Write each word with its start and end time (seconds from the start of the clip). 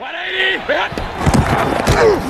180! 0.00 2.29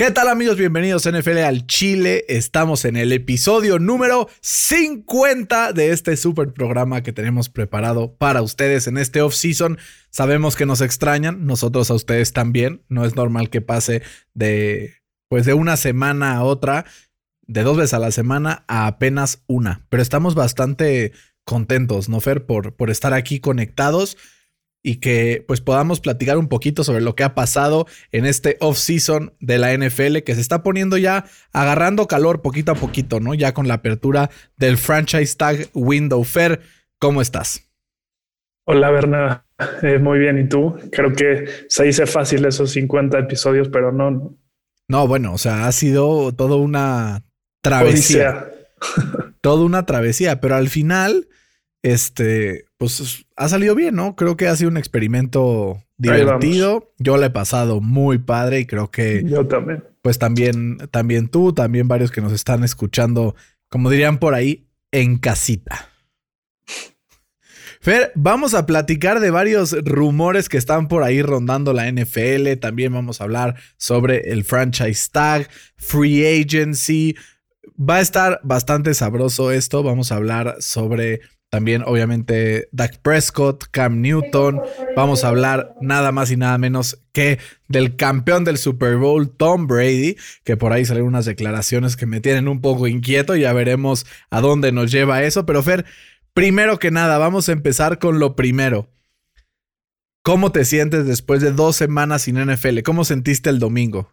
¿Qué 0.00 0.10
tal 0.10 0.28
amigos? 0.28 0.56
Bienvenidos 0.56 1.06
a 1.06 1.12
NFL 1.12 1.40
al 1.40 1.66
Chile. 1.66 2.24
Estamos 2.26 2.86
en 2.86 2.96
el 2.96 3.12
episodio 3.12 3.78
número 3.78 4.30
50 4.40 5.74
de 5.74 5.90
este 5.90 6.16
super 6.16 6.54
programa 6.54 7.02
que 7.02 7.12
tenemos 7.12 7.50
preparado 7.50 8.16
para 8.16 8.40
ustedes 8.40 8.86
en 8.86 8.96
este 8.96 9.20
off-season. 9.20 9.76
Sabemos 10.08 10.56
que 10.56 10.64
nos 10.64 10.80
extrañan, 10.80 11.44
nosotros 11.44 11.90
a 11.90 11.94
ustedes 11.94 12.32
también. 12.32 12.82
No 12.88 13.04
es 13.04 13.14
normal 13.14 13.50
que 13.50 13.60
pase 13.60 14.00
de 14.32 14.94
pues 15.28 15.44
de 15.44 15.52
una 15.52 15.76
semana 15.76 16.34
a 16.36 16.44
otra, 16.44 16.86
de 17.46 17.62
dos 17.62 17.76
veces 17.76 17.92
a 17.92 17.98
la 17.98 18.10
semana 18.10 18.64
a 18.68 18.86
apenas 18.86 19.42
una. 19.48 19.84
Pero 19.90 20.02
estamos 20.02 20.34
bastante 20.34 21.12
contentos, 21.44 22.08
¿no, 22.08 22.20
Fer? 22.20 22.46
Por, 22.46 22.74
por 22.74 22.88
estar 22.88 23.12
aquí 23.12 23.38
conectados 23.38 24.16
y 24.82 24.96
que 24.96 25.44
pues 25.46 25.60
podamos 25.60 26.00
platicar 26.00 26.38
un 26.38 26.48
poquito 26.48 26.84
sobre 26.84 27.02
lo 27.02 27.14
que 27.14 27.24
ha 27.24 27.34
pasado 27.34 27.86
en 28.12 28.24
este 28.24 28.56
off-season 28.60 29.34
de 29.40 29.58
la 29.58 29.76
NFL 29.76 30.18
que 30.18 30.34
se 30.34 30.40
está 30.40 30.62
poniendo 30.62 30.96
ya 30.96 31.26
agarrando 31.52 32.06
calor 32.06 32.40
poquito 32.40 32.72
a 32.72 32.76
poquito, 32.76 33.20
¿no? 33.20 33.34
Ya 33.34 33.52
con 33.52 33.68
la 33.68 33.74
apertura 33.74 34.30
del 34.56 34.78
franchise 34.78 35.36
tag 35.36 35.68
window 35.74 36.24
fair. 36.24 36.60
¿Cómo 36.98 37.20
estás? 37.20 37.70
Hola, 38.64 38.90
Berna. 38.90 39.44
Eh, 39.82 39.98
muy 39.98 40.18
bien. 40.18 40.38
¿Y 40.38 40.48
tú? 40.48 40.74
Creo 40.92 41.12
que 41.12 41.46
se 41.68 41.84
dice 41.84 42.06
fácil 42.06 42.44
esos 42.46 42.70
50 42.70 43.18
episodios, 43.18 43.68
pero 43.68 43.92
no. 43.92 44.36
No, 44.88 45.06
bueno, 45.06 45.34
o 45.34 45.38
sea, 45.38 45.66
ha 45.66 45.72
sido 45.72 46.32
toda 46.32 46.56
una 46.56 47.22
travesía. 47.62 48.50
toda 49.40 49.64
una 49.64 49.86
travesía, 49.86 50.40
pero 50.40 50.56
al 50.56 50.68
final 50.68 51.28
este, 51.82 52.66
pues 52.78 53.24
ha 53.36 53.48
salido 53.48 53.74
bien, 53.74 53.94
¿no? 53.94 54.16
Creo 54.16 54.36
que 54.36 54.48
ha 54.48 54.56
sido 54.56 54.70
un 54.70 54.76
experimento 54.76 55.82
divertido. 55.96 56.92
Yo 56.98 57.16
le 57.16 57.26
he 57.26 57.30
pasado 57.30 57.80
muy 57.80 58.18
padre 58.18 58.60
y 58.60 58.66
creo 58.66 58.90
que. 58.90 59.22
Yo 59.24 59.46
también. 59.46 59.84
Pues 60.02 60.18
también, 60.18 60.78
también 60.90 61.28
tú, 61.28 61.52
también 61.52 61.88
varios 61.88 62.10
que 62.10 62.22
nos 62.22 62.32
están 62.32 62.64
escuchando, 62.64 63.34
como 63.68 63.90
dirían 63.90 64.18
por 64.18 64.34
ahí, 64.34 64.66
en 64.92 65.18
casita. 65.18 65.90
Fer, 67.82 68.12
vamos 68.14 68.52
a 68.52 68.66
platicar 68.66 69.20
de 69.20 69.30
varios 69.30 69.72
rumores 69.84 70.50
que 70.50 70.58
están 70.58 70.86
por 70.86 71.02
ahí 71.02 71.22
rondando 71.22 71.72
la 71.72 71.90
NFL. 71.90 72.58
También 72.60 72.92
vamos 72.92 73.20
a 73.20 73.24
hablar 73.24 73.56
sobre 73.78 74.32
el 74.32 74.44
franchise 74.44 75.08
tag, 75.10 75.48
free 75.76 76.26
agency. 76.26 77.16
Va 77.78 77.96
a 77.96 78.00
estar 78.00 78.40
bastante 78.42 78.92
sabroso 78.92 79.50
esto. 79.50 79.82
Vamos 79.82 80.12
a 80.12 80.16
hablar 80.16 80.56
sobre 80.60 81.20
también, 81.50 81.82
obviamente, 81.84 82.68
Dak 82.70 82.98
Prescott, 83.02 83.64
Cam 83.72 84.00
Newton. 84.00 84.60
Vamos 84.94 85.24
a 85.24 85.28
hablar 85.28 85.74
nada 85.80 86.12
más 86.12 86.30
y 86.30 86.36
nada 86.36 86.56
menos 86.58 87.02
que 87.12 87.40
del 87.66 87.96
campeón 87.96 88.44
del 88.44 88.56
Super 88.56 88.96
Bowl, 88.96 89.28
Tom 89.28 89.66
Brady, 89.66 90.16
que 90.44 90.56
por 90.56 90.72
ahí 90.72 90.84
salieron 90.84 91.08
unas 91.08 91.24
declaraciones 91.24 91.96
que 91.96 92.06
me 92.06 92.20
tienen 92.20 92.46
un 92.46 92.60
poco 92.60 92.86
inquieto. 92.86 93.34
Ya 93.34 93.52
veremos 93.52 94.06
a 94.30 94.40
dónde 94.40 94.70
nos 94.70 94.92
lleva 94.92 95.24
eso. 95.24 95.44
Pero, 95.44 95.60
Fer, 95.64 95.84
primero 96.34 96.78
que 96.78 96.92
nada, 96.92 97.18
vamos 97.18 97.48
a 97.48 97.52
empezar 97.52 97.98
con 97.98 98.20
lo 98.20 98.36
primero. 98.36 98.88
¿Cómo 100.22 100.52
te 100.52 100.64
sientes 100.64 101.04
después 101.04 101.40
de 101.40 101.50
dos 101.50 101.74
semanas 101.74 102.22
sin 102.22 102.36
NFL? 102.36 102.82
¿Cómo 102.84 103.04
sentiste 103.04 103.50
el 103.50 103.58
domingo? 103.58 104.12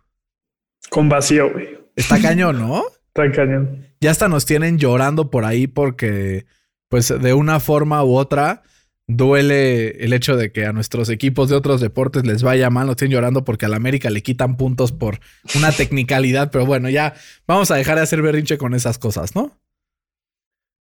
Con 0.89 1.07
vacío, 1.07 1.51
güey. 1.51 1.77
Está 1.95 2.19
cañón, 2.19 2.57
¿no? 2.57 2.83
Está 3.13 3.31
cañón. 3.31 3.85
Ya 4.01 4.09
hasta 4.09 4.27
nos 4.27 4.45
tienen 4.45 4.79
llorando 4.79 5.29
por 5.29 5.45
ahí 5.45 5.67
porque 5.67 6.45
pues 6.89 7.07
de 7.07 7.33
una 7.33 7.59
forma 7.59 8.03
u 8.03 8.15
otra 8.15 8.63
duele 9.07 10.03
el 10.03 10.11
hecho 10.13 10.35
de 10.35 10.51
que 10.51 10.65
a 10.65 10.73
nuestros 10.73 11.09
equipos 11.09 11.49
de 11.49 11.55
otros 11.55 11.79
deportes 11.79 12.25
les 12.25 12.43
vaya 12.43 12.69
mal, 12.69 12.87
no 12.87 12.91
estén 12.91 13.09
llorando 13.09 13.45
porque 13.45 13.65
a 13.65 13.69
la 13.69 13.77
América 13.77 14.09
le 14.09 14.21
quitan 14.21 14.57
puntos 14.57 14.91
por 14.91 15.19
una 15.55 15.71
tecnicalidad, 15.71 16.51
pero 16.51 16.65
bueno, 16.65 16.89
ya 16.89 17.13
vamos 17.47 17.71
a 17.71 17.75
dejar 17.75 17.95
de 17.95 18.03
hacer 18.03 18.21
berrinche 18.21 18.57
con 18.57 18.73
esas 18.73 18.99
cosas, 18.99 19.33
¿no? 19.35 19.57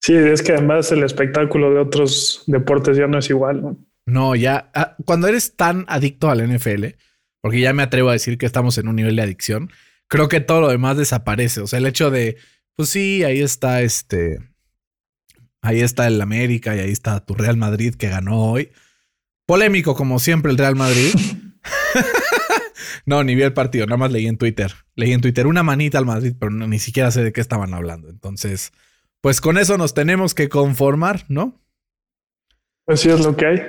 Sí, 0.02 0.16
es 0.16 0.42
que 0.42 0.53
además 0.53 0.92
el 0.92 1.03
espectáculo 1.03 1.74
de 1.74 1.80
otros 1.80 2.44
deportes 2.47 2.97
ya 2.97 3.08
no 3.08 3.19
es 3.19 3.30
igual, 3.30 3.62
¿no? 3.62 3.78
No, 4.06 4.36
ya, 4.36 4.69
ah, 4.74 4.97
cuando 5.06 5.28
eres 5.28 5.56
tan 5.56 5.86
adicto 5.88 6.30
al 6.30 6.46
NFL, 6.46 6.88
porque 7.42 7.62
ya 7.62 7.74
me 7.74 7.84
atrevo 7.84 8.09
a 8.09 8.13
decir 8.13 8.38
que 8.38 8.46
estamos 8.46 8.78
en 8.78 8.90
un 8.90 8.97
nivel 8.97 9.16
de 9.16 9.22
adicción, 9.22 9.69
creo 10.09 10.28
que 10.28 10.42
todo 10.42 10.59
lo 10.59 10.69
demás 10.69 10.97
desaparece, 10.97 11.62
o 11.62 11.68
sea, 11.68 11.80
el 11.80 11.86
hecho 11.86 12.12
de, 12.12 12.38
pues 12.75 12.90
sí, 12.90 13.24
ahí 13.24 13.42
está 13.42 13.81
este 13.81 14.40
Ahí 15.63 15.79
está 15.79 16.07
el 16.07 16.22
América 16.22 16.75
y 16.75 16.79
ahí 16.79 16.91
está 16.91 17.22
tu 17.25 17.35
Real 17.35 17.56
Madrid 17.56 17.96
que 17.96 18.09
ganó 18.09 18.51
hoy. 18.51 18.72
Polémico 19.46 19.96
como 19.96 20.19
siempre 20.19 20.51
el 20.51 20.57
Real 20.57 20.75
Madrid. 20.75 21.13
no, 23.06 23.24
ni 23.24 23.34
vi 23.34 23.44
el 23.44 23.53
partido, 23.53 23.85
nada 23.85 23.96
más 23.96 24.12
leí 24.12 24.28
en 24.28 24.38
Twitter. 24.38 24.74
Leí 24.96 25.13
en 25.13 25.22
Twitter 25.22 25.47
una 25.47 25.63
manita 25.63 25.97
al 25.97 26.06
Madrid, 26.06 26.35
pero 26.38 26.51
ni 26.51 26.79
siquiera 26.79 27.12
sé 27.12 27.24
de 27.24 27.31
qué 27.31 27.40
estaban 27.40 27.74
hablando. 27.74 28.09
Entonces, 28.09 28.74
pues 29.22 29.40
con 29.40 29.57
eso 29.57 29.78
nos 29.78 29.94
tenemos 29.94 30.35
que 30.35 30.50
conformar, 30.50 31.24
¿no? 31.29 31.63
Así 32.85 33.09
es 33.09 33.22
lo 33.22 33.38
que 33.38 33.45
hay. 33.45 33.62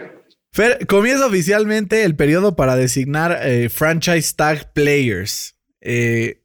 Fer, 0.53 0.89
comienza 0.89 1.27
oficialmente 1.27 2.03
el 2.03 2.17
periodo 2.17 2.57
para 2.57 2.75
designar 2.75 3.39
eh, 3.41 3.69
franchise 3.69 4.35
tag 4.35 4.73
players. 4.73 5.57
Eh, 5.81 6.43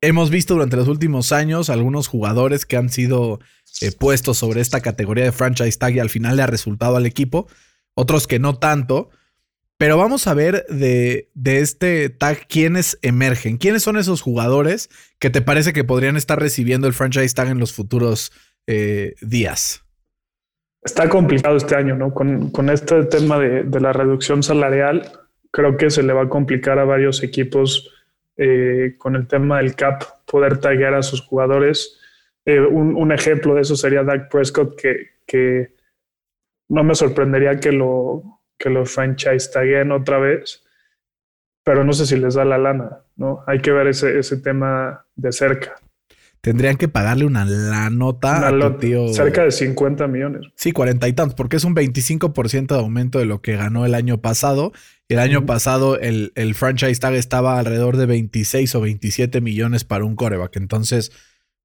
hemos 0.00 0.30
visto 0.30 0.54
durante 0.54 0.76
los 0.76 0.88
últimos 0.88 1.32
años 1.32 1.68
algunos 1.68 2.08
jugadores 2.08 2.64
que 2.64 2.78
han 2.78 2.88
sido 2.88 3.40
eh, 3.80 3.92
puestos 3.92 4.38
sobre 4.38 4.60
esta 4.60 4.80
categoría 4.80 5.24
de 5.24 5.32
franchise 5.32 5.78
tag 5.78 5.94
y 5.94 6.00
al 6.00 6.10
final 6.10 6.36
le 6.36 6.42
ha 6.42 6.46
resultado 6.46 6.96
al 6.96 7.06
equipo, 7.06 7.46
otros 7.94 8.26
que 8.26 8.38
no 8.38 8.58
tanto. 8.58 9.10
Pero 9.78 9.98
vamos 9.98 10.26
a 10.26 10.32
ver 10.32 10.64
de, 10.70 11.28
de 11.34 11.58
este 11.58 12.08
tag 12.08 12.46
quiénes 12.48 12.98
emergen, 13.02 13.58
quiénes 13.58 13.82
son 13.82 13.98
esos 13.98 14.22
jugadores 14.22 14.88
que 15.18 15.28
te 15.28 15.42
parece 15.42 15.74
que 15.74 15.84
podrían 15.84 16.16
estar 16.16 16.40
recibiendo 16.40 16.86
el 16.86 16.94
franchise 16.94 17.34
tag 17.34 17.48
en 17.48 17.58
los 17.58 17.74
futuros 17.74 18.32
eh, 18.66 19.14
días. 19.20 19.82
Está 20.82 21.08
complicado 21.08 21.56
este 21.56 21.74
año, 21.74 21.94
¿no? 21.94 22.14
Con, 22.14 22.50
con 22.50 22.70
este 22.70 23.04
tema 23.04 23.38
de, 23.38 23.64
de, 23.64 23.80
la 23.80 23.92
reducción 23.92 24.42
salarial, 24.42 25.10
creo 25.50 25.76
que 25.76 25.90
se 25.90 26.02
le 26.02 26.12
va 26.12 26.22
a 26.22 26.28
complicar 26.28 26.78
a 26.78 26.84
varios 26.84 27.22
equipos 27.22 27.90
eh, 28.38 28.94
con 28.98 29.16
el 29.16 29.26
tema 29.26 29.58
del 29.58 29.74
cap 29.74 30.02
poder 30.26 30.58
taggear 30.58 30.94
a 30.94 31.02
sus 31.02 31.22
jugadores. 31.22 31.98
Eh, 32.46 32.60
un, 32.60 33.10
ejemplo 33.10 33.54
de 33.54 33.62
eso 33.62 33.74
sería 33.74 34.04
Dak 34.04 34.30
Prescott, 34.30 34.80
que, 34.80 35.10
que 35.26 35.74
no 36.68 36.84
me 36.84 36.94
sorprendería 36.94 37.58
que 37.58 37.72
lo, 37.72 38.40
que 38.56 38.70
lo 38.70 38.86
franchise 38.86 39.50
taguen 39.52 39.90
otra 39.90 40.18
vez, 40.18 40.64
pero 41.64 41.82
no 41.82 41.92
sé 41.92 42.06
si 42.06 42.16
les 42.16 42.34
da 42.34 42.44
la 42.44 42.56
lana, 42.56 43.00
¿no? 43.16 43.42
Hay 43.48 43.60
que 43.60 43.72
ver 43.72 43.88
ese, 43.88 44.20
ese 44.20 44.36
tema 44.36 45.04
de 45.16 45.32
cerca. 45.32 45.74
Tendrían 46.40 46.76
que 46.76 46.86
pagarle 46.86 47.24
una 47.24 47.44
la 47.44 47.90
nota 47.90 48.46
a 48.46 48.52
tu 48.52 48.78
tío. 48.78 49.08
Cerca 49.08 49.42
de 49.42 49.50
50 49.50 50.06
millones. 50.06 50.46
Sí, 50.54 50.70
40 50.70 51.08
y 51.08 51.12
tantos, 51.12 51.34
porque 51.34 51.56
es 51.56 51.64
un 51.64 51.74
25% 51.74 52.68
de 52.68 52.78
aumento 52.78 53.18
de 53.18 53.24
lo 53.24 53.42
que 53.42 53.56
ganó 53.56 53.84
el 53.84 53.96
año 53.96 54.20
pasado. 54.20 54.72
Y 55.08 55.14
el 55.14 55.18
año 55.18 55.44
pasado 55.44 55.98
el, 55.98 56.30
el 56.36 56.54
franchise 56.54 57.00
tag 57.00 57.14
estaba 57.14 57.58
alrededor 57.58 57.96
de 57.96 58.06
26 58.06 58.72
o 58.76 58.80
27 58.80 59.40
millones 59.40 59.82
para 59.82 60.04
un 60.04 60.14
coreback. 60.14 60.56
Entonces, 60.56 61.10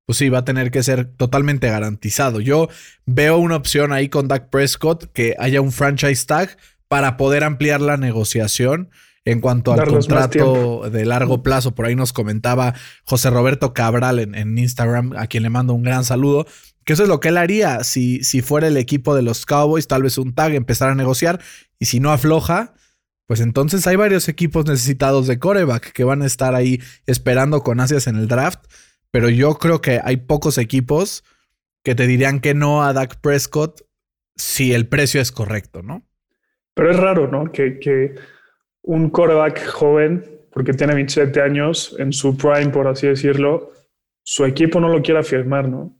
pues 0.05 0.17
sí, 0.17 0.29
va 0.29 0.39
a 0.39 0.45
tener 0.45 0.71
que 0.71 0.83
ser 0.83 1.05
totalmente 1.05 1.69
garantizado. 1.69 2.41
Yo 2.41 2.69
veo 3.05 3.37
una 3.37 3.55
opción 3.55 3.93
ahí 3.93 4.09
con 4.09 4.27
Dak 4.27 4.49
Prescott 4.49 5.11
que 5.13 5.35
haya 5.39 5.61
un 5.61 5.71
franchise 5.71 6.25
tag 6.25 6.57
para 6.87 7.17
poder 7.17 7.43
ampliar 7.43 7.81
la 7.81 7.97
negociación 7.97 8.89
en 9.23 9.39
cuanto 9.39 9.71
al 9.71 9.87
contrato 9.87 10.89
de 10.89 11.05
largo 11.05 11.43
plazo. 11.43 11.73
Por 11.75 11.85
ahí 11.85 11.95
nos 11.95 12.13
comentaba 12.13 12.73
José 13.03 13.29
Roberto 13.29 13.73
Cabral 13.73 14.19
en, 14.19 14.57
Instagram, 14.57 15.13
a 15.15 15.27
quien 15.27 15.43
le 15.43 15.49
mando 15.49 15.73
un 15.73 15.83
gran 15.83 16.03
saludo. 16.03 16.45
Que 16.83 16.93
eso 16.93 17.03
es 17.03 17.09
lo 17.09 17.19
que 17.19 17.29
él 17.29 17.37
haría 17.37 17.83
si, 17.83 18.23
si 18.23 18.41
fuera 18.41 18.67
el 18.67 18.77
equipo 18.77 19.15
de 19.15 19.21
los 19.21 19.45
Cowboys, 19.45 19.87
tal 19.87 20.03
vez 20.03 20.17
un 20.17 20.33
tag, 20.33 20.53
empezar 20.55 20.89
a 20.89 20.95
negociar. 20.95 21.39
Y 21.77 21.85
si 21.85 21.99
no 21.99 22.11
afloja, 22.11 22.73
pues 23.27 23.39
entonces 23.39 23.85
hay 23.87 23.95
varios 23.95 24.27
equipos 24.27 24.65
necesitados 24.65 25.27
de 25.27 25.39
coreback 25.39 25.93
que 25.93 26.03
van 26.03 26.23
a 26.23 26.25
estar 26.25 26.55
ahí 26.55 26.81
esperando 27.05 27.61
con 27.61 27.79
ansias 27.79 28.07
en 28.07 28.17
el 28.17 28.27
draft 28.27 28.59
pero 29.11 29.29
yo 29.29 29.55
creo 29.55 29.81
que 29.81 29.99
hay 30.03 30.17
pocos 30.17 30.57
equipos 30.57 31.23
que 31.83 31.95
te 31.95 32.07
dirían 32.07 32.39
que 32.39 32.53
no 32.53 32.83
a 32.83 32.93
Dak 32.93 33.19
Prescott 33.21 33.81
si 34.35 34.73
el 34.73 34.87
precio 34.87 35.21
es 35.21 35.31
correcto, 35.31 35.83
¿no? 35.83 36.03
Pero 36.73 36.91
es 36.91 36.97
raro, 36.97 37.27
¿no? 37.29 37.51
Que, 37.51 37.79
que 37.79 38.15
un 38.81 39.09
quarterback 39.09 39.67
joven, 39.67 40.23
porque 40.51 40.73
tiene 40.73 40.95
27 40.95 41.41
años, 41.41 41.95
en 41.99 42.13
su 42.13 42.37
prime, 42.37 42.69
por 42.69 42.87
así 42.87 43.07
decirlo, 43.07 43.71
su 44.23 44.45
equipo 44.45 44.79
no 44.79 44.89
lo 44.89 45.01
quiera 45.01 45.23
firmar, 45.23 45.67
¿no? 45.67 45.97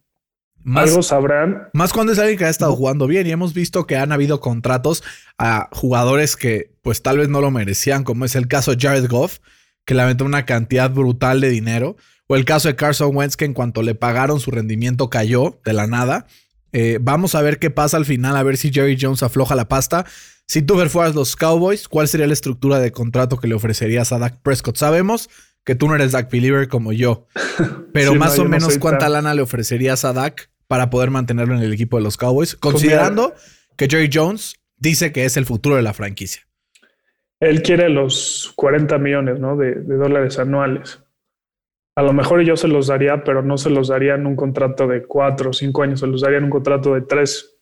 Algo 0.75 1.01
sabrán. 1.01 1.69
Más 1.73 1.91
cuando 1.91 2.13
es 2.13 2.19
alguien 2.19 2.37
que 2.37 2.45
ha 2.45 2.49
estado 2.49 2.75
jugando 2.75 3.07
bien 3.07 3.25
y 3.25 3.31
hemos 3.31 3.53
visto 3.53 3.87
que 3.87 3.97
han 3.97 4.11
habido 4.11 4.39
contratos 4.39 5.03
a 5.39 5.69
jugadores 5.71 6.35
que 6.35 6.75
pues 6.83 7.01
tal 7.01 7.17
vez 7.17 7.29
no 7.29 7.41
lo 7.41 7.49
merecían, 7.49 8.03
como 8.03 8.25
es 8.25 8.35
el 8.35 8.47
caso 8.47 8.75
de 8.75 8.77
Jared 8.79 9.09
Goff, 9.09 9.39
que 9.85 9.95
le 9.95 10.03
aventó 10.03 10.23
una 10.23 10.45
cantidad 10.45 10.91
brutal 10.91 11.41
de 11.41 11.49
dinero, 11.49 11.95
o 12.31 12.37
el 12.37 12.45
caso 12.45 12.69
de 12.69 12.77
Carson 12.77 13.13
Wentz, 13.13 13.35
que 13.35 13.43
en 13.43 13.53
cuanto 13.53 13.83
le 13.83 13.93
pagaron 13.93 14.39
su 14.39 14.51
rendimiento 14.51 15.09
cayó 15.09 15.59
de 15.65 15.73
la 15.73 15.85
nada. 15.85 16.27
Eh, 16.71 16.97
vamos 17.01 17.35
a 17.35 17.41
ver 17.41 17.59
qué 17.59 17.71
pasa 17.71 17.97
al 17.97 18.05
final, 18.05 18.37
a 18.37 18.43
ver 18.43 18.55
si 18.55 18.71
Jerry 18.71 18.97
Jones 18.97 19.21
afloja 19.21 19.53
la 19.53 19.67
pasta. 19.67 20.05
Si 20.47 20.61
tú 20.61 20.77
fueras 20.87 21.13
los 21.13 21.35
Cowboys, 21.35 21.89
¿cuál 21.89 22.07
sería 22.07 22.27
la 22.27 22.33
estructura 22.33 22.79
de 22.79 22.93
contrato 22.93 23.35
que 23.35 23.49
le 23.49 23.53
ofrecerías 23.53 24.13
a 24.13 24.17
Dak 24.17 24.41
Prescott? 24.43 24.77
Sabemos 24.77 25.29
que 25.65 25.75
tú 25.75 25.89
no 25.89 25.95
eres 25.95 26.13
Dak 26.13 26.31
Believer 26.31 26.69
como 26.69 26.93
yo, 26.93 27.27
pero 27.93 28.15
más 28.15 28.39
o 28.39 28.45
menos 28.45 28.77
cuánta 28.77 29.09
lana 29.09 29.33
le 29.33 29.41
ofrecerías 29.41 30.05
a 30.05 30.13
Dak 30.13 30.51
para 30.67 30.89
poder 30.89 31.09
mantenerlo 31.09 31.57
en 31.57 31.63
el 31.63 31.73
equipo 31.73 31.97
de 31.97 32.03
los 32.03 32.15
Cowboys, 32.15 32.55
considerando 32.55 33.35
que 33.75 33.89
Jerry 33.89 34.09
Jones 34.09 34.55
dice 34.77 35.11
que 35.11 35.25
es 35.25 35.35
el 35.35 35.45
futuro 35.45 35.75
de 35.75 35.81
la 35.81 35.91
franquicia. 35.93 36.43
Él 37.41 37.61
quiere 37.61 37.89
los 37.89 38.53
40 38.55 38.97
millones 38.99 39.41
de, 39.41 39.97
dólares 39.97 40.39
anuales. 40.39 41.03
A 41.95 42.03
lo 42.03 42.13
mejor 42.13 42.41
yo 42.41 42.55
se 42.55 42.67
los 42.67 42.87
daría, 42.87 43.23
pero 43.23 43.41
no 43.41 43.57
se 43.57 43.69
los 43.69 43.89
daría 43.89 44.15
en 44.15 44.25
un 44.25 44.35
contrato 44.35 44.87
de 44.87 45.03
cuatro 45.03 45.49
o 45.49 45.53
cinco 45.53 45.83
años, 45.83 45.99
se 45.99 46.07
los 46.07 46.21
daría 46.21 46.37
en 46.37 46.45
un 46.45 46.49
contrato 46.49 46.93
de 46.93 47.01
tres, 47.01 47.59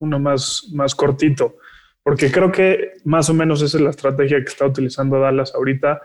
uno 0.00 0.18
más, 0.18 0.68
más 0.72 0.94
cortito, 0.94 1.56
porque 2.02 2.32
creo 2.32 2.50
que 2.50 2.94
más 3.04 3.30
o 3.30 3.34
menos 3.34 3.62
esa 3.62 3.76
es 3.76 3.82
la 3.82 3.90
estrategia 3.90 4.38
que 4.38 4.48
está 4.48 4.66
utilizando 4.66 5.20
Dallas 5.20 5.54
ahorita. 5.54 6.02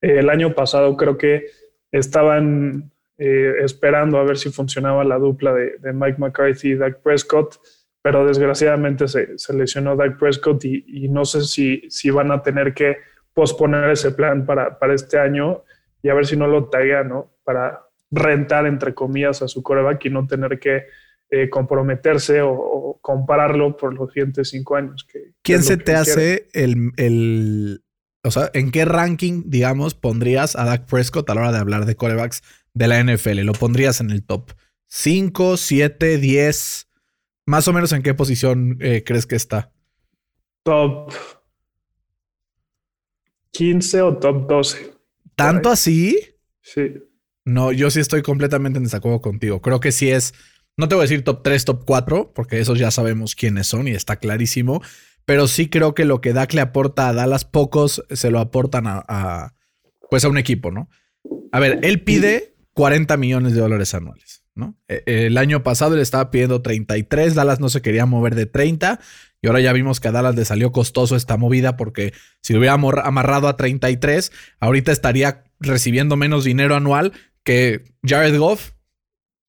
Eh, 0.00 0.20
el 0.20 0.30
año 0.30 0.54
pasado 0.54 0.96
creo 0.96 1.18
que 1.18 1.46
estaban 1.90 2.90
eh, 3.18 3.56
esperando 3.60 4.18
a 4.18 4.24
ver 4.24 4.38
si 4.38 4.50
funcionaba 4.50 5.04
la 5.04 5.18
dupla 5.18 5.52
de, 5.52 5.92
Mike 5.92 6.16
McCarthy 6.18 6.70
y 6.70 6.76
Dak 6.76 7.02
Prescott, 7.02 7.60
pero 8.00 8.26
desgraciadamente 8.26 9.06
se, 9.06 9.36
lesionó 9.52 9.96
Dak 9.96 10.18
Prescott 10.18 10.64
y, 10.64 11.08
no 11.10 11.26
sé 11.26 11.42
si, 11.42 11.82
si 11.90 12.10
van 12.10 12.32
a 12.32 12.42
tener 12.42 12.72
que 12.72 12.96
posponer 13.34 13.90
ese 13.90 14.12
plan 14.12 14.46
para, 14.46 14.78
para 14.78 14.94
este 14.94 15.18
año 15.18 15.62
y 16.02 16.08
a 16.08 16.14
ver 16.14 16.26
si 16.26 16.36
no 16.36 16.46
lo 16.46 16.68
taguean, 16.68 17.08
¿no? 17.08 17.30
Para 17.44 17.82
rentar, 18.10 18.66
entre 18.66 18.94
comillas, 18.94 19.42
a 19.42 19.48
su 19.48 19.62
coreback 19.62 20.04
y 20.04 20.10
no 20.10 20.26
tener 20.26 20.58
que 20.58 20.86
eh, 21.30 21.48
comprometerse 21.48 22.42
o, 22.42 22.98
compararlo 23.00 23.76
por 23.76 23.94
los 23.94 24.12
siguientes 24.12 24.50
cinco 24.50 24.76
años. 24.76 25.06
Que, 25.10 25.32
¿Quién 25.42 25.62
se 25.62 25.76
te 25.76 25.94
hace 25.94 26.48
el, 26.52 26.92
el, 26.96 27.82
o 28.22 28.30
sea, 28.30 28.50
¿en 28.52 28.70
qué 28.70 28.84
ranking, 28.84 29.44
digamos, 29.46 29.94
pondrías 29.94 30.54
a 30.54 30.64
Dak 30.64 30.86
Prescott 30.86 31.28
a 31.30 31.34
la 31.34 31.40
hora 31.40 31.52
de 31.52 31.58
hablar 31.58 31.86
de 31.86 31.96
corebacks 31.96 32.42
de 32.74 32.86
la 32.86 33.02
NFL? 33.02 33.40
¿Lo 33.40 33.54
pondrías 33.54 34.00
en 34.00 34.10
el 34.10 34.24
top 34.24 34.52
5, 34.86 35.56
7, 35.56 36.18
10? 36.18 36.88
Más 37.46 37.66
o 37.66 37.72
menos 37.72 37.92
en 37.92 38.02
qué 38.02 38.14
posición 38.14 38.78
eh, 38.80 39.02
crees 39.04 39.26
que 39.26 39.34
está? 39.34 39.72
Top 40.62 41.12
15 43.52 44.02
o 44.02 44.16
top 44.18 44.46
12. 44.48 44.92
¿Tanto 45.44 45.70
así? 45.70 46.18
Sí. 46.60 46.94
No, 47.44 47.72
yo 47.72 47.90
sí 47.90 48.00
estoy 48.00 48.22
completamente 48.22 48.78
en 48.78 48.84
desacuerdo 48.84 49.20
contigo. 49.20 49.60
Creo 49.60 49.80
que 49.80 49.92
sí 49.92 50.10
es, 50.10 50.34
no 50.76 50.88
te 50.88 50.94
voy 50.94 51.02
a 51.02 51.08
decir 51.08 51.24
top 51.24 51.42
3, 51.42 51.64
top 51.64 51.84
4, 51.84 52.32
porque 52.34 52.60
esos 52.60 52.78
ya 52.78 52.90
sabemos 52.90 53.34
quiénes 53.34 53.66
son 53.66 53.88
y 53.88 53.92
está 53.92 54.16
clarísimo 54.16 54.80
pero 55.24 55.46
sí 55.46 55.68
creo 55.68 55.94
que 55.94 56.04
lo 56.04 56.20
que 56.20 56.32
Dak 56.32 56.52
le 56.54 56.60
aporta 56.60 57.08
a 57.08 57.12
Dallas, 57.12 57.44
pocos 57.44 58.04
se 58.10 58.30
lo 58.30 58.40
aportan 58.40 58.84
a, 58.86 59.54
pues 60.10 60.24
a 60.24 60.28
un 60.28 60.38
equipo, 60.38 60.70
¿no? 60.70 60.88
A 61.52 61.60
ver, 61.60 61.80
él 61.82 62.02
pide 62.02 62.54
40 62.72 63.16
millones 63.16 63.54
de 63.54 63.60
dólares 63.60 63.94
anuales, 63.94 64.44
¿no? 64.54 64.76
E, 64.88 65.02
el 65.06 65.38
año 65.38 65.62
pasado 65.62 65.94
él 65.94 66.00
estaba 66.00 66.30
pidiendo 66.30 66.62
33, 66.62 67.34
Dallas 67.34 67.60
no 67.60 67.68
se 67.68 67.82
quería 67.82 68.06
mover 68.06 68.34
de 68.34 68.46
30 68.46 69.00
y 69.42 69.48
ahora 69.48 69.60
ya 69.60 69.72
vimos 69.72 69.98
que 69.98 70.08
a 70.08 70.12
Dallas 70.12 70.36
le 70.36 70.44
salió 70.44 70.70
costoso 70.70 71.16
esta 71.16 71.36
movida 71.36 71.76
porque 71.76 72.14
si 72.40 72.52
lo 72.52 72.60
hubiera 72.60 72.74
amarrado 72.74 73.48
a 73.48 73.56
33, 73.56 74.30
ahorita 74.60 74.92
estaría 74.92 75.44
recibiendo 75.58 76.16
menos 76.16 76.44
dinero 76.44 76.76
anual 76.76 77.12
que 77.42 77.84
Jared 78.04 78.38
Goff, 78.38 78.70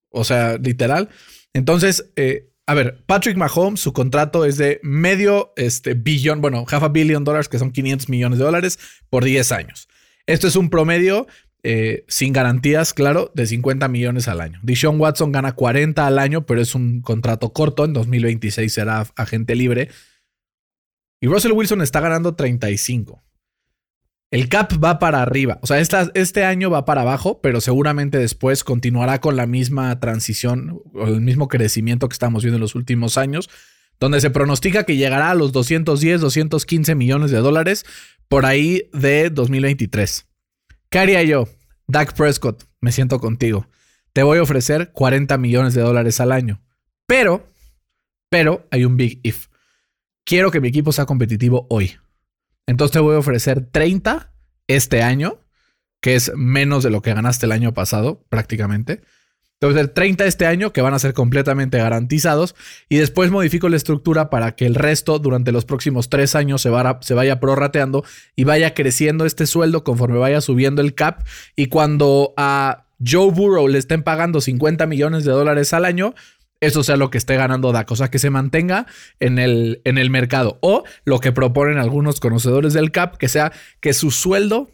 o 0.09 0.23
sea, 0.23 0.57
literal. 0.57 1.09
Entonces, 1.53 2.11
eh, 2.15 2.49
a 2.65 2.73
ver, 2.73 3.03
Patrick 3.05 3.37
Mahomes, 3.37 3.81
su 3.81 3.93
contrato 3.93 4.45
es 4.45 4.57
de 4.57 4.79
medio 4.81 5.53
este, 5.57 5.93
billón, 5.93 6.41
bueno, 6.41 6.65
half 6.67 6.83
a 6.83 6.89
billion 6.89 7.23
dólares, 7.23 7.47
que 7.47 7.59
son 7.59 7.71
500 7.71 8.09
millones 8.09 8.39
de 8.39 8.45
dólares 8.45 8.79
por 9.11 9.23
10 9.23 9.51
años. 9.51 9.87
Esto 10.25 10.47
es 10.47 10.55
un 10.55 10.71
promedio 10.71 11.27
eh, 11.65 12.04
sin 12.10 12.33
garantías, 12.33 12.94
claro, 12.94 13.31
de 13.33 13.48
50 13.48 13.88
millones 13.88 14.27
al 14.27 14.42
año. 14.42 14.60
Dishon 14.63 15.00
Watson 15.00 15.31
gana 15.31 15.54
40 15.54 16.06
al 16.06 16.19
año, 16.19 16.45
pero 16.45 16.62
es 16.62 16.75
un 16.75 17.01
contrato 17.01 17.54
corto. 17.54 17.86
En 17.86 17.94
2026 17.94 18.71
será 18.71 19.07
agente 19.15 19.56
libre. 19.56 19.89
Y 21.21 21.27
Russell 21.27 21.54
Wilson 21.54 21.81
está 21.81 22.01
ganando 22.01 22.36
35. 22.36 23.24
El 24.30 24.50
cap 24.50 24.74
va 24.83 25.00
para 25.00 25.21
arriba. 25.21 25.60
O 25.62 25.68
sea, 25.68 25.80
este 25.80 26.44
año 26.44 26.69
va 26.69 26.83
para 26.83 27.01
abajo, 27.01 27.39
pero 27.39 27.62
seguramente 27.62 28.18
después 28.18 28.65
continuará 28.65 29.21
con 29.21 29.38
la 29.38 29.45
misma 29.45 29.98
transición 30.01 30.81
o 30.94 31.07
el 31.07 31.21
mismo 31.21 31.48
crecimiento 31.48 32.10
que 32.10 32.13
estamos 32.13 32.44
viendo 32.44 32.57
en 32.57 32.62
los 32.62 32.75
últimos 32.75 33.18
años, 33.18 33.50
donde 34.00 34.19
se 34.19 34.31
pronostica 34.31 34.83
que 34.83 34.98
llegará 34.98 35.30
a 35.30 35.36
los 35.36 35.54
210, 35.54 36.19
215 36.19 36.95
millones 36.95 37.31
de 37.31 37.38
dólares 37.38 37.86
por 38.27 38.45
ahí 38.45 38.89
de 38.92 39.30
2023. 39.30 40.25
¿Qué 40.93 40.99
haría 40.99 41.23
yo? 41.23 41.47
Dak 41.87 42.13
Prescott, 42.13 42.65
me 42.79 42.91
siento 42.91 43.19
contigo. 43.19 43.67
Te 44.13 44.21
voy 44.21 44.37
a 44.37 44.43
ofrecer 44.43 44.91
40 44.91 45.39
millones 45.39 45.73
de 45.73 45.81
dólares 45.81 46.19
al 46.19 46.31
año. 46.31 46.61
Pero, 47.07 47.51
pero 48.29 48.67
hay 48.69 48.85
un 48.85 48.95
big 48.95 49.19
if. 49.23 49.47
Quiero 50.23 50.51
que 50.51 50.61
mi 50.61 50.67
equipo 50.67 50.91
sea 50.91 51.07
competitivo 51.07 51.65
hoy. 51.71 51.95
Entonces 52.67 52.93
te 52.93 52.99
voy 52.99 53.15
a 53.15 53.17
ofrecer 53.17 53.65
30 53.71 54.35
este 54.67 55.01
año, 55.01 55.39
que 55.99 56.13
es 56.13 56.31
menos 56.35 56.83
de 56.83 56.91
lo 56.91 57.01
que 57.01 57.15
ganaste 57.15 57.47
el 57.47 57.53
año 57.53 57.73
pasado, 57.73 58.23
prácticamente. 58.29 59.01
A 59.65 59.69
ofrecer 59.69 59.89
30 59.89 60.25
este 60.25 60.45
año, 60.45 60.74
que 60.74 60.81
van 60.81 60.94
a 60.94 61.00
ser 61.00 61.13
completamente 61.13 61.77
garantizados. 61.77 62.56
Y 62.89 62.98
después 62.98 63.31
modifico 63.31 63.69
la 63.69 63.77
estructura 63.77 64.30
para 64.30 64.56
que 64.56 64.65
el 64.65 64.75
resto, 64.75 65.19
durante 65.19 65.51
los 65.51 65.65
próximos 65.65 66.10
tres 66.10 66.36
años, 66.36 66.62
se, 66.62 66.69
se 67.01 67.13
vaya 67.13 67.39
prorrateando 67.39 68.04
y 68.36 68.44
vaya 68.44 68.74
creciendo 68.74 69.25
este 69.25 69.48
sueldo 69.48 69.83
conforme 69.83 70.18
vaya 70.18 70.42
subiendo 70.42 70.81
el 70.81 70.94
cap. 70.94 71.24
Y 71.56 71.68
cuando 71.68 72.33
a 72.38 72.86
Joe 73.06 73.31
Burrow 73.31 73.68
le 73.68 73.80
estén 73.80 74.04
pagando 74.04 74.42
50 74.42 74.86
millones 74.86 75.25
de 75.25 75.31
dólares 75.31 75.74
al 75.74 75.86
año, 75.86 76.13
eso 76.63 76.83
sea 76.83 76.95
lo 76.95 77.10
que 77.10 77.18
esté 77.18 77.36
ganando 77.36 77.71
Dak, 77.71 77.92
o 77.92 77.95
sea, 77.95 78.10
que 78.10 78.19
se 78.19 78.30
mantenga 78.30 78.88
en 79.19 79.38
el, 79.38 79.81
en 79.83 79.98
el 79.98 80.10
mercado. 80.10 80.60
O 80.62 80.84
lo 81.03 81.20
que 81.20 81.32
proponen 81.32 81.77
algunos 81.77 82.20
conocedores 82.20 82.74
del 82.74 82.91
CAP, 82.91 83.17
que 83.17 83.27
sea 83.27 83.51
que 83.82 83.93
su 83.93 84.12
sueldo 84.12 84.72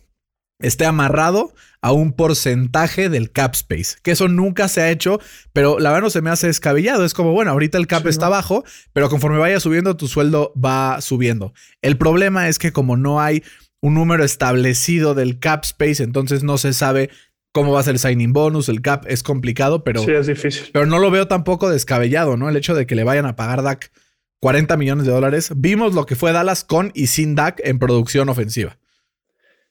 esté 0.60 0.86
amarrado 0.86 1.54
a 1.82 1.92
un 1.92 2.14
porcentaje 2.14 3.10
del 3.10 3.32
cap 3.32 3.54
space, 3.56 3.98
que 4.04 4.12
eso 4.12 4.28
nunca 4.28 4.68
se 4.68 4.82
ha 4.82 4.92
hecho, 4.92 5.20
pero 5.54 5.80
la 5.80 5.92
verdad 5.92 6.04
no 6.04 6.10
se 6.10 6.22
me 6.22 6.30
hace 6.30 6.48
descabellado, 6.48 7.06
es 7.06 7.14
como, 7.14 7.32
bueno, 7.32 7.52
ahorita 7.52 7.78
el 7.78 7.88
cap 7.88 8.06
está 8.08 8.28
bajo, 8.28 8.66
pero 8.92 9.10
conforme 9.10 9.38
vaya 9.38 9.60
subiendo, 9.60 9.96
tu 9.96 10.08
sueldo 10.08 10.54
va 10.54 11.00
subiendo. 11.02 11.54
El 11.82 11.98
problema 11.98 12.50
es 12.50 12.60
que 12.60 12.74
como 12.74 12.98
no 12.98 13.22
hay 13.22 13.44
un 13.82 13.94
número 13.94 14.26
establecido 14.26 15.16
del 15.16 15.40
cap 15.40 15.64
space, 15.64 16.04
entonces 16.04 16.44
no 16.44 16.58
se 16.58 16.74
sabe 16.74 17.10
cómo 17.54 17.72
va 17.72 17.80
a 17.80 17.84
ser 17.84 17.94
el 17.94 18.00
signing 18.00 18.34
bonus, 18.34 18.70
el 18.70 18.82
cap 18.82 19.06
es 19.08 19.24
complicado, 19.24 19.84
pero. 19.84 20.04
Sí, 20.04 20.12
es 20.12 20.28
difícil. 20.28 20.70
Pero 20.74 20.86
no 20.86 21.00
lo 21.00 21.12
veo 21.12 21.28
tampoco 21.28 21.70
descabellado, 21.70 22.38
¿no? 22.38 22.50
El 22.50 22.58
hecho 22.58 22.76
de 22.76 22.86
que 22.86 22.96
le 22.96 23.04
vayan 23.04 23.26
a 23.26 23.36
pagar 23.36 23.64
Dak 23.64 23.92
40 24.42 24.78
millones 24.78 25.06
de 25.06 25.12
dólares. 25.12 25.52
Vimos 25.56 25.94
lo 25.94 26.06
que 26.06 26.16
fue 26.16 26.32
Dallas 26.32 26.64
con 26.64 26.92
y 26.94 27.08
sin 27.08 27.36
Dak 27.36 27.60
en 27.64 27.80
producción 27.80 28.30
ofensiva. 28.30 28.78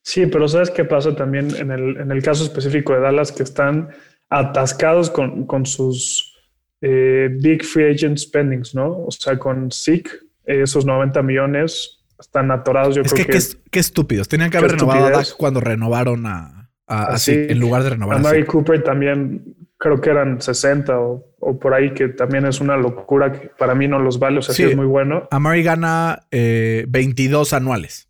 Sí, 0.08 0.24
pero 0.24 0.48
¿sabes 0.48 0.70
qué 0.70 0.86
pasa 0.86 1.14
también 1.14 1.54
en 1.54 1.70
el, 1.70 1.98
en 1.98 2.10
el 2.10 2.22
caso 2.22 2.42
específico 2.42 2.94
de 2.94 3.00
Dallas? 3.00 3.30
Que 3.30 3.42
están 3.42 3.90
atascados 4.30 5.10
con, 5.10 5.44
con 5.44 5.66
sus 5.66 6.34
eh, 6.80 7.28
big 7.30 7.62
free 7.62 7.92
agent 7.92 8.16
spendings, 8.16 8.74
¿no? 8.74 9.04
O 9.04 9.10
sea, 9.10 9.38
con 9.38 9.70
SIC, 9.70 10.08
esos 10.46 10.86
90 10.86 11.22
millones 11.22 12.06
están 12.18 12.50
atorados. 12.50 12.96
Yo 12.96 13.02
creo 13.02 13.26
que, 13.26 13.32
que, 13.32 13.38
qué 13.70 13.78
estúpidos. 13.78 14.28
Tenían 14.28 14.50
que 14.50 14.56
haber 14.56 14.70
renovado 14.70 15.04
a 15.04 15.10
Dak 15.10 15.36
cuando 15.36 15.60
renovaron 15.60 16.24
a, 16.24 16.70
así, 16.86 17.32
en 17.34 17.60
lugar 17.60 17.82
de 17.82 17.90
renovar. 17.90 18.16
A 18.16 18.20
Mary 18.20 18.46
Cooper 18.46 18.82
también 18.82 19.56
creo 19.76 20.00
que 20.00 20.08
eran 20.08 20.40
60 20.40 20.98
o, 20.98 21.58
por 21.60 21.74
ahí, 21.74 21.92
que 21.92 22.08
también 22.08 22.46
es 22.46 22.62
una 22.62 22.78
locura 22.78 23.30
que 23.30 23.50
para 23.58 23.74
mí 23.74 23.86
no 23.86 23.98
los 23.98 24.18
vale, 24.18 24.38
o 24.38 24.42
sea, 24.42 24.54
sí, 24.54 24.62
es 24.62 24.74
muy 24.74 24.86
bueno. 24.86 25.28
A 25.30 25.38
Mary 25.38 25.62
gana 25.62 26.22
22 26.30 27.52
eh, 27.52 27.56
anuales. 27.56 28.07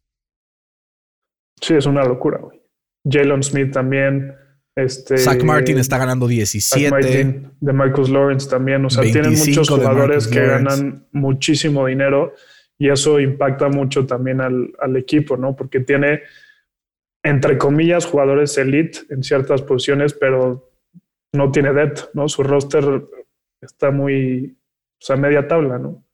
Sí, 1.60 1.74
es 1.74 1.86
una 1.86 2.04
locura, 2.04 2.38
güey. 2.38 2.60
Jalen 3.08 3.42
Smith 3.42 3.72
también. 3.72 4.34
Este, 4.76 5.18
Zach 5.18 5.42
Martin 5.42 5.78
está 5.78 5.98
ganando 5.98 6.28
17. 6.28 6.90
Martin, 6.90 7.50
de 7.60 7.72
Marcus 7.72 8.08
Lawrence 8.10 8.48
también. 8.48 8.84
O 8.84 8.90
sea, 8.90 9.02
tienen 9.02 9.36
muchos 9.36 9.68
jugadores 9.68 10.28
que 10.28 10.46
ganan 10.46 11.06
muchísimo 11.12 11.86
dinero 11.86 12.34
y 12.78 12.90
eso 12.90 13.18
impacta 13.18 13.68
mucho 13.68 14.06
también 14.06 14.40
al, 14.40 14.72
al 14.80 14.96
equipo, 14.96 15.36
¿no? 15.36 15.56
Porque 15.56 15.80
tiene 15.80 16.20
entre 17.22 17.58
comillas, 17.58 18.06
jugadores 18.06 18.56
elite 18.58 19.00
en 19.10 19.22
ciertas 19.22 19.62
posiciones, 19.62 20.14
pero 20.14 20.70
no 21.32 21.50
tiene 21.50 21.72
depth, 21.72 22.10
¿no? 22.14 22.28
Su 22.28 22.42
roster 22.42 23.04
está 23.60 23.90
muy, 23.90 24.56
o 25.00 25.04
sea, 25.04 25.16
media 25.16 25.46
tabla, 25.46 25.78
¿no? 25.78 26.04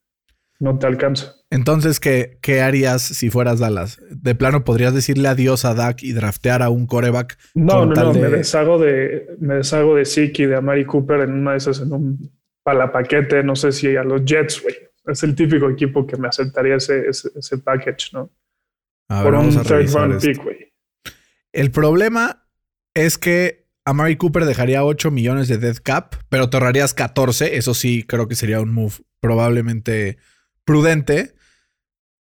No 0.61 0.79
te 0.79 0.87
alcanza. 0.87 1.35
Entonces, 1.51 2.01
¿qué, 2.01 2.39
¿qué 2.41 2.63
harías 2.63 3.03
si 3.03 3.31
fueras 3.31 3.59
Dallas? 3.59 4.01
¿De 4.11 4.35
plano 4.35 4.65
podrías 4.65 4.95
decirle 4.95 5.29
adiós 5.29 5.65
a 5.65 5.75
Dak 5.75 6.03
y 6.03 6.13
draftear 6.13 6.63
a 6.63 6.71
un 6.71 6.87
coreback? 6.87 7.39
No, 7.55 7.87
no, 7.87 7.95
no, 7.95 8.13
me 8.13 8.29
deshago 8.29 8.79
de, 8.79 9.37
me 9.41 9.55
deshago 9.57 9.97
de 9.97 10.05
Siki, 10.05 10.47
de 10.47 10.57
Amari 10.57 10.85
Cooper 10.85 11.21
en 11.21 11.33
una 11.33 11.53
de 11.53 11.59
esas, 11.59 11.81
en 11.81 11.93
un 11.93 12.33
palapaquete, 12.63 13.43
no 13.43 13.57
sé 13.57 13.73
si 13.73 13.97
a 13.97 14.05
los 14.05 14.25
Jets, 14.25 14.63
güey. 14.63 14.75
Es 15.07 15.23
el 15.23 15.35
típico 15.35 15.69
equipo 15.69 16.07
que 16.07 16.17
me 16.17 16.29
aceptaría 16.29 16.77
ese, 16.77 17.09
ese, 17.09 17.59
package, 17.59 18.15
¿no? 18.15 18.31
Por 19.07 19.35
un 19.35 19.51
third 19.51 19.93
round 19.93 20.21
pick, 20.21 20.43
güey. 20.43 20.73
El 21.53 21.71
problema 21.71 22.49
es 22.95 23.19
que 23.19 23.67
Amari 23.85 24.17
Cooper 24.17 24.47
dejaría 24.47 24.83
8 24.83 25.11
millones 25.11 25.47
de 25.49 25.59
dead 25.59 25.77
cap, 25.83 26.15
pero 26.31 26.49
te 26.49 26.57
ahorrarías 26.57 26.95
14. 26.95 27.57
Eso 27.57 27.75
sí, 27.75 28.03
creo 28.03 28.29
que 28.29 28.35
sería 28.35 28.61
un 28.61 28.73
move 28.73 28.95
probablemente 29.21 30.17
prudente. 30.65 31.35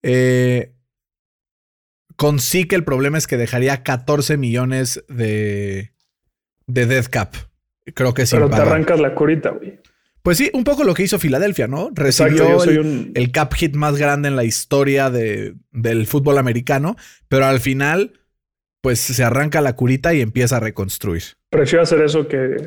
Eh, 0.04 0.74
con 2.16 2.40
sí 2.40 2.66
que 2.66 2.76
el 2.76 2.84
problema 2.84 3.18
es 3.18 3.28
que 3.28 3.38
dejaría 3.38 3.84
14 3.84 4.38
millones 4.38 5.04
de, 5.08 5.94
de 6.66 6.86
dead 6.86 7.06
cap. 7.06 7.36
Creo 7.94 8.14
que 8.14 8.26
sí. 8.26 8.36
Pero 8.36 8.50
te 8.50 8.58
arrancas 8.58 9.00
la 9.00 9.14
curita, 9.14 9.52
güey. 9.52 9.80
Pues 10.28 10.40
sí, 10.40 10.50
un 10.54 10.66
poco 10.66 10.84
lo 10.84 10.94
que 10.94 11.04
hizo 11.04 11.20
Filadelfia, 11.20 11.68
¿no? 11.68 11.90
Recibió 11.94 12.62
el, 12.62 13.32
cap 13.32 13.54
hit 13.54 13.76
más 13.76 13.96
grande 13.96 14.28
en 14.28 14.36
la 14.36 14.44
historia 14.44 15.10
de, 15.10 15.56
del 15.72 16.06
fútbol 16.06 16.38
americano, 16.38 16.98
pero 17.30 17.46
al 17.46 17.62
final, 17.62 18.20
pues 18.82 19.00
se 19.00 19.24
arranca 19.24 19.62
la 19.62 19.78
curita 19.78 20.14
y 20.14 20.20
empieza 20.20 20.58
a 20.58 20.60
reconstruir. 20.60 21.24
Prefiero 21.50 21.84
hacer 21.84 22.02
eso 22.02 22.28
que 22.28 22.58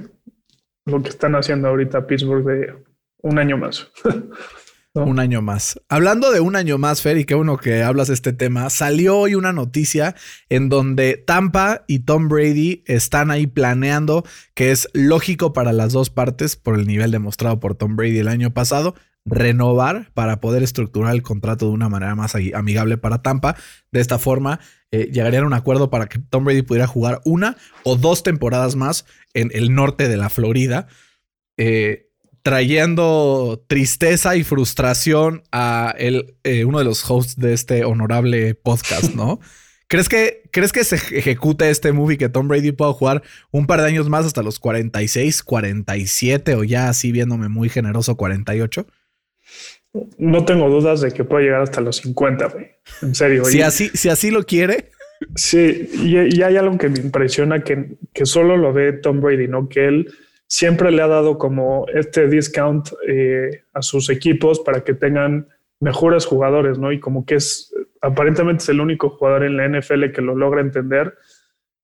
lo 0.87 1.03
que 1.03 1.11
están 1.11 1.35
haciendo 1.35 1.69
ahorita 1.69 2.07
Pittsburgh 2.07 2.47
de 2.47 2.75
un 3.19 3.39
año 3.39 3.59
más. 3.59 3.91
Un 4.93 5.21
año 5.21 5.41
más. 5.41 5.81
Hablando 5.89 6.33
de 6.33 6.41
un 6.41 6.57
año 6.57 6.77
más, 6.77 7.01
Fer, 7.01 7.17
y 7.17 7.25
qué 7.25 7.37
bueno 7.37 7.59
que 7.59 7.85
hablas 7.85 8.09
de 8.09 8.15
este 8.15 8.33
tema, 8.33 8.69
salió 8.71 9.19
hoy 9.19 9.37
una 9.37 9.53
noticia 9.53 10.17
en 10.49 10.69
donde 10.69 11.17
Tampa 11.17 11.85
y 11.87 12.01
Tom 12.01 12.29
Brady 12.29 12.83
están 12.87 13.31
ahí 13.31 13.47
planeando, 13.47 14.25
que 14.55 14.73
es 14.73 14.89
lógico 14.93 15.53
para 15.53 15.73
las 15.73 15.93
dos 15.93 16.11
partes 16.11 16.57
por 16.57 16.77
el 16.77 16.89
nivel 16.89 17.13
demostrado 17.13 17.61
por 17.61 17.77
Tom 17.77 17.95
Brady 17.95 18.19
el 18.19 18.27
año 18.27 18.53
pasado, 18.53 18.97
renovar 19.25 20.11
para 20.13 20.41
poder 20.41 20.65
estructurar 20.65 21.15
el 21.15 21.23
contrato 21.23 21.67
de 21.67 21.73
una 21.73 21.89
manera 21.89 22.17
más 22.17 22.35
amigable 22.35 22.99
para 22.99 23.23
Tampa. 23.23 23.55
De 23.93 24.01
esta 24.01 24.19
forma, 24.19 24.59
eh, 24.91 25.09
llegarían 25.13 25.45
a 25.45 25.47
un 25.47 25.55
acuerdo 25.55 25.89
para 25.91 26.09
que 26.09 26.19
Tom 26.19 26.45
Brady 26.45 26.63
pudiera 26.63 26.89
jugar 26.89 27.21
una 27.25 27.57
o 27.85 27.95
dos 27.95 28.25
temporadas 28.25 28.75
más 28.75 29.07
en 29.35 29.53
el 29.55 29.73
norte 29.73 30.09
de 30.09 30.17
la 30.17 30.31
Florida. 30.31 30.89
Eh, 31.57 32.10
trayendo 32.43 33.63
tristeza 33.67 34.37
y 34.37 34.45
frustración 34.45 35.43
a 35.53 35.95
el, 35.99 36.35
eh, 36.45 36.65
uno 36.65 36.79
de 36.79 36.85
los 36.85 37.09
hosts 37.09 37.37
de 37.37 37.53
este 37.53 37.85
honorable 37.85 38.55
podcast, 38.55 39.15
¿no? 39.15 39.41
¿Crees 39.89 40.09
que, 40.09 40.45
¿Crees 40.53 40.73
que 40.73 40.85
se 40.85 40.95
ejecute 40.95 41.69
este 41.69 41.91
movie 41.93 42.17
que 42.17 42.29
Tom 42.29 42.47
Brady 42.47 42.71
pueda 42.71 42.93
jugar 42.93 43.23
un 43.51 43.67
par 43.67 43.81
de 43.81 43.89
años 43.89 44.09
más 44.09 44.25
hasta 44.25 44.43
los 44.45 44.61
46, 44.61 45.43
47 45.43 46.55
o 46.55 46.63
ya 46.63 46.89
así 46.89 47.11
viéndome 47.11 47.49
muy 47.49 47.69
generoso 47.69 48.17
48? 48.17 48.87
No 50.19 50.45
tengo 50.45 50.71
dudas 50.71 51.01
de 51.01 51.11
que 51.11 51.25
pueda 51.25 51.43
llegar 51.43 51.63
hasta 51.63 51.81
los 51.81 51.97
50, 51.97 52.47
güey. 52.47 52.69
En 53.03 53.17
serio. 53.17 53.45
Si, 53.45 53.63
así, 53.63 53.91
si 53.93 54.09
así 54.09 54.31
lo 54.31 54.45
quiere. 54.45 54.91
Sí, 55.35 55.91
y, 55.93 56.39
y, 56.39 56.43
hay 56.45 56.57
algo 56.57 56.79
que 56.79 56.89
me 56.89 57.01
impresiona 57.01 57.65
que, 57.65 57.97
que 58.15 58.27
solo 58.27 58.57
lo 58.57 58.73
ve 58.73 58.93
Tom 58.93 59.21
Brady, 59.21 59.49
¿no? 59.49 59.69
Que 59.69 59.87
él 59.89 60.15
siempre 60.51 60.91
le 60.91 61.01
ha 61.01 61.07
dado 61.07 61.39
como 61.39 61.87
este 61.95 62.27
discount 62.27 62.89
eh, 63.07 63.63
a 63.73 63.83
sus 63.83 64.11
equipos 64.11 64.59
para 64.59 64.83
que 64.83 64.95
tengan 64.95 65.47
mejores 65.79 66.27
jugadores, 66.27 66.77
¿no? 66.77 66.91
Y 66.91 66.99
como 66.99 67.25
que 67.25 67.37
es, 67.37 67.73
aparentemente 68.01 68.65
es 68.65 68.69
el 68.69 68.81
único 68.81 69.11
jugador 69.11 69.45
en 69.45 69.57
la 69.57 69.69
NFL 69.69 70.11
que 70.11 70.21
lo 70.21 70.35
logra 70.35 70.61
entender. 70.61 71.15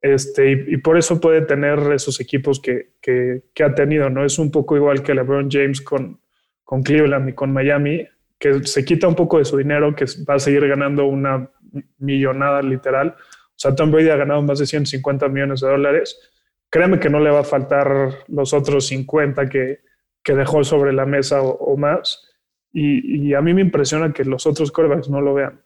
Este, 0.02 0.50
y, 0.50 0.76
por 0.78 0.99
eso 0.99 1.20
puede 1.20 1.42
tener 1.42 1.78
esos 1.92 2.18
equipos 2.20 2.61
que, 2.61 2.90
ha 3.64 3.75
tenido, 3.75 4.11
¿no? 4.11 4.25
Es 4.25 4.37
un 4.37 4.50
poco 4.50 4.76
igual 4.76 5.00
que 5.02 5.14
LeBron 5.14 5.49
James 5.49 5.80
con, 5.80 6.20
con 6.64 6.82
Cleveland 6.82 7.28
y 7.28 7.32
con 7.35 7.52
Miami, 7.52 8.04
que 8.37 8.64
se 8.64 8.85
quita 8.85 9.06
un 9.06 9.14
poco 9.14 9.38
de 9.38 9.44
su 9.44 9.56
dinero, 9.56 9.94
que 9.94 10.06
va 10.28 10.35
a 10.35 10.38
seguir 10.40 10.66
ganando 10.66 11.06
una 11.06 11.49
millonada 11.99 12.62
literal. 12.62 13.14
O 13.16 13.58
sea, 13.58 13.76
Tom 13.76 13.92
Brady 13.92 14.08
ha 14.08 14.16
ganado 14.16 14.42
más 14.42 14.58
de 14.58 14.66
150 14.66 15.28
millones 15.28 15.61
de 15.61 15.68
dólares 15.68 16.18
créeme 16.76 17.00
que 17.00 17.09
no 17.09 17.21
le 17.21 17.30
va 17.30 17.40
a 17.40 17.45
faltar 17.45 18.18
los 18.28 18.52
otros 18.52 18.88
50 18.88 19.49
que, 19.49 19.80
que 20.23 20.35
dejó 20.35 20.62
sobre 20.62 20.92
la 20.92 21.06
mesa 21.06 21.40
o, 21.40 21.75
más. 21.78 22.28
Y, 22.71 23.33
a 23.33 23.40
mí 23.40 23.54
me 23.54 23.62
impresiona 23.62 24.12
que 24.12 24.26
los 24.26 24.45
otros 24.47 24.71
corebacks 24.71 25.09
no 25.09 25.23
lo 25.23 25.33
vean. 25.33 25.62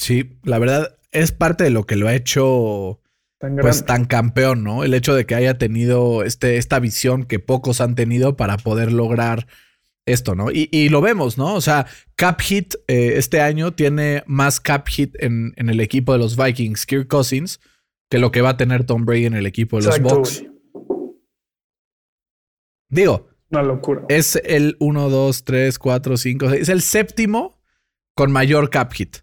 Sí, 0.00 0.40
la 0.42 0.58
verdad 0.58 0.98
es 1.12 1.30
parte 1.30 1.62
de 1.62 1.70
lo 1.70 1.84
que 1.84 1.94
lo 1.94 2.08
ha 2.08 2.16
hecho 2.16 3.00
tan, 3.38 3.58
pues, 3.58 3.84
tan 3.84 4.06
campeón, 4.06 4.64
¿no? 4.64 4.82
El 4.82 4.92
hecho 4.92 5.14
de 5.14 5.24
que 5.24 5.36
haya 5.36 5.56
tenido 5.56 6.24
este, 6.24 6.56
esta 6.56 6.80
visión 6.80 7.22
que 7.22 7.38
pocos 7.38 7.80
han 7.80 7.94
tenido 7.94 8.36
para 8.36 8.56
poder 8.56 8.90
lograr 8.90 9.46
esto, 10.04 10.34
¿no? 10.34 10.48
Y, 10.50 10.88
lo 10.88 11.00
vemos, 11.00 11.38
¿no? 11.38 11.54
O 11.54 11.60
sea, 11.60 11.86
Cap 12.16 12.40
Hit 12.40 12.74
eh, 12.88 13.12
este 13.14 13.40
año 13.40 13.72
tiene 13.72 14.24
más 14.26 14.58
Cap 14.58 14.88
Hit 14.88 15.14
en, 15.20 15.52
en, 15.54 15.70
el 15.70 15.78
equipo 15.78 16.12
de 16.12 16.18
los 16.18 16.36
Vikings, 16.36 16.86
Kirk 16.86 17.06
Cousins, 17.06 17.60
que 18.10 18.18
lo 18.18 18.30
que 18.30 18.40
va 18.40 18.50
a 18.50 18.56
tener 18.56 18.84
Tom 18.84 19.04
Brady 19.04 19.26
en 19.26 19.34
el 19.34 19.46
equipo 19.46 19.80
de 19.80 19.86
los 19.86 20.00
Bucks. 20.00 20.44
Digo, 22.90 23.28
una 23.50 23.62
locura. 23.62 24.04
Es 24.08 24.36
el 24.36 24.76
1, 24.80 25.10
2, 25.10 25.44
3, 25.44 25.78
4, 25.78 26.16
5, 26.16 26.50
6. 26.50 26.62
Es 26.62 26.68
el 26.68 26.82
séptimo 26.82 27.60
con 28.14 28.32
mayor 28.32 28.70
cap 28.70 28.92
hit. 28.92 29.18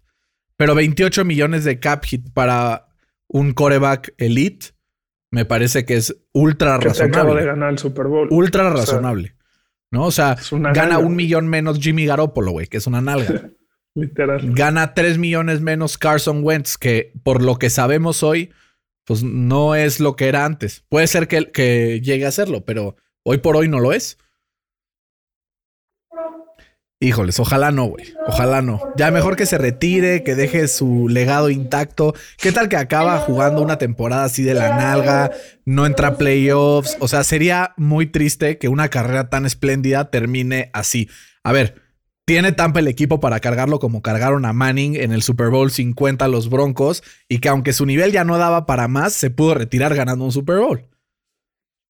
Pero 0.56 0.74
28 0.74 1.24
millones 1.24 1.64
de 1.64 1.80
cap 1.80 2.04
hit 2.04 2.32
para 2.32 2.88
un 3.28 3.52
coreback 3.52 4.14
elite 4.18 4.68
me 5.30 5.44
parece 5.44 5.84
que 5.84 5.96
es 5.96 6.16
ultra 6.32 6.78
que 6.78 6.88
razonable. 6.88 7.18
acaba 7.18 7.40
de 7.40 7.46
ganar 7.46 7.70
el 7.70 7.78
Super 7.78 8.06
Bowl. 8.06 8.28
Ultra 8.30 8.70
razonable. 8.70 9.34
¿No? 9.90 10.06
O 10.06 10.10
sea, 10.10 10.36
gana 10.72 10.98
un 10.98 11.14
millón 11.14 11.48
menos 11.48 11.78
Jimmy 11.78 12.06
Garoppolo, 12.06 12.52
güey, 12.52 12.66
que 12.66 12.78
es 12.78 12.86
una 12.86 13.00
nalga. 13.00 13.50
Literal. 13.94 14.52
Gana 14.54 14.94
3 14.94 15.18
millones 15.18 15.60
menos 15.60 15.98
Carson 15.98 16.42
Wentz, 16.42 16.76
que 16.76 17.12
por 17.22 17.42
lo 17.42 17.58
que 17.58 17.70
sabemos 17.70 18.22
hoy 18.22 18.50
pues 19.06 19.22
no 19.22 19.74
es 19.74 20.00
lo 20.00 20.16
que 20.16 20.28
era 20.28 20.44
antes. 20.44 20.84
Puede 20.88 21.06
ser 21.06 21.28
que, 21.28 21.50
que 21.52 22.00
llegue 22.02 22.26
a 22.26 22.32
serlo, 22.32 22.64
pero 22.64 22.96
hoy 23.22 23.38
por 23.38 23.56
hoy 23.56 23.68
no 23.68 23.80
lo 23.80 23.92
es. 23.92 24.18
Híjoles, 26.98 27.38
ojalá 27.38 27.70
no, 27.72 27.84
güey. 27.84 28.14
Ojalá 28.26 28.62
no. 28.62 28.80
Ya 28.96 29.10
mejor 29.10 29.36
que 29.36 29.44
se 29.44 29.58
retire, 29.58 30.24
que 30.24 30.34
deje 30.34 30.66
su 30.66 31.08
legado 31.08 31.50
intacto. 31.50 32.14
¿Qué 32.38 32.52
tal 32.52 32.70
que 32.70 32.76
acaba 32.76 33.18
jugando 33.18 33.60
una 33.60 33.76
temporada 33.76 34.24
así 34.24 34.42
de 34.42 34.54
la 34.54 34.76
nalga? 34.76 35.30
No 35.66 35.84
entra 35.84 36.08
a 36.08 36.16
playoffs. 36.16 36.96
O 36.98 37.06
sea, 37.06 37.22
sería 37.22 37.74
muy 37.76 38.06
triste 38.06 38.56
que 38.56 38.68
una 38.68 38.88
carrera 38.88 39.28
tan 39.28 39.44
espléndida 39.44 40.10
termine 40.10 40.70
así. 40.72 41.10
A 41.44 41.52
ver, 41.52 41.85
tiene 42.26 42.50
Tampa 42.52 42.80
el 42.80 42.88
equipo 42.88 43.20
para 43.20 43.40
cargarlo 43.40 43.78
como 43.78 44.02
cargaron 44.02 44.44
a 44.44 44.52
Manning 44.52 44.96
en 44.96 45.12
el 45.12 45.22
Super 45.22 45.48
Bowl 45.48 45.70
50 45.70 46.26
los 46.26 46.50
Broncos 46.50 47.02
y 47.28 47.38
que 47.38 47.48
aunque 47.48 47.72
su 47.72 47.86
nivel 47.86 48.10
ya 48.10 48.24
no 48.24 48.36
daba 48.36 48.66
para 48.66 48.88
más, 48.88 49.12
se 49.12 49.30
pudo 49.30 49.54
retirar 49.54 49.94
ganando 49.94 50.24
un 50.24 50.32
Super 50.32 50.58
Bowl. 50.58 50.84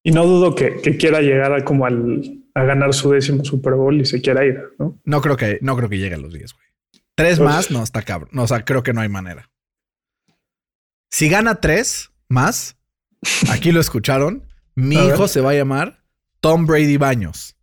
Y 0.03 0.11
no 0.11 0.25
dudo 0.25 0.53
que, 0.53 0.79
quiera 0.97 1.21
llegar 1.21 1.51
a 1.53 1.65
como 1.65 1.85
al, 1.85 2.43
a 2.53 2.63
ganar 2.63 2.93
su 2.93 3.11
décimo 3.11 3.43
Super 3.43 3.73
Bowl 3.73 3.99
y 3.99 4.05
se 4.05 4.21
quiera 4.21 4.45
ir, 4.45 4.61
¿no? 4.77 4.97
No 5.03 5.21
creo 5.21 5.35
que, 5.35 5.57
no 5.61 5.75
creo 5.75 5.89
que 5.89 5.97
llegue 5.97 6.15
a 6.15 6.19
los 6.19 6.31
10, 6.31 6.53
güey. 6.53 6.67
Tres 7.15 7.39
pues 7.39 7.49
más, 7.49 7.71
no, 7.71 7.81
está 7.81 8.03
cabrón. 8.03 8.29
No, 8.31 8.43
o 8.43 8.47
sea, 8.47 8.63
creo 8.63 8.83
que 8.83 8.93
no 8.93 9.01
hay 9.01 9.09
manera. 9.09 9.49
Si 11.09 11.29
gana 11.29 11.55
tres 11.55 12.11
más, 12.29 12.77
aquí 13.49 13.71
lo 13.71 13.79
escucharon, 13.79 14.43
mi 14.75 14.95
hijo 15.07 15.27
se 15.27 15.41
va 15.41 15.51
a 15.51 15.55
llamar 15.55 16.03
Tom 16.41 16.67
Brady 16.67 16.97
Baños. 16.97 17.56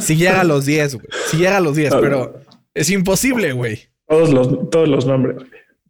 Si 0.00 0.16
llega 0.16 0.40
a 0.40 0.44
los 0.44 0.66
10, 0.66 0.94
güey. 0.94 1.06
Si 1.30 1.36
llega 1.36 1.56
a 1.56 1.60
los 1.60 1.76
10, 1.76 1.94
pero 2.00 2.40
es 2.74 2.90
imposible, 2.90 3.52
güey. 3.52 3.88
Todos 4.08 4.32
los, 4.32 4.70
todos 4.70 4.88
los 4.88 5.06
nombres. 5.06 5.36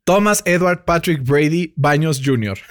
Thomas 0.04 0.42
Edward 0.44 0.84
Patrick 0.84 1.22
Brady 1.22 1.72
Baños 1.76 2.20
Jr. 2.24 2.58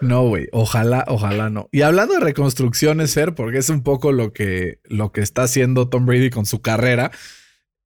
No, 0.00 0.26
güey. 0.28 0.48
Ojalá, 0.50 1.04
ojalá 1.06 1.48
no. 1.48 1.68
Y 1.70 1.82
hablando 1.82 2.14
de 2.14 2.20
reconstrucciones, 2.20 3.12
Ser, 3.12 3.34
porque 3.34 3.58
es 3.58 3.68
un 3.68 3.82
poco 3.82 4.10
lo 4.10 4.32
que, 4.32 4.80
lo 4.84 5.12
que 5.12 5.20
está 5.20 5.44
haciendo 5.44 5.88
Tom 5.88 6.06
Brady 6.06 6.30
con 6.30 6.44
su 6.44 6.60
carrera. 6.60 7.12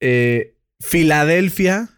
Eh, 0.00 0.56
Filadelfia 0.80 1.91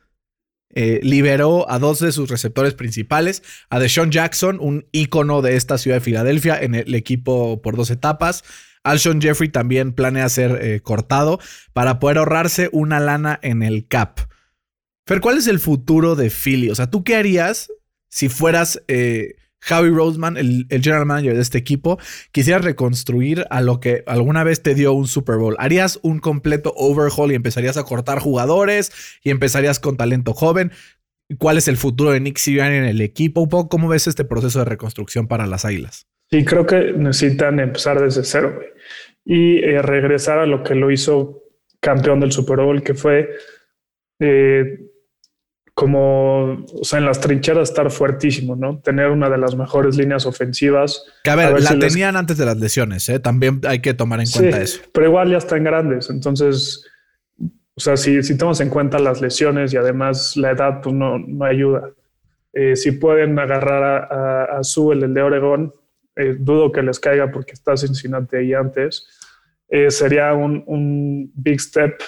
eh, 0.75 1.01
liberó 1.03 1.71
a 1.71 1.79
dos 1.79 2.01
de 2.01 2.13
sus 2.13 2.29
receptores 2.29 2.75
principales, 2.75 3.43
a 3.71 3.79
Deshaun 3.79 4.11
Jackson, 4.11 4.59
un 4.61 4.87
ícono 4.93 5.41
de 5.41 5.57
esta 5.57 5.79
ciudad 5.79 5.97
de 5.97 6.01
Filadelfia 6.01 6.61
en 6.61 6.75
el 6.75 6.95
equipo 6.95 7.63
por 7.63 7.77
dos 7.77 7.91
etapas. 7.91 8.45
Alshon 8.83 9.21
Jeffrey 9.21 9.49
también 9.49 9.93
planea 9.93 10.29
ser 10.29 10.59
eh, 10.63 10.81
cortado 10.81 11.41
para 11.73 11.99
poder 11.99 12.19
ahorrarse 12.19 12.69
una 12.73 13.01
lana 13.01 13.39
en 13.43 13.63
el 13.63 13.89
cap. 13.89 14.21
Fer, 15.07 15.21
¿cuál 15.21 15.39
es 15.39 15.47
el 15.47 15.59
futuro 15.59 16.17
de 16.17 16.31
Philly? 16.31 16.71
O 16.71 16.75
sea, 16.75 16.91
¿tú 16.91 17.03
qué 17.03 17.17
harías 17.17 17.71
si 18.09 18.29
fueras 18.29 18.83
eh, 18.89 19.37
Howie 19.71 19.91
Roseman, 19.91 20.37
el, 20.37 20.67
general 20.69 21.07
manager 21.07 21.35
de 21.35 21.43
este 21.43 21.59
equipo, 21.59 21.99
quisiera 22.33 22.59
reconstruir 22.59 23.45
a 23.51 23.61
lo 23.61 23.81
que 23.81 24.03
alguna 24.07 24.45
vez 24.45 24.63
te 24.63 24.75
dio 24.75 24.93
un 24.93 25.07
Super 25.07 25.37
Bowl. 25.37 25.57
¿Harías 25.59 25.99
un 26.03 26.19
completo 26.19 26.73
overhaul 26.77 27.33
y 27.33 27.35
empezarías 27.35 27.77
a 27.77 27.85
cortar 27.85 28.19
jugadores 28.19 28.93
y 29.23 29.31
empezarías 29.31 29.81
con 29.81 29.97
talento 29.97 30.35
joven? 30.35 30.73
¿Cuál 31.39 31.59
es 31.59 31.69
el 31.69 31.77
futuro 31.77 32.11
de 32.11 32.21
Nick 32.21 32.39
Sirianni 32.39 32.77
en 32.77 32.85
el 32.85 33.01
equipo? 33.01 33.41
Un 33.41 33.49
poco, 33.49 33.69
¿cómo 33.69 33.89
ves 33.89 34.07
este 34.07 34.25
proceso 34.25 34.59
de 34.59 34.67
reconstrucción 34.67 35.27
para 35.27 35.47
las 35.47 35.65
Águilas? 35.65 36.07
Sí, 36.31 36.45
creo 36.45 36.67
que 36.67 36.93
necesitan 36.93 37.61
empezar 37.61 38.01
desde 38.01 38.25
cero 38.25 38.61
y 39.25 39.59
eh, 39.59 39.81
regresar 39.81 40.39
a 40.39 40.47
lo 40.47 40.63
que 40.63 40.75
lo 40.75 40.91
hizo 40.91 41.43
campeón 41.81 42.21
del 42.21 42.33
Super 42.33 42.59
Bowl, 42.59 42.83
que 42.83 42.95
fue 42.95 43.31
eh, 44.21 44.81
como, 45.75 46.53
o 46.53 46.85
sea, 46.85 47.01
en 47.01 47.05
las 47.05 47.21
trincheras 47.21 47.69
estar 47.69 47.91
fuertísimo, 47.91 48.55
¿no? 48.55 48.79
Tener 48.79 49.11
una 49.11 49.29
de 49.29 49.39
las 49.39 49.57
mejores 49.57 49.97
líneas 49.97 50.25
ofensivas. 50.25 51.05
Que 51.25 51.31
a 51.31 51.37
ver, 51.37 51.61
la 51.61 51.77
tenían 51.77 52.17
antes 52.17 52.39
de 52.39 52.47
las 52.47 52.57
lesiones, 52.57 53.09
¿eh? 53.09 53.19
También 53.19 53.61
hay 53.67 53.81
que 53.81 53.93
tomar 53.93 54.21
en 54.21 54.31
cuenta 54.31 54.63
eso. 54.63 54.81
Pero 54.93 55.09
igual 55.09 55.31
ya 55.33 55.39
están 55.39 55.65
grandes, 55.65 56.11
entonces, 56.11 56.87
o 57.75 57.81
sea, 57.81 57.97
si, 57.97 58.23
si 58.23 58.39
tomamos 58.39 58.61
en 58.61 58.71
cuenta 58.71 59.01
las 59.01 59.21
lesiones 59.21 59.75
y 59.75 59.77
además 59.77 60.37
la 60.37 60.53
edad, 60.53 60.81
pues 60.81 60.95
no, 60.95 61.19
no 61.19 61.45
ayuda. 61.45 61.91
Eh, 62.53 62.77
si 62.77 62.93
pueden 62.93 63.37
agarrar 63.37 63.83
a, 63.83 64.59
a, 64.59 64.61
el 64.93 65.13
de 65.13 65.23
Oregón, 65.23 65.75
eh, 66.15 66.37
dudo 66.39 66.71
que 66.71 66.85
les 66.85 67.01
caiga 67.01 67.33
porque 67.33 67.53
está 67.53 67.77
Cincinnati 67.77 68.37
ahí 68.37 68.55
antes, 68.55 69.09
eh, 69.69 69.91
sería 69.91 70.33
un, 70.35 70.63
un, 70.69 71.33
big 71.35 71.61
step 71.61 72.01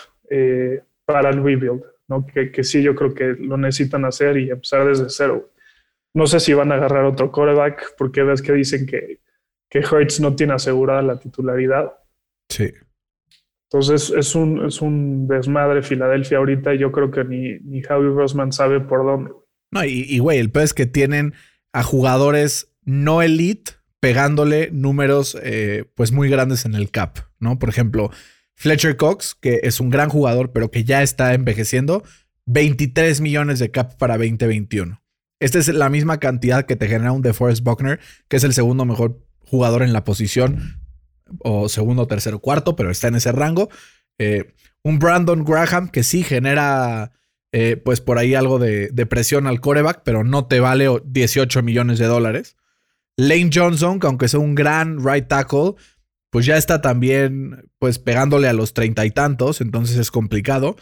para 1.04 1.30
el 1.30 1.42
rebuild. 1.42 1.82
¿No? 2.08 2.26
Que, 2.26 2.50
que, 2.50 2.64
sí, 2.64 2.82
yo 2.82 2.94
creo 2.94 3.14
que 3.14 3.36
lo 3.38 3.56
necesitan 3.56 4.04
hacer 4.04 4.36
y 4.36 4.50
empezar 4.50 4.86
desde 4.86 5.08
cero. 5.08 5.50
No 6.14 6.26
sé 6.26 6.40
si 6.40 6.54
van 6.54 6.72
a 6.72 6.76
agarrar 6.76 7.04
otro 7.04 7.30
quarterback, 7.30 7.94
porque 7.98 8.22
ves 8.22 8.42
que 8.42 8.52
dicen 8.52 8.86
que, 8.86 9.20
que 9.68 9.80
Hertz 9.80 10.20
no 10.20 10.34
tiene 10.34 10.54
asegurada 10.54 11.02
la 11.02 11.18
titularidad. 11.18 11.92
Sí. 12.48 12.72
Entonces 13.70 14.10
es 14.16 14.34
un, 14.34 14.66
es 14.66 14.80
un 14.80 15.26
desmadre 15.26 15.82
Filadelfia 15.82 16.38
ahorita 16.38 16.75
y 16.75 16.78
yo 16.78 16.92
creo 16.92 17.10
que 17.10 17.25
ni, 17.25 17.58
ni 17.60 17.82
Howie 17.84 18.14
Roseman 18.14 18.52
sabe 18.52 18.80
por 18.80 19.04
dónde. 19.04 19.32
No, 19.72 19.84
y, 19.84 20.18
güey, 20.20 20.38
el 20.38 20.50
peor 20.50 20.64
es 20.64 20.75
que 20.75 20.86
tienen 20.86 21.34
a 21.72 21.82
jugadores 21.82 22.72
no 22.84 23.20
elite 23.22 23.72
pegándole 23.98 24.70
números 24.72 25.36
eh, 25.42 25.84
pues 25.94 26.12
muy 26.12 26.28
grandes 26.28 26.64
en 26.64 26.75
el 26.75 26.90
cap, 26.90 27.18
¿no? 27.40 27.58
Por 27.58 27.68
ejemplo, 27.68 28.10
Fletcher 28.56 28.96
Cox, 28.96 29.34
que 29.34 29.60
es 29.62 29.80
un 29.80 29.90
gran 29.90 30.08
jugador, 30.08 30.50
pero 30.50 30.70
que 30.70 30.82
ya 30.82 31.02
está 31.02 31.34
envejeciendo, 31.34 32.02
23 32.46 33.20
millones 33.20 33.58
de 33.58 33.70
cap 33.70 33.96
para 33.96 34.16
2021. 34.16 35.02
Esta 35.38 35.58
es 35.58 35.68
la 35.68 35.90
misma 35.90 36.18
cantidad 36.18 36.64
que 36.64 36.76
te 36.76 36.88
genera 36.88 37.12
un 37.12 37.22
DeForest 37.22 37.62
Buckner, 37.62 38.00
que 38.28 38.38
es 38.38 38.44
el 38.44 38.54
segundo 38.54 38.86
mejor 38.86 39.22
jugador 39.40 39.82
en 39.82 39.92
la 39.92 40.04
posición, 40.04 40.80
o 41.40 41.68
segundo, 41.68 42.06
tercero, 42.06 42.38
cuarto, 42.38 42.76
pero 42.76 42.90
está 42.90 43.08
en 43.08 43.16
ese 43.16 43.32
rango. 43.32 43.68
Eh, 44.18 44.54
un 44.82 44.98
Brandon 44.98 45.44
Graham 45.44 45.88
que 45.88 46.02
sí 46.02 46.22
genera, 46.22 47.12
eh, 47.52 47.76
pues 47.76 48.00
por 48.00 48.18
ahí 48.18 48.34
algo 48.34 48.58
de, 48.58 48.88
de, 48.88 49.06
presión 49.06 49.46
al 49.46 49.60
coreback, 49.60 50.02
pero 50.04 50.25
no 50.25 50.46
te 50.46 50.60
vale 50.60 50.88
18 51.04 51.62
millones 51.62 51.98
de 51.98 52.06
dólares. 52.06 52.56
Lane 53.16 53.50
Johnson, 53.52 53.98
que 53.98 54.06
aunque 54.06 54.28
sea 54.28 54.40
un 54.40 54.54
gran 54.54 55.04
right 55.04 55.26
tackle, 55.26 55.75
pues 56.36 56.44
ya 56.44 56.58
está 56.58 56.82
también 56.82 57.70
pues 57.78 57.98
pegándole 57.98 58.46
a 58.46 58.52
los 58.52 58.74
treinta 58.74 59.06
y 59.06 59.10
tantos, 59.10 59.62
entonces 59.62 59.96
es 59.96 60.10
complicado. 60.10 60.76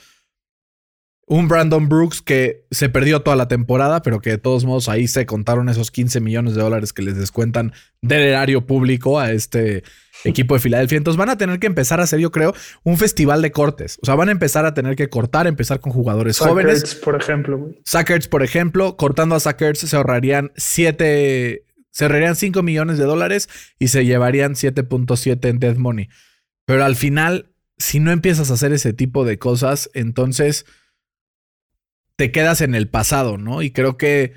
Un 1.28 1.46
Brandon 1.46 1.88
Brooks 1.88 2.22
que 2.22 2.66
se 2.72 2.88
perdió 2.88 3.22
toda 3.22 3.36
la 3.36 3.46
temporada, 3.46 4.02
pero 4.02 4.18
que 4.18 4.30
de 4.30 4.38
todos 4.38 4.64
modos 4.64 4.88
ahí 4.88 5.06
se 5.06 5.26
contaron 5.26 5.68
esos 5.68 5.92
15 5.92 6.20
millones 6.20 6.56
de 6.56 6.62
dólares 6.62 6.92
que 6.92 7.02
les 7.02 7.16
descuentan 7.16 7.72
del 8.02 8.22
erario 8.22 8.66
público 8.66 9.20
a 9.20 9.30
este 9.30 9.84
equipo 10.24 10.54
de 10.54 10.60
Filadelfia. 10.60 10.98
Entonces 10.98 11.18
van 11.18 11.30
a 11.30 11.38
tener 11.38 11.60
que 11.60 11.68
empezar 11.68 12.00
a 12.00 12.02
hacer, 12.02 12.18
yo 12.18 12.32
creo, 12.32 12.52
un 12.82 12.96
festival 12.96 13.40
de 13.40 13.52
cortes. 13.52 14.00
O 14.02 14.06
sea, 14.06 14.16
van 14.16 14.30
a 14.30 14.32
empezar 14.32 14.66
a 14.66 14.74
tener 14.74 14.96
que 14.96 15.08
cortar, 15.08 15.46
empezar 15.46 15.78
con 15.78 15.92
jugadores 15.92 16.36
jóvenes. 16.36 16.96
por 16.96 17.14
ejemplo. 17.14 17.70
Sackers, 17.84 18.26
por 18.26 18.42
ejemplo, 18.42 18.96
cortando 18.96 19.36
a 19.36 19.40
Sackers 19.40 19.78
se 19.78 19.94
ahorrarían 19.94 20.50
7 20.56 21.64
Cerrarían 21.94 22.34
5 22.34 22.62
millones 22.62 22.98
de 22.98 23.04
dólares 23.04 23.48
y 23.78 23.88
se 23.88 24.04
llevarían 24.04 24.54
7.7 24.54 25.48
en 25.48 25.60
Dead 25.60 25.76
Money. 25.76 26.08
Pero 26.66 26.84
al 26.84 26.96
final, 26.96 27.54
si 27.78 28.00
no 28.00 28.10
empiezas 28.10 28.50
a 28.50 28.54
hacer 28.54 28.72
ese 28.72 28.92
tipo 28.92 29.24
de 29.24 29.38
cosas, 29.38 29.90
entonces 29.94 30.66
te 32.16 32.32
quedas 32.32 32.62
en 32.62 32.74
el 32.74 32.88
pasado, 32.88 33.38
¿no? 33.38 33.62
Y 33.62 33.70
creo 33.70 33.96
que 33.96 34.32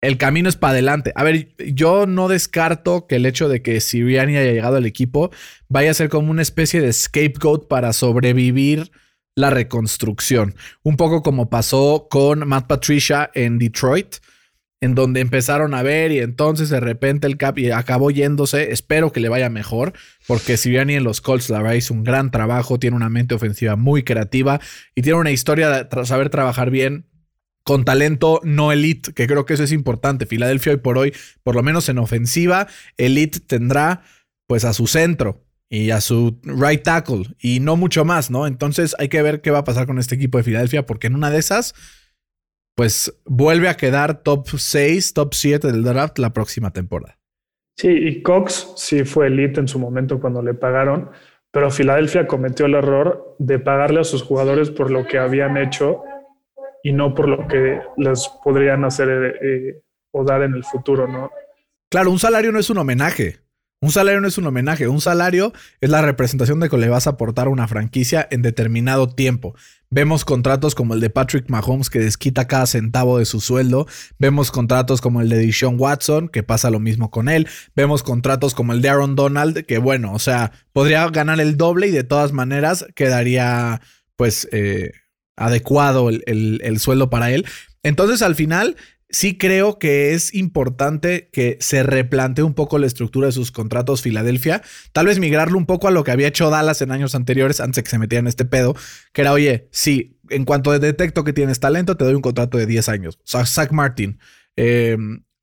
el 0.00 0.18
camino 0.18 0.48
es 0.48 0.56
para 0.56 0.72
adelante. 0.72 1.12
A 1.16 1.24
ver, 1.24 1.56
yo 1.58 2.06
no 2.06 2.28
descarto 2.28 3.08
que 3.08 3.16
el 3.16 3.26
hecho 3.26 3.48
de 3.48 3.60
que 3.60 3.80
Siriani 3.80 4.36
haya 4.36 4.52
llegado 4.52 4.76
al 4.76 4.86
equipo 4.86 5.32
vaya 5.68 5.90
a 5.90 5.94
ser 5.94 6.08
como 6.08 6.30
una 6.30 6.42
especie 6.42 6.80
de 6.80 6.92
scapegoat 6.92 7.66
para 7.66 7.92
sobrevivir 7.92 8.92
la 9.34 9.50
reconstrucción. 9.50 10.54
Un 10.84 10.96
poco 10.96 11.24
como 11.24 11.50
pasó 11.50 12.06
con 12.08 12.46
Matt 12.46 12.68
Patricia 12.68 13.32
en 13.34 13.58
Detroit 13.58 14.16
en 14.80 14.94
donde 14.94 15.20
empezaron 15.20 15.74
a 15.74 15.82
ver 15.82 16.12
y 16.12 16.18
entonces 16.18 16.68
de 16.68 16.80
repente 16.80 17.26
el 17.26 17.36
Cap 17.36 17.58
y 17.58 17.70
acabó 17.70 18.10
yéndose. 18.10 18.72
Espero 18.72 19.12
que 19.12 19.20
le 19.20 19.28
vaya 19.28 19.48
mejor, 19.48 19.94
porque 20.26 20.56
si 20.56 20.70
bien 20.70 20.90
en 20.90 21.04
los 21.04 21.20
Colts 21.20 21.50
la 21.50 21.62
verdad 21.62 21.82
un 21.90 22.04
gran 22.04 22.30
trabajo, 22.30 22.78
tiene 22.78 22.96
una 22.96 23.08
mente 23.08 23.34
ofensiva 23.34 23.76
muy 23.76 24.02
creativa 24.02 24.60
y 24.94 25.02
tiene 25.02 25.18
una 25.18 25.30
historia 25.30 25.84
de 25.84 26.06
saber 26.06 26.30
trabajar 26.30 26.70
bien 26.70 27.06
con 27.62 27.84
talento 27.84 28.40
no 28.44 28.70
elite, 28.70 29.12
que 29.12 29.26
creo 29.26 29.44
que 29.44 29.54
eso 29.54 29.64
es 29.64 29.72
importante. 29.72 30.26
Filadelfia 30.26 30.72
hoy 30.72 30.78
por 30.78 30.98
hoy, 30.98 31.12
por 31.42 31.56
lo 31.56 31.62
menos 31.62 31.88
en 31.88 31.98
ofensiva, 31.98 32.68
elite 32.96 33.40
tendrá 33.40 34.02
pues 34.46 34.64
a 34.64 34.72
su 34.72 34.86
centro 34.86 35.44
y 35.68 35.90
a 35.90 36.00
su 36.00 36.38
right 36.44 36.82
tackle 36.82 37.24
y 37.40 37.58
no 37.58 37.76
mucho 37.76 38.04
más, 38.04 38.30
¿no? 38.30 38.46
Entonces 38.46 38.94
hay 39.00 39.08
que 39.08 39.20
ver 39.20 39.40
qué 39.40 39.50
va 39.50 39.58
a 39.58 39.64
pasar 39.64 39.86
con 39.86 39.98
este 39.98 40.14
equipo 40.14 40.38
de 40.38 40.44
Filadelfia, 40.44 40.86
porque 40.86 41.08
en 41.08 41.16
una 41.16 41.30
de 41.30 41.38
esas 41.38 41.74
pues 42.76 43.20
vuelve 43.24 43.68
a 43.68 43.76
quedar 43.76 44.22
top 44.22 44.46
6, 44.48 45.14
top 45.14 45.34
7 45.34 45.72
del 45.72 45.82
draft 45.82 46.18
la 46.18 46.32
próxima 46.32 46.72
temporada. 46.72 47.18
Sí, 47.76 47.88
y 47.88 48.22
Cox 48.22 48.74
sí 48.76 49.04
fue 49.04 49.26
elite 49.26 49.60
en 49.60 49.68
su 49.68 49.78
momento 49.78 50.20
cuando 50.20 50.42
le 50.42 50.54
pagaron, 50.54 51.10
pero 51.50 51.70
Filadelfia 51.70 52.26
cometió 52.26 52.66
el 52.66 52.74
error 52.74 53.34
de 53.38 53.58
pagarle 53.58 54.00
a 54.00 54.04
sus 54.04 54.22
jugadores 54.22 54.70
por 54.70 54.90
lo 54.90 55.06
que 55.06 55.18
habían 55.18 55.56
hecho 55.56 56.02
y 56.82 56.92
no 56.92 57.14
por 57.14 57.28
lo 57.28 57.48
que 57.48 57.80
les 57.96 58.28
podrían 58.44 58.84
hacer 58.84 59.38
eh, 59.42 59.82
o 60.12 60.24
dar 60.24 60.42
en 60.42 60.54
el 60.54 60.64
futuro, 60.64 61.08
¿no? 61.08 61.30
Claro, 61.90 62.10
un 62.10 62.18
salario 62.18 62.52
no 62.52 62.58
es 62.58 62.68
un 62.68 62.78
homenaje. 62.78 63.38
Un 63.82 63.92
salario 63.92 64.22
no 64.22 64.28
es 64.28 64.38
un 64.38 64.46
homenaje, 64.46 64.88
un 64.88 65.02
salario 65.02 65.52
es 65.82 65.90
la 65.90 66.00
representación 66.00 66.60
de 66.60 66.70
que 66.70 66.78
le 66.78 66.88
vas 66.88 67.06
a 67.06 67.10
aportar 67.10 67.46
a 67.46 67.50
una 67.50 67.68
franquicia 67.68 68.26
en 68.30 68.40
determinado 68.40 69.08
tiempo. 69.08 69.54
Vemos 69.90 70.24
contratos 70.24 70.74
como 70.74 70.94
el 70.94 71.00
de 71.00 71.10
Patrick 71.10 71.50
Mahomes 71.50 71.90
que 71.90 71.98
desquita 71.98 72.48
cada 72.48 72.66
centavo 72.66 73.18
de 73.18 73.26
su 73.26 73.40
sueldo. 73.40 73.86
Vemos 74.18 74.50
contratos 74.50 75.02
como 75.02 75.20
el 75.20 75.28
de 75.28 75.38
Deshaun 75.38 75.76
Watson, 75.78 76.28
que 76.28 76.42
pasa 76.42 76.70
lo 76.70 76.80
mismo 76.80 77.10
con 77.10 77.28
él. 77.28 77.46
Vemos 77.76 78.02
contratos 78.02 78.54
como 78.54 78.72
el 78.72 78.80
de 78.80 78.88
Aaron 78.88 79.14
Donald, 79.14 79.66
que 79.66 79.76
bueno, 79.76 80.12
o 80.14 80.18
sea, 80.18 80.52
podría 80.72 81.06
ganar 81.08 81.38
el 81.40 81.58
doble 81.58 81.88
y 81.88 81.90
de 81.90 82.02
todas 82.02 82.32
maneras 82.32 82.86
quedaría 82.94 83.82
pues 84.16 84.48
eh, 84.52 84.92
adecuado 85.36 86.08
el 86.08 86.80
sueldo 86.80 87.10
para 87.10 87.30
él. 87.30 87.44
Entonces 87.82 88.22
al 88.22 88.34
final 88.34 88.76
sí 89.16 89.38
creo 89.38 89.78
que 89.78 90.12
es 90.12 90.34
importante 90.34 91.30
que 91.32 91.56
se 91.58 91.82
replantee 91.82 92.44
un 92.44 92.52
poco 92.52 92.78
la 92.78 92.86
estructura 92.86 93.28
de 93.28 93.32
sus 93.32 93.50
contratos 93.50 94.02
Filadelfia. 94.02 94.60
Tal 94.92 95.06
vez 95.06 95.18
migrarlo 95.18 95.56
un 95.56 95.64
poco 95.64 95.88
a 95.88 95.90
lo 95.90 96.04
que 96.04 96.10
había 96.10 96.28
hecho 96.28 96.50
Dallas 96.50 96.82
en 96.82 96.92
años 96.92 97.14
anteriores 97.14 97.60
antes 97.60 97.76
de 97.76 97.82
que 97.84 97.90
se 97.90 97.98
metieran 97.98 98.26
en 98.26 98.28
este 98.28 98.44
pedo, 98.44 98.76
que 99.14 99.22
era, 99.22 99.32
oye, 99.32 99.68
sí, 99.72 100.18
en 100.28 100.44
cuanto 100.44 100.78
detecto 100.78 101.24
que 101.24 101.32
tienes 101.32 101.60
talento, 101.60 101.96
te 101.96 102.04
doy 102.04 102.12
un 102.12 102.20
contrato 102.20 102.58
de 102.58 102.66
10 102.66 102.90
años. 102.90 103.18
O 103.32 103.46
Zach 103.46 103.72
Martin, 103.72 104.18
eh, 104.54 104.98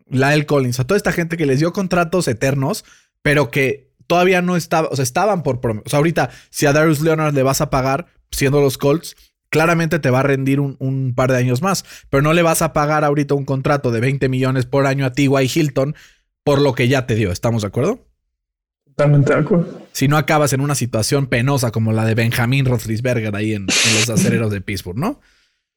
Lyle 0.06 0.46
Collins, 0.46 0.80
a 0.80 0.86
toda 0.86 0.98
esta 0.98 1.12
gente 1.12 1.36
que 1.36 1.48
les 1.48 1.58
dio 1.58 1.74
contratos 1.74 2.28
eternos, 2.28 2.86
pero 3.24 3.50
que 3.50 3.92
todavía 4.06 4.44
no 4.44 4.56
estaba, 4.56 4.88
o 4.90 4.96
sea, 4.96 5.04
estaban 5.04 5.42
por... 5.42 5.60
O 5.66 5.90
sea, 5.90 5.98
ahorita, 5.98 6.30
si 6.52 6.68
a 6.68 6.74
Darius 6.74 7.02
Leonard 7.02 7.34
le 7.34 7.42
vas 7.42 7.62
a 7.62 7.72
pagar, 7.72 8.06
siendo 8.30 8.62
los 8.62 8.78
Colts, 8.78 9.16
claramente 9.54 10.00
te 10.00 10.10
va 10.10 10.22
a 10.22 10.24
rendir 10.24 10.60
un, 10.60 11.14
par 11.16 11.32
de 11.32 11.38
años 11.38 11.62
más, 11.62 11.86
pero 12.10 12.24
no 12.24 12.34
le 12.34 12.42
vas 12.42 12.64
a 12.64 12.74
pagar 12.74 13.04
ahorita 13.04 13.36
un 13.36 13.46
contrato 13.46 13.92
de 13.92 14.00
20 14.00 14.28
millones 14.28 14.66
por 14.66 14.88
año 14.88 15.06
a 15.06 15.14
T.Y. 15.14 15.30
Hilton 15.54 15.96
por 16.44 16.60
lo 16.60 16.74
que 16.74 16.88
ya 16.88 17.06
te 17.06 17.14
dio. 17.14 17.32
¿Estamos 17.32 17.62
de 17.62 17.68
acuerdo? 17.68 18.00
Totalmente 18.84 19.32
de 19.32 19.40
acuerdo. 19.40 19.82
Si 19.92 20.08
no 20.08 20.18
acabas 20.18 20.54
en 20.54 20.62
una 20.62 20.74
situación 20.74 21.28
penosa 21.28 21.70
como 21.70 21.94
la 21.94 22.04
de 22.04 22.16
Benjamin 22.16 22.66
Roethlisberger 22.66 23.36
ahí 23.36 23.54
en, 23.54 23.68
los 23.68 24.10
acereros 24.10 24.52
de 24.52 24.60
Pittsburgh, 24.60 24.98
¿no? 24.98 25.22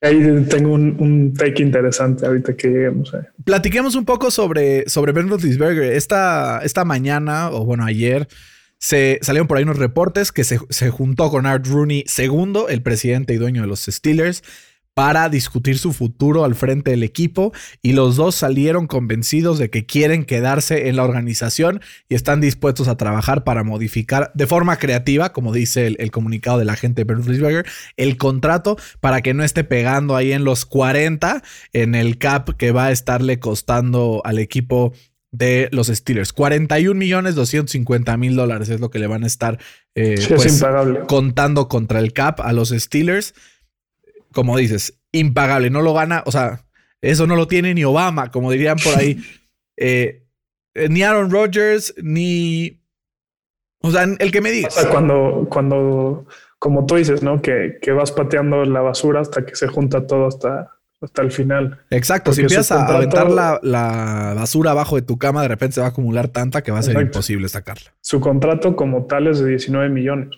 Ahí 0.01 0.23
tengo 0.49 0.73
un, 0.73 1.35
take 1.35 1.63
interesante 1.63 2.25
ahorita 2.25 2.57
que 2.57 2.69
lleguemos. 2.69 3.13
Platiquemos 3.45 3.95
un 3.95 4.07
poco 4.07 4.31
sobre, 4.31 4.89
sobre 4.89 5.13
Ben 5.13 5.29
Roethlisberger. 5.29 5.93
Esta, 5.93 6.61
esta 6.63 6.87
mañana, 6.87 7.51
o 7.51 7.67
bueno, 7.67 7.85
ayer, 7.85 8.27
se 8.79 9.19
salieron 9.23 9.49
por 9.49 9.59
ahí 9.59 9.65
unos 9.65 9.79
reportes 9.79 10.33
que 10.33 10.45
se, 10.45 10.91
juntó 10.91 11.31
con 11.31 11.47
Art 11.47 11.67
Rooney, 11.67 12.05
segundo, 12.07 12.69
el 12.69 12.83
presidente 12.83 13.35
y 13.35 13.37
dueño 13.37 13.63
de 13.63 13.69
los 13.69 13.85
Steelers, 13.85 14.43
para 14.97 15.29
discutir 15.29 15.77
su 15.77 15.93
futuro 15.93 16.43
al 16.47 16.55
frente 16.55 16.93
del 16.93 17.03
equipo 17.03 17.53
y 17.83 17.93
los 17.93 18.17
dos 18.17 18.35
salieron 18.35 18.87
convencidos 18.87 19.59
de 19.59 19.69
que 19.69 19.85
quieren 19.85 20.25
quedarse 20.25 20.89
en 20.89 20.97
la 20.97 21.05
organización 21.05 21.83
y 22.09 22.15
están 22.15 22.41
dispuestos 22.41 22.89
a 22.89 22.97
trabajar 22.97 23.45
para 23.45 23.63
modificar 23.63 24.33
de 24.33 24.47
forma 24.47 24.79
creativa, 24.79 25.35
como 25.35 25.53
dice 25.53 25.87
el, 25.87 26.11
comunicado 26.11 26.59
de 26.59 26.65
la 26.65 26.77
gente 26.77 27.05
Bernd 27.05 27.67
el 27.99 28.17
contrato 28.17 28.79
para 29.01 29.21
que 29.21 29.35
no 29.35 29.45
esté 29.45 29.65
pegando 29.65 30.17
ahí 30.17 30.33
en 30.33 30.45
los 30.45 30.65
40 30.65 31.43
en 31.75 31.95
el 31.95 32.17
cap 32.17 32.57
que 32.57 32.73
va 32.73 32.87
a 32.87 32.91
estarle 32.91 33.39
costando 33.39 34.23
al 34.25 34.39
equipo 34.39 34.95
de 35.37 35.69
los 35.73 35.89
Steelers. 35.89 36.33
41 36.33 36.99
millones 36.99 37.35
250 37.35 38.17
mil 38.17 38.37
dólares 38.37 38.69
es 38.69 38.81
lo 38.81 38.91
que 38.91 38.99
le 38.99 39.07
van 39.07 39.25
a 39.25 39.27
estar 39.27 39.59
eh, 39.95 40.17
pues, 40.29 40.65
contando 41.09 41.69
contra 41.69 41.99
el 42.01 42.13
cap 42.13 42.41
a 42.41 42.53
los 42.53 42.71
Steelers 42.71 43.35
como 44.37 44.59
dices, 44.59 45.01
impagable, 45.13 45.71
no 45.71 45.81
lo 45.81 45.95
gana, 45.95 46.23
o 46.27 46.31
sea, 46.31 46.61
eso 47.01 47.27
no 47.27 47.37
lo 47.37 47.49
tiene 47.49 47.73
ni 47.73 47.85
Obama, 47.85 48.31
como 48.31 48.53
dirían 48.53 48.77
por 48.77 48.95
ahí. 48.95 49.19
Eh, 49.79 50.23
ni 50.89 51.03
Aaron 51.03 51.31
Rodgers, 51.31 51.95
ni... 52.03 52.83
O 53.83 53.91
sea, 53.91 54.05
el 54.05 54.33
que 54.33 54.41
me 54.41 54.51
digas. 54.51 54.75
O 54.75 54.81
sea, 54.81 54.91
cuando, 54.91 55.47
cuando, 55.51 56.25
como 56.59 56.87
tú 56.87 56.95
dices, 56.97 57.23
¿no? 57.23 57.43
Que, 57.43 57.77
que 57.83 57.93
vas 57.93 58.11
pateando 58.11 58.65
la 58.65 58.81
basura 58.81 59.21
hasta 59.21 59.45
que 59.45 59.55
se 59.55 59.69
junta 59.69 60.07
todo 60.07 60.29
hasta, 60.29 60.76
hasta 61.01 61.23
el 61.23 61.31
final. 61.31 61.81
Exacto, 61.91 62.33
si 62.33 62.43
empiezas 62.43 62.73
a 62.73 62.87
aventar 62.87 63.31
la, 63.31 63.61
la, 63.63 64.35
basura 64.35 64.71
abajo 64.71 64.97
de 64.97 65.03
tu 65.03 65.19
cama, 65.19 65.43
de 65.43 65.49
repente 65.49 65.75
se 65.75 65.81
va 65.81 65.89
a 65.89 65.91
acumular 65.91 66.29
tanta 66.29 66.63
que 66.63 66.73
va 66.73 66.79
a 66.79 66.83
ser 66.83 67.01
imposible 67.01 67.49
sacarla. 67.49 67.95
Su 68.01 68.21
contrato 68.21 68.77
como 68.77 69.07
tal 69.07 69.27
es 69.27 69.41
de 69.41 69.51
19 69.51 69.89
millones 69.91 70.31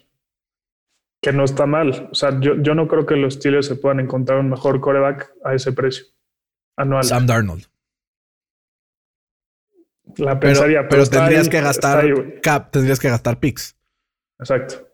que 1.21 1.33
no 1.33 1.45
está 1.45 1.67
mal. 1.67 2.09
O 2.11 2.15
sea, 2.15 2.39
yo, 2.41 2.61
yo 2.61 2.75
no 2.75 2.89
creo 2.89 3.07
que 3.07 3.17
los 3.17 3.35
Steelers 3.35 3.67
se 3.67 3.77
puedan 3.77 4.01
encontrar 4.01 4.39
un 4.39 4.51
mejor 4.51 4.81
coreback 4.81 5.33
a 5.45 5.55
ese 5.55 5.73
precio 5.73 6.07
anual. 6.77 7.05
Sam 7.05 7.27
Darnold. 7.27 7.67
La 10.17 10.41
pensaría, 10.41 10.89
pero, 10.89 11.07
tendrías 11.07 11.49
que 11.49 11.61
gastar 11.61 12.41
cap, 12.41 12.71
tendrías 12.71 12.99
que 12.99 13.11
gastar 13.11 13.39
picks. 13.39 13.77
Exacto. 14.39 14.89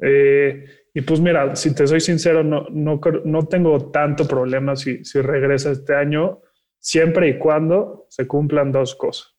Eh, 0.00 0.77
y 0.98 1.02
pues 1.02 1.20
mira, 1.20 1.54
si 1.54 1.72
te 1.76 1.86
soy 1.86 2.00
sincero, 2.00 2.42
no, 2.42 2.66
no, 2.70 3.00
no 3.24 3.46
tengo 3.46 3.92
tanto 3.92 4.26
problema 4.26 4.74
si, 4.74 5.04
si 5.04 5.20
regresa 5.20 5.70
este 5.70 5.94
año, 5.94 6.40
siempre 6.80 7.28
y 7.28 7.38
cuando 7.38 8.06
se 8.08 8.26
cumplan 8.26 8.72
dos 8.72 8.96
cosas. 8.96 9.36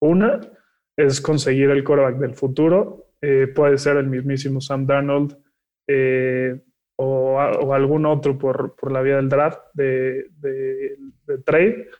Una 0.00 0.40
es 0.96 1.20
conseguir 1.20 1.70
el 1.70 1.84
coreback 1.84 2.18
del 2.18 2.34
futuro 2.34 3.12
eh, 3.20 3.46
puede 3.46 3.78
ser 3.78 3.96
el 3.96 4.08
mismísimo 4.08 4.60
Sam 4.60 4.84
Darnold 4.84 5.38
eh, 5.86 6.60
o, 6.96 7.40
algún 7.40 8.04
otro 8.04 8.36
por, 8.36 8.74
por, 8.74 8.90
la 8.90 9.02
vía 9.02 9.18
del 9.18 9.28
draft 9.28 9.60
de, 9.74 10.30
de, 10.40 10.98
trade 11.44 11.90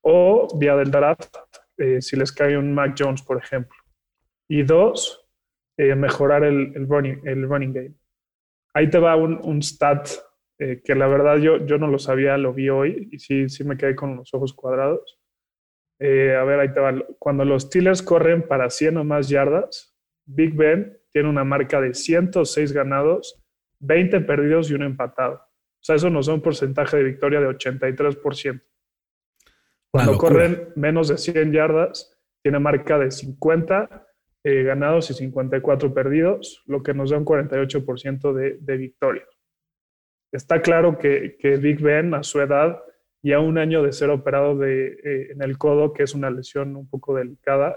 o 0.00 0.48
vía 0.58 0.76
del 0.76 0.90
draft 0.90 1.36
eh, 1.76 2.00
si 2.00 2.16
les 2.16 2.32
cae 2.32 2.56
un 2.56 2.72
Mac 2.72 2.94
Jones, 2.98 3.20
por 3.20 3.36
ejemplo. 3.36 3.76
Y 4.48 4.62
dos, 4.62 5.28
mejorar 5.76 6.44
el, 6.44 6.72
el, 6.74 6.88
running, 6.88 7.20
el 7.26 7.46
running 7.46 7.72
game. 7.74 7.99
Ahí 8.74 8.88
te 8.88 8.98
va 8.98 9.16
un, 9.16 9.40
un 9.42 9.62
stat 9.62 10.08
que 10.84 10.94
la 10.94 11.06
verdad 11.06 11.38
yo, 11.38 11.64
yo 11.64 11.78
no 11.78 11.86
lo 11.86 11.98
sabía, 11.98 12.36
lo 12.36 12.52
vi 12.52 12.68
hoy 12.68 13.08
y 13.10 13.18
sí, 13.18 13.48
sí 13.48 13.64
me 13.64 13.78
quedé 13.78 13.96
con 13.96 14.16
los 14.16 14.34
ojos 14.34 14.52
cuadrados. 14.52 15.18
a 15.98 16.04
ver, 16.04 16.60
ahí 16.60 16.72
te 16.72 16.80
va. 16.80 16.94
Cuando 17.18 17.46
los 17.46 17.62
Steelers 17.62 18.02
corren 18.02 18.46
para 18.46 18.68
100 18.68 18.98
o 18.98 19.04
más 19.04 19.30
yardas, 19.30 19.96
Big 20.26 20.54
Ben 20.54 20.98
tiene 21.12 21.28
una 21.30 21.44
marca 21.44 21.80
de 21.80 21.94
106 21.94 22.72
ganados, 22.72 23.42
20 23.80 24.20
perdidos 24.20 24.70
y 24.70 24.74
un 24.74 24.82
empatado. 24.82 25.36
O 25.36 25.82
sea, 25.82 25.96
eso 25.96 26.10
nos 26.10 26.26
da 26.26 26.34
un 26.34 26.42
porcentaje 26.42 26.98
de 26.98 27.04
victoria 27.04 27.40
de 27.40 27.48
83%. 27.48 28.62
Cuando 29.90 30.18
corren 30.18 30.68
menos 30.76 31.08
de 31.08 31.16
100 31.16 31.52
yardas, 31.52 32.16
tiene 32.42 32.58
marca 32.58 32.98
de 32.98 33.10
50 33.10 34.06
eh, 34.44 34.62
ganados 34.62 35.10
y 35.10 35.14
54 35.14 35.92
perdidos, 35.92 36.62
lo 36.66 36.82
que 36.82 36.94
nos 36.94 37.10
da 37.10 37.18
un 37.18 37.24
48% 37.24 38.32
de, 38.32 38.58
de 38.60 38.76
victoria. 38.76 39.26
Está 40.32 40.62
claro 40.62 40.98
que, 40.98 41.36
Big 41.60 41.80
Ben, 41.80 42.14
a 42.14 42.22
su 42.22 42.40
edad, 42.40 42.80
y 43.22 43.32
a 43.32 43.40
un 43.40 43.58
año 43.58 43.82
de 43.82 43.92
ser 43.92 44.10
operado 44.10 44.56
de, 44.56 44.98
eh, 45.04 45.32
en 45.32 45.42
el 45.42 45.58
codo, 45.58 45.92
que 45.92 46.04
es 46.04 46.14
una 46.14 46.30
lesión 46.30 46.76
un 46.76 46.88
poco 46.88 47.14
delicada, 47.14 47.76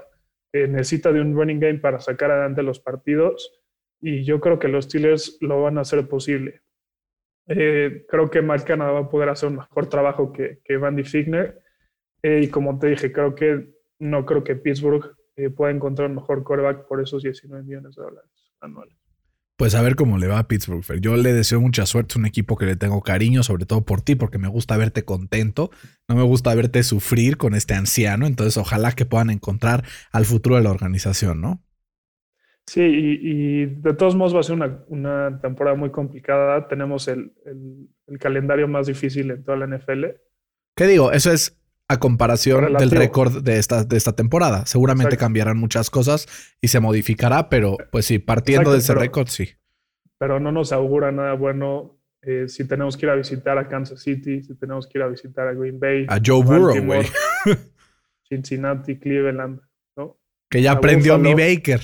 eh, 0.54 0.68
necesita 0.68 1.12
de 1.12 1.20
un 1.20 1.34
running 1.34 1.58
game 1.58 1.78
para 1.80 1.98
sacar 1.98 2.30
adelante 2.30 2.62
los 2.62 2.78
partidos 2.78 3.60
y 4.00 4.22
yo 4.22 4.40
creo 4.40 4.60
que 4.60 4.68
los 4.68 4.84
Steelers 4.84 5.36
lo 5.40 5.62
van 5.62 5.78
a 5.78 5.80
hacer 5.80 6.06
posible. 6.06 6.62
Eh, 7.48 8.06
creo 8.08 8.30
que 8.30 8.40
Mike 8.40 8.64
Canada 8.64 8.92
va 8.92 9.00
a 9.00 9.08
poder 9.08 9.30
hacer 9.30 9.48
un 9.48 9.56
mejor 9.56 9.88
trabajo 9.88 10.32
que, 10.32 10.60
que 10.64 10.76
Vandy 10.76 11.02
Figner 11.02 11.58
eh, 12.22 12.42
y 12.44 12.48
como 12.48 12.78
te 12.78 12.86
dije, 12.86 13.10
creo 13.10 13.34
que 13.34 13.68
no 13.98 14.24
creo 14.24 14.44
que 14.44 14.54
Pittsburgh 14.54 15.16
pueda 15.56 15.72
encontrar 15.72 16.08
un 16.08 16.16
mejor 16.16 16.44
quarterback 16.44 16.86
por 16.86 17.02
esos 17.02 17.22
19 17.22 17.64
millones 17.64 17.96
de 17.96 18.02
dólares 18.02 18.30
anuales. 18.60 18.96
Pues 19.56 19.76
a 19.76 19.82
ver 19.82 19.94
cómo 19.94 20.18
le 20.18 20.26
va 20.26 20.40
a 20.40 20.48
Pittsburgh. 20.48 21.00
Yo 21.00 21.16
le 21.16 21.32
deseo 21.32 21.60
mucha 21.60 21.86
suerte. 21.86 22.12
Es 22.12 22.16
un 22.16 22.26
equipo 22.26 22.56
que 22.56 22.66
le 22.66 22.74
tengo 22.74 23.02
cariño, 23.02 23.44
sobre 23.44 23.66
todo 23.66 23.84
por 23.84 24.02
ti, 24.02 24.16
porque 24.16 24.36
me 24.36 24.48
gusta 24.48 24.76
verte 24.76 25.04
contento. 25.04 25.70
No 26.08 26.16
me 26.16 26.24
gusta 26.24 26.52
verte 26.56 26.82
sufrir 26.82 27.36
con 27.36 27.54
este 27.54 27.74
anciano. 27.74 28.26
Entonces, 28.26 28.56
ojalá 28.56 28.92
que 28.92 29.06
puedan 29.06 29.30
encontrar 29.30 29.84
al 30.10 30.24
futuro 30.24 30.56
de 30.56 30.62
la 30.62 30.72
organización, 30.72 31.40
¿no? 31.40 31.62
Sí, 32.66 32.80
y, 32.82 33.66
de 33.66 33.94
todos 33.94 34.16
modos 34.16 34.34
va 34.34 34.40
a 34.40 34.42
ser 34.42 34.58
una, 34.88 35.40
temporada 35.40 35.76
muy 35.76 35.90
complicada. 35.90 36.66
Tenemos 36.66 37.06
el, 37.06 37.32
calendario 38.18 38.66
más 38.66 38.88
difícil 38.88 39.30
en 39.30 39.44
toda 39.44 39.58
la 39.58 39.66
NFL. 39.66 40.04
¿Qué 40.74 40.86
digo? 40.86 41.12
Eso 41.12 41.30
es 41.30 41.56
a 41.88 41.98
comparación 41.98 42.74
del 42.74 42.90
récord 42.90 43.42
de 43.42 43.58
esta, 43.58 43.84
de 43.84 43.96
esta 43.96 44.14
temporada. 44.14 44.66
Seguramente 44.66 45.16
cambiarán 45.16 45.58
muchas 45.58 45.90
cosas 45.90 46.26
y 46.60 46.68
se 46.68 46.80
modificará, 46.80 47.48
pero 47.48 47.76
pues 47.92 48.06
sí, 48.06 48.18
partiendo 48.18 48.72
de 48.72 48.78
ese 48.78 48.94
récord, 48.94 49.28
sí. 49.28 49.50
Pero 50.18 50.40
no 50.40 50.52
nos 50.52 50.72
augura 50.72 51.12
nada 51.12 51.34
bueno 51.34 51.98
eh, 52.22 52.48
si 52.48 52.66
tenemos 52.66 52.96
que 52.96 53.06
ir 53.06 53.10
a 53.10 53.16
visitar 53.16 53.58
a 53.58 53.68
Kansas 53.68 54.00
City, 54.00 54.42
si 54.42 54.54
tenemos 54.54 54.86
que 54.86 54.98
ir 54.98 55.02
a 55.02 55.08
visitar 55.08 55.46
a 55.46 55.52
Green 55.52 55.78
Bay. 55.78 56.06
A 56.08 56.18
Joe 56.24 56.42
Burrow, 56.42 56.82
güey. 56.82 57.06
Cincinnati, 58.28 58.98
Cleveland, 58.98 59.60
¿no? 59.96 60.18
Que 60.48 60.62
ya 60.62 60.72
aprendió 60.72 61.18
mi 61.18 61.34
Baker. 61.34 61.80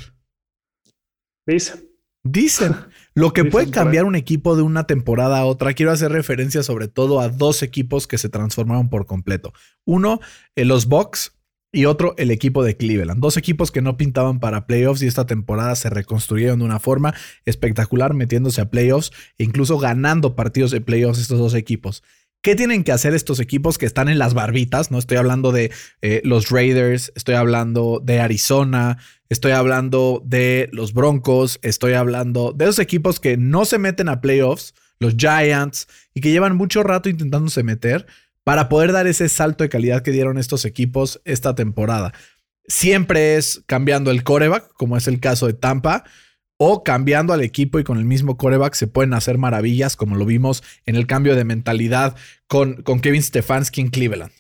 Dice. 1.47 1.90
Dicen. 2.23 2.75
Lo 3.15 3.33
que 3.33 3.45
puede 3.45 3.71
cambiar 3.71 4.05
un 4.05 4.15
equipo 4.15 4.57
de 4.57 4.63
una 4.63 4.85
temporada 4.85 5.39
a 5.39 5.45
otra, 5.45 5.75
quiero 5.75 5.91
hacer 5.93 6.13
referencia 6.13 6.63
sobre 6.63 6.87
todo 6.87 7.21
a 7.21 7.29
dos 7.29 7.63
equipos 7.63 8.07
que 8.07 8.19
se 8.19 8.29
transformaron 8.29 8.89
por 8.89 9.05
completo. 9.05 9.53
Uno, 9.85 10.21
eh, 10.55 10.65
los 10.65 10.87
Bucks 10.87 11.33
y 11.73 11.85
otro, 11.85 12.15
el 12.19 12.31
equipo 12.31 12.65
de 12.65 12.77
Cleveland. 12.77 13.21
Dos 13.21 13.37
equipos 13.37 13.71
que 13.71 13.83
no 13.83 13.97
pintaban 13.97 14.41
para 14.41 14.67
playoffs 14.67 15.03
y 15.03 15.07
esta 15.07 15.27
temporada 15.27 15.75
se 15.77 15.91
reconstruyeron 15.91 16.61
de 16.61 16.65
una 16.65 16.79
forma 16.79 17.15
espectacular 17.45 18.15
metiéndose 18.15 18.61
a 18.61 18.71
playoffs 18.71 19.13
e 19.39 19.45
incluso 19.45 19.79
ganando 19.79 20.35
partidos 20.35 20.71
de 20.71 20.81
playoffs 20.81 21.21
estos 21.21 21.39
dos 21.39 21.55
equipos. 21.55 22.03
¿Qué 22.43 22.57
tienen 22.57 22.85
que 22.85 22.93
hacer 22.93 23.13
estos 23.13 23.39
equipos 23.39 23.77
que 23.77 23.85
están 23.85 24.09
en 24.09 24.19
las 24.19 24.33
barbitas? 24.33 24.91
No 24.91 24.99
estoy 24.99 25.19
hablando 25.19 25.53
de 25.53 25.71
eh, 26.01 26.23
los 26.25 26.49
Raiders, 26.49 27.13
estoy 27.15 27.35
hablando 27.35 28.01
de 28.03 28.21
Arizona, 28.21 28.97
estoy 29.29 29.53
hablando 29.53 30.23
de 30.25 30.71
los 30.73 30.95
Broncos, 30.95 31.59
estoy 31.61 31.93
hablando 31.93 32.53
de 32.53 32.65
esos 32.65 32.79
equipos 32.79 33.21
que 33.21 33.37
no 33.37 33.67
se 33.67 33.77
meten 33.77 34.09
a 34.09 34.23
playoffs, 34.23 34.73
los 34.99 35.17
Giants, 35.19 35.87
y 36.15 36.23
que 36.23 36.31
llevan 36.31 36.57
mucho 36.57 36.83
rato 36.83 37.11
intentándose 37.11 37.63
meter 37.63 38.07
para 38.43 38.71
poder 38.71 38.93
dar 38.93 39.07
ese 39.07 39.29
salto 39.29 39.63
de 39.63 39.69
calidad 39.69 40.03
que 40.03 40.11
dieron 40.11 40.39
estos 40.39 40.65
equipos 40.65 41.21
esta 41.27 41.55
temporada. 41.55 42.15
Siempre 42.67 43.37
es 43.37 43.63
cambiando 43.67 44.11
el 44.11 44.25
coreback, 44.25 44.73
como 44.73 44.97
es 44.97 45.09
el 45.09 45.21
caso 45.21 45.47
de 45.47 45.53
Tampa 45.53 46.05
o 46.63 46.85
cambiando 46.85 47.33
al 47.33 47.41
equipo 47.41 47.79
y 47.79 47.85
con 47.85 47.97
el 47.97 48.05
mismo 48.05 48.37
coreback 48.37 48.75
se 48.75 48.87
pueden 48.87 49.15
hacer 49.15 49.39
maravillas, 49.39 49.97
como 49.97 50.17
lo 50.17 50.27
vimos 50.27 50.63
en 50.85 50.95
el 50.95 51.07
cambio 51.07 51.35
de 51.35 51.45
mentalidad 51.45 52.17
con, 52.49 52.83
Kevin 53.01 53.23
Stefanski 53.23 53.81
en 53.81 53.89
Cleveland. 53.89 54.31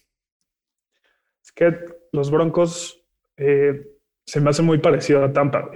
Es 1.42 1.50
que 1.52 1.74
los 2.12 2.30
Broncos 2.30 3.02
eh, 3.38 3.87
se 4.26 4.38
me 4.42 4.50
hace 4.50 4.61
muy 4.61 4.76
parecido 4.76 5.24
a 5.24 5.33
Tampa. 5.33 5.70
O 5.70 5.72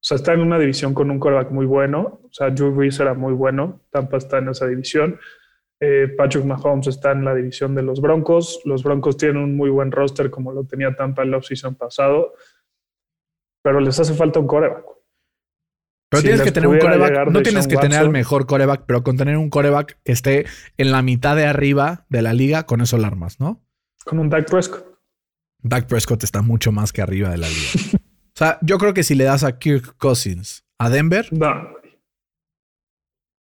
sea, 0.00 0.16
está 0.16 0.32
en 0.32 0.40
una 0.40 0.58
división 0.58 0.94
con 0.94 1.12
un 1.12 1.20
coreback 1.20 1.52
muy 1.52 1.64
bueno. 1.64 2.20
O 2.24 2.32
sea, 2.32 2.50
Drew 2.50 2.74
Brees 2.74 2.98
era 2.98 3.14
muy 3.14 3.32
bueno. 3.32 3.82
Tampa 3.90 4.16
está 4.16 4.38
en 4.38 4.48
esa 4.48 4.66
división. 4.66 5.20
Eh, 5.78 6.08
Patrick 6.18 6.44
Mahomes 6.44 6.88
está 6.88 7.12
en 7.12 7.24
la 7.24 7.36
división 7.36 7.72
de 7.76 7.82
los 7.82 8.00
Broncos. 8.00 8.60
Los 8.64 8.82
Broncos 8.82 9.16
tienen 9.16 9.36
un 9.36 9.56
muy 9.56 9.70
buen 9.70 9.92
roster 9.92 10.28
como 10.28 10.50
lo 10.50 10.64
tenía 10.64 10.96
Tampa 10.96 11.22
el 11.22 11.34
offseason 11.34 11.76
pasado. 11.76 12.34
Pero 13.62 13.78
les 13.78 14.00
hace 14.00 14.12
falta 14.12 14.40
un 14.40 14.48
coreback. 14.48 14.93
Pero 16.14 16.22
tienes 16.22 16.42
que 16.42 16.52
tener 16.52 16.68
un 16.68 16.78
coreback. 16.78 17.30
No 17.30 17.42
tienes 17.42 17.66
que 17.66 17.76
tener 17.76 18.02
el 18.02 18.10
mejor 18.10 18.46
coreback, 18.46 18.84
pero 18.86 19.02
con 19.02 19.16
tener 19.16 19.36
un 19.36 19.50
coreback 19.50 19.98
que 20.04 20.12
esté 20.12 20.46
en 20.76 20.90
la 20.90 21.02
mitad 21.02 21.36
de 21.36 21.46
arriba 21.46 22.06
de 22.08 22.22
la 22.22 22.32
liga, 22.32 22.66
con 22.66 22.80
eso 22.80 22.96
alarmas, 22.96 23.40
¿no? 23.40 23.62
Con 24.04 24.18
un 24.18 24.28
Dak 24.28 24.48
Prescott. 24.48 24.84
Dak 25.62 25.86
Prescott 25.86 26.22
está 26.24 26.42
mucho 26.42 26.72
más 26.72 26.92
que 26.92 27.02
arriba 27.02 27.30
de 27.30 27.38
la 27.38 27.48
liga. 27.48 27.70
o 27.96 28.36
sea, 28.36 28.58
yo 28.62 28.78
creo 28.78 28.94
que 28.94 29.02
si 29.02 29.14
le 29.14 29.24
das 29.24 29.44
a 29.44 29.58
Kirk 29.58 29.96
Cousins 29.96 30.64
a 30.78 30.90
Denver. 30.90 31.28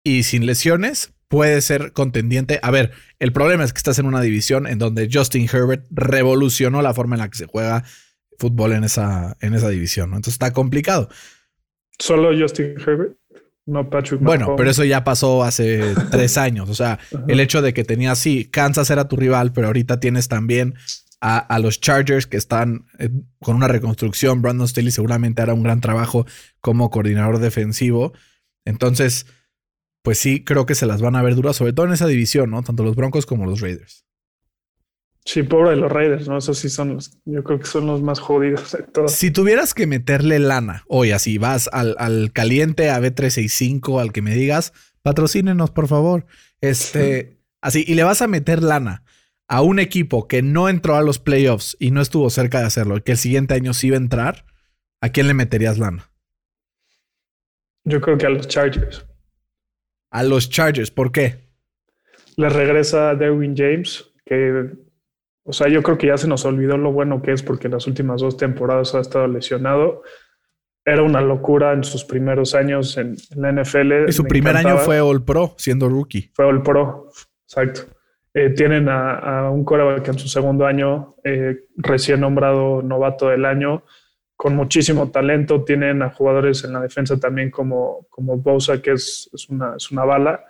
Y 0.04 0.24
sin 0.24 0.46
lesiones, 0.46 1.14
puede 1.28 1.62
ser 1.62 1.94
contendiente. 1.94 2.60
A 2.64 2.72
ver, 2.72 2.92
el 3.20 3.34
problema 3.34 3.64
es 3.64 3.74
que 3.74 3.78
estás 3.78 4.00
en 4.00 4.06
una 4.06 4.22
división 4.22 4.68
en 4.68 4.80
donde 4.80 5.10
Justin 5.12 5.48
Herbert 5.52 5.86
revolucionó 5.92 6.82
la 6.82 6.94
forma 6.94 7.16
en 7.16 7.22
la 7.22 7.30
que 7.30 7.38
se 7.38 7.46
juega 7.46 7.84
fútbol 8.40 8.74
en 8.74 8.84
esa, 8.84 9.36
en 9.42 9.54
esa 9.54 9.70
división, 9.70 10.12
¿no? 10.12 10.16
Entonces 10.16 10.36
está 10.36 10.54
complicado. 10.54 11.10
Solo 12.00 12.30
Justin 12.38 12.76
Herbert, 12.80 13.18
no 13.66 13.90
Patrick 13.90 14.22
Bueno, 14.22 14.56
pero 14.56 14.70
eso 14.70 14.84
ya 14.84 15.04
pasó 15.04 15.44
hace 15.44 15.94
tres 16.12 16.38
años. 16.38 16.70
O 16.70 16.74
sea, 16.74 17.00
el 17.28 17.40
hecho 17.40 17.62
de 17.62 17.74
que 17.74 17.84
tenías, 17.84 18.18
sí, 18.18 18.46
Kansas 18.46 18.90
era 18.90 19.08
tu 19.08 19.16
rival, 19.16 19.52
pero 19.52 19.68
ahorita 19.68 20.00
tienes 20.00 20.28
también 20.28 20.76
a, 21.20 21.60
los 21.60 21.82
Chargers 21.82 22.28
que 22.28 22.38
están 22.38 22.86
eh, 23.00 23.10
con 23.40 23.56
una 23.56 23.68
reconstrucción. 23.68 24.42
Brandon 24.42 24.68
Staley 24.68 24.92
seguramente 24.92 25.42
hará 25.42 25.54
un 25.54 25.64
gran 25.64 25.82
trabajo 25.82 26.26
como 26.62 26.90
coordinador 26.90 27.40
defensivo. 27.40 28.14
Entonces, 28.66 29.26
pues 30.04 30.20
sí, 30.20 30.44
creo 30.44 30.66
que 30.66 30.76
se 30.76 30.86
las 30.86 31.02
van 31.02 31.16
a 31.16 31.22
ver 31.22 31.36
duras, 31.36 31.56
sobre 31.56 31.74
todo 31.74 31.88
en 31.88 31.94
esa 31.94 32.08
división, 32.08 32.52
¿no? 32.52 32.64
Tanto 32.64 32.84
los 32.84 32.96
Broncos 32.96 33.26
como 33.26 33.46
los 33.46 33.60
Raiders. 33.60 34.07
Sí, 35.28 35.44
pobre 35.44 35.72
de 35.72 35.76
los 35.76 35.92
Raiders, 35.92 36.26
¿no? 36.30 36.38
Esos 36.38 36.58
sí 36.58 36.70
son 36.70 36.94
los, 36.94 37.20
yo 37.26 37.44
creo 37.44 37.60
que 37.60 37.66
son 37.66 37.86
los 37.86 38.02
más 38.02 38.18
jodidos 38.18 38.72
de 38.72 38.84
todos. 38.84 39.12
Si 39.12 39.30
tuvieras 39.30 39.74
que 39.74 39.86
meterle 39.86 40.40
lana, 40.40 40.86
hoy 40.88 41.12
así, 41.12 41.38
vas 41.38 41.70
al, 41.74 41.98
al 42.00 42.32
caliente, 42.32 42.90
a 42.90 43.02
B365, 43.02 44.00
al 44.00 44.14
que 44.14 44.22
me 44.22 44.34
digas, 44.34 44.72
patrocínenos, 45.02 45.70
por 45.72 45.90
favor. 45.90 46.26
Este, 46.62 47.42
así, 47.60 47.84
y 47.86 47.96
le 47.96 48.06
vas 48.06 48.22
a 48.22 48.28
meter 48.28 48.64
lana 48.64 49.04
a 49.50 49.62
un 49.62 49.80
equipo 49.80 50.30
que 50.30 50.42
no 50.42 50.70
entró 50.70 50.96
a 50.96 51.02
los 51.02 51.20
playoffs 51.20 51.76
y 51.78 51.92
no 51.92 52.00
estuvo 52.00 52.30
cerca 52.30 52.62
de 52.62 52.68
hacerlo, 52.68 52.96
y 52.96 53.02
que 53.02 53.12
el 53.12 53.18
siguiente 53.18 53.54
año 53.54 53.74
sí 53.74 53.88
iba 53.88 53.98
a 53.98 54.00
entrar, 54.00 54.46
¿a 55.02 55.10
quién 55.10 55.28
le 55.28 55.34
meterías 55.34 55.78
lana? 55.78 56.10
Yo 57.84 58.00
creo 58.00 58.18
que 58.18 58.28
a 58.28 58.30
los 58.30 58.48
Chargers. 58.48 59.06
A 60.10 60.24
los 60.24 60.50
Chargers, 60.50 60.90
¿por 60.90 61.12
qué? 61.12 61.50
Le 62.38 62.48
regresa 62.48 63.14
Derwin 63.14 63.58
James, 63.58 64.10
que, 64.26 64.87
o 65.48 65.54
sea, 65.54 65.70
yo 65.70 65.82
creo 65.82 65.98
que 65.98 66.08
ya 66.08 66.18
se 66.18 66.28
nos 66.28 66.44
olvidó 66.44 66.78
lo 66.78 66.92
bueno 66.92 67.22
que 67.22 67.32
es 67.32 67.42
porque 67.42 67.70
las 67.70 67.88
últimas 67.88 68.20
dos 68.20 68.36
temporadas 68.36 68.94
ha 68.96 69.00
estado 69.00 69.28
lesionado. 69.28 70.04
Era 70.84 71.04
una 71.04 71.22
locura 71.22 71.72
en 71.72 71.86
sus 71.86 72.04
primeros 72.04 72.54
años 72.54 72.98
en, 72.98 73.16
la 73.34 73.54
NFL. 73.54 74.10
Y 74.10 74.12
su 74.12 74.26
primer 74.26 74.58
año 74.58 74.78
fue 74.80 75.00
All 75.00 75.24
Pro, 75.24 75.56
siendo 75.58 75.88
rookie. 75.88 76.32
Fue 76.34 76.44
All 76.44 76.62
Pro, 76.62 77.10
exacto. 77.46 77.82
Eh, 78.34 78.50
tienen 78.50 78.90
a, 78.90 79.50
un 79.50 79.64
coreback 79.64 80.10
en 80.10 80.20
su 80.20 80.28
segundo 80.28 80.66
año, 80.66 81.16
eh, 81.24 81.68
recién 81.78 82.20
nombrado 82.20 82.82
novato 82.82 83.30
del 83.30 83.46
año, 83.46 83.86
con 84.36 84.54
muchísimo 84.54 85.12
talento. 85.12 85.64
Tienen 85.64 86.02
a 86.02 86.10
jugadores 86.10 86.66
en 86.66 86.74
la 86.74 86.82
defensa 86.82 87.18
también 87.18 87.52
como, 87.52 88.06
como 88.10 88.36
Bosa, 88.36 88.82
que 88.82 88.92
es, 88.92 89.30
es, 89.34 89.48
una, 89.48 89.76
es 89.78 89.90
una, 89.92 90.04
bala. 90.04 90.44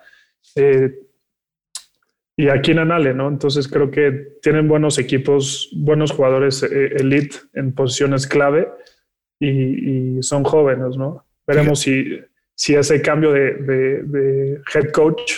Eh, 0.55 0.91
y 2.37 2.49
aquí 2.49 2.71
en 2.71 2.79
Anale, 2.79 3.13
¿no? 3.13 3.27
Entonces 3.27 3.67
creo 3.67 3.91
que 3.91 4.37
tienen 4.41 4.67
buenos 4.67 4.99
equipos, 4.99 5.69
buenos 5.75 6.11
jugadores 6.11 6.63
elite 6.63 7.35
en 7.53 7.73
posiciones 7.73 8.27
clave 8.27 8.69
y, 9.39 10.21
son 10.21 10.43
jóvenes, 10.43 10.97
¿no? 10.97 11.25
Veremos 11.47 11.79
si, 11.79 12.19
si 12.53 12.75
ese 12.75 13.01
cambio 13.01 13.31
de, 13.31 13.53
de, 13.55 14.03
de 14.03 14.61
head 14.73 14.91
coach 14.91 15.33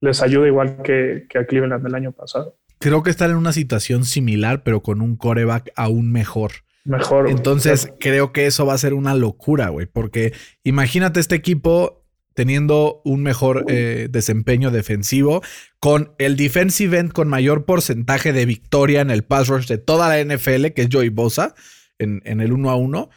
les 0.00 0.22
ayuda 0.22 0.46
igual 0.46 0.82
que, 0.82 1.26
a 1.38 1.44
Cleveland 1.44 1.86
el 1.86 1.94
año 1.94 2.12
pasado. 2.12 2.56
Creo 2.78 3.02
que 3.02 3.10
están 3.10 3.30
en 3.30 3.36
una 3.36 3.52
situación 3.52 4.04
similar, 4.04 4.62
pero 4.62 4.82
con 4.82 5.02
un 5.02 5.16
coreback 5.16 5.70
aún 5.76 6.10
mejor. 6.12 6.52
Mejor. 6.84 7.28
Entonces, 7.28 7.92
creo 8.00 8.32
que 8.32 8.46
eso 8.46 8.64
va 8.64 8.72
a 8.72 8.78
ser 8.78 8.94
una 8.94 9.14
locura, 9.14 9.68
güey, 9.68 9.86
porque 9.86 10.32
imagínate 10.64 11.20
este 11.20 11.34
equipo 11.34 11.99
teniendo 12.34 13.00
un 13.04 13.22
mejor 13.22 13.64
eh, 13.68 14.08
desempeño 14.10 14.70
defensivo, 14.70 15.42
con 15.78 16.12
el 16.18 16.36
defensive 16.36 16.98
end 16.98 17.12
con 17.12 17.28
mayor 17.28 17.64
porcentaje 17.64 18.32
de 18.32 18.46
victoria 18.46 19.00
en 19.00 19.10
el 19.10 19.24
pass 19.24 19.48
rush 19.48 19.66
de 19.66 19.78
toda 19.78 20.08
la 20.08 20.22
NFL, 20.22 20.66
que 20.68 20.82
es 20.82 20.88
Joey 20.90 21.08
Bosa, 21.08 21.54
en, 21.98 22.22
en 22.24 22.40
el 22.40 22.52
1 22.52 22.70
a 22.70 22.76
1, 22.76 23.10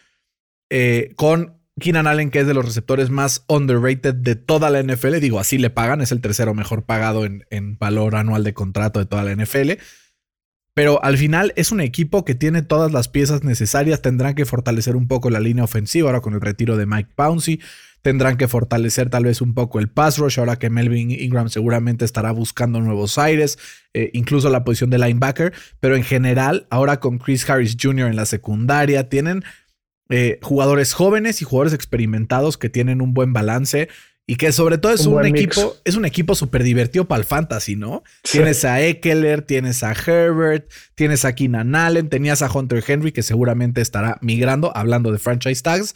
eh, 0.70 1.14
con 1.16 1.62
Keenan 1.80 2.08
Allen, 2.08 2.30
que 2.30 2.40
es 2.40 2.48
de 2.48 2.54
los 2.54 2.66
receptores 2.66 3.10
más 3.10 3.46
underrated 3.48 4.14
de 4.16 4.36
toda 4.36 4.70
la 4.70 4.82
NFL, 4.82 5.20
digo, 5.20 5.40
así 5.40 5.58
le 5.58 5.70
pagan, 5.70 6.02
es 6.02 6.12
el 6.12 6.22
tercero 6.22 6.54
mejor 6.54 6.84
pagado 6.84 7.26
en, 7.26 7.78
valor 7.80 8.16
anual 8.16 8.44
de 8.44 8.54
contrato 8.54 9.00
de 9.00 9.06
toda 9.06 9.24
la 9.24 9.36
NFL. 9.36 9.74
Pero 10.76 11.04
al 11.04 11.18
final 11.18 11.54
es 11.56 11.72
un 11.72 11.82
equipo 11.82 12.26
que 12.26 12.34
tiene 12.34 12.64
todas 12.64 12.92
las 12.92 13.08
piezas 13.08 13.44
necesarias. 13.44 14.02
Tendrán 14.02 14.34
que 14.34 14.46
fortalecer 14.46 14.96
un 14.96 15.08
poco 15.08 15.30
la 15.30 15.40
línea 15.40 15.64
ofensiva 15.64 16.10
ahora 16.10 16.22
con 16.22 16.34
el 16.34 16.42
retiro 16.42 16.78
de 16.78 16.88
Mike 16.88 17.12
Pouncey. 17.16 17.60
Tendrán 18.04 18.38
que 18.38 18.48
fortalecer 18.48 19.10
tal 19.10 19.24
vez 19.24 19.42
un 19.42 19.56
poco 19.56 19.80
el 19.80 19.90
pass 19.90 20.20
rush 20.20 20.38
ahora 20.38 20.60
que 20.60 20.70
Melvin 20.70 21.10
Ingram 21.10 21.50
seguramente 21.50 22.06
estará 22.06 22.32
buscando 22.32 22.80
nuevos 22.80 23.18
aires, 23.18 23.58
eh, 23.94 24.12
incluso 24.14 24.50
la 24.50 24.64
posición 24.64 24.92
de 24.92 25.00
linebacker. 25.00 25.54
Pero 25.80 25.96
en 25.96 26.04
general, 26.04 26.68
ahora 26.70 27.00
con 27.00 27.18
Chris 27.18 27.50
Harris 27.50 27.76
Jr. 27.82 28.10
en 28.10 28.16
la 28.16 28.28
secundaria, 28.28 29.10
tienen 29.10 29.44
eh, 30.10 30.38
jugadores 30.44 30.94
jóvenes 30.94 31.42
y 31.42 31.46
jugadores 31.46 31.74
experimentados 31.74 32.60
que 32.60 32.70
tienen 32.70 33.02
un 33.02 33.16
buen 33.16 33.34
balance 33.34 33.90
y 34.26 34.36
que 34.36 34.52
sobre 34.52 34.78
todo 34.78 34.94
es 34.94 35.06
un, 35.06 35.26
equipo, 35.26 35.76
es 35.84 35.96
un 35.96 36.06
equipo 36.06 36.34
súper 36.36 36.64
divertido 36.64 37.06
para 37.06 37.20
el 37.20 37.26
fantasy, 37.26 37.76
¿no? 37.76 38.04
Tienes 38.22 38.64
a 38.64 38.82
Eckler, 38.82 39.42
tienes 39.42 39.84
a 39.84 39.92
Herbert, 39.92 40.70
tienes 40.96 41.26
a 41.26 41.36
Keenan 41.36 41.76
Allen, 41.76 42.10
tenías 42.10 42.42
a 42.42 42.52
Hunter 42.52 42.84
Henry 42.86 43.12
que 43.12 43.22
seguramente 43.22 43.82
estará 43.82 44.18
migrando, 44.22 44.76
hablando 44.76 45.12
de 45.12 45.20
franchise 45.20 45.62
tags. 45.62 45.94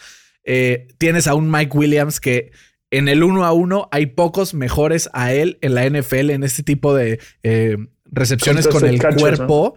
Eh, 0.50 0.88
tienes 0.98 1.28
a 1.28 1.36
un 1.36 1.52
Mike 1.52 1.78
Williams 1.78 2.22
que 2.22 2.52
en 2.90 3.10
el 3.10 3.22
uno 3.22 3.44
a 3.46 3.52
uno 3.52 3.90
hay 3.92 4.08
pocos 4.08 4.54
mejores 4.54 5.10
a 5.12 5.34
él 5.34 5.58
en 5.62 5.76
la 5.76 5.88
NFL 5.88 6.30
en 6.30 6.44
este 6.44 6.64
tipo 6.64 6.96
de 6.96 7.20
eh, 7.44 7.78
recepciones 8.06 8.68
con 8.68 8.86
el 8.86 9.00
cuerpo. 9.18 9.76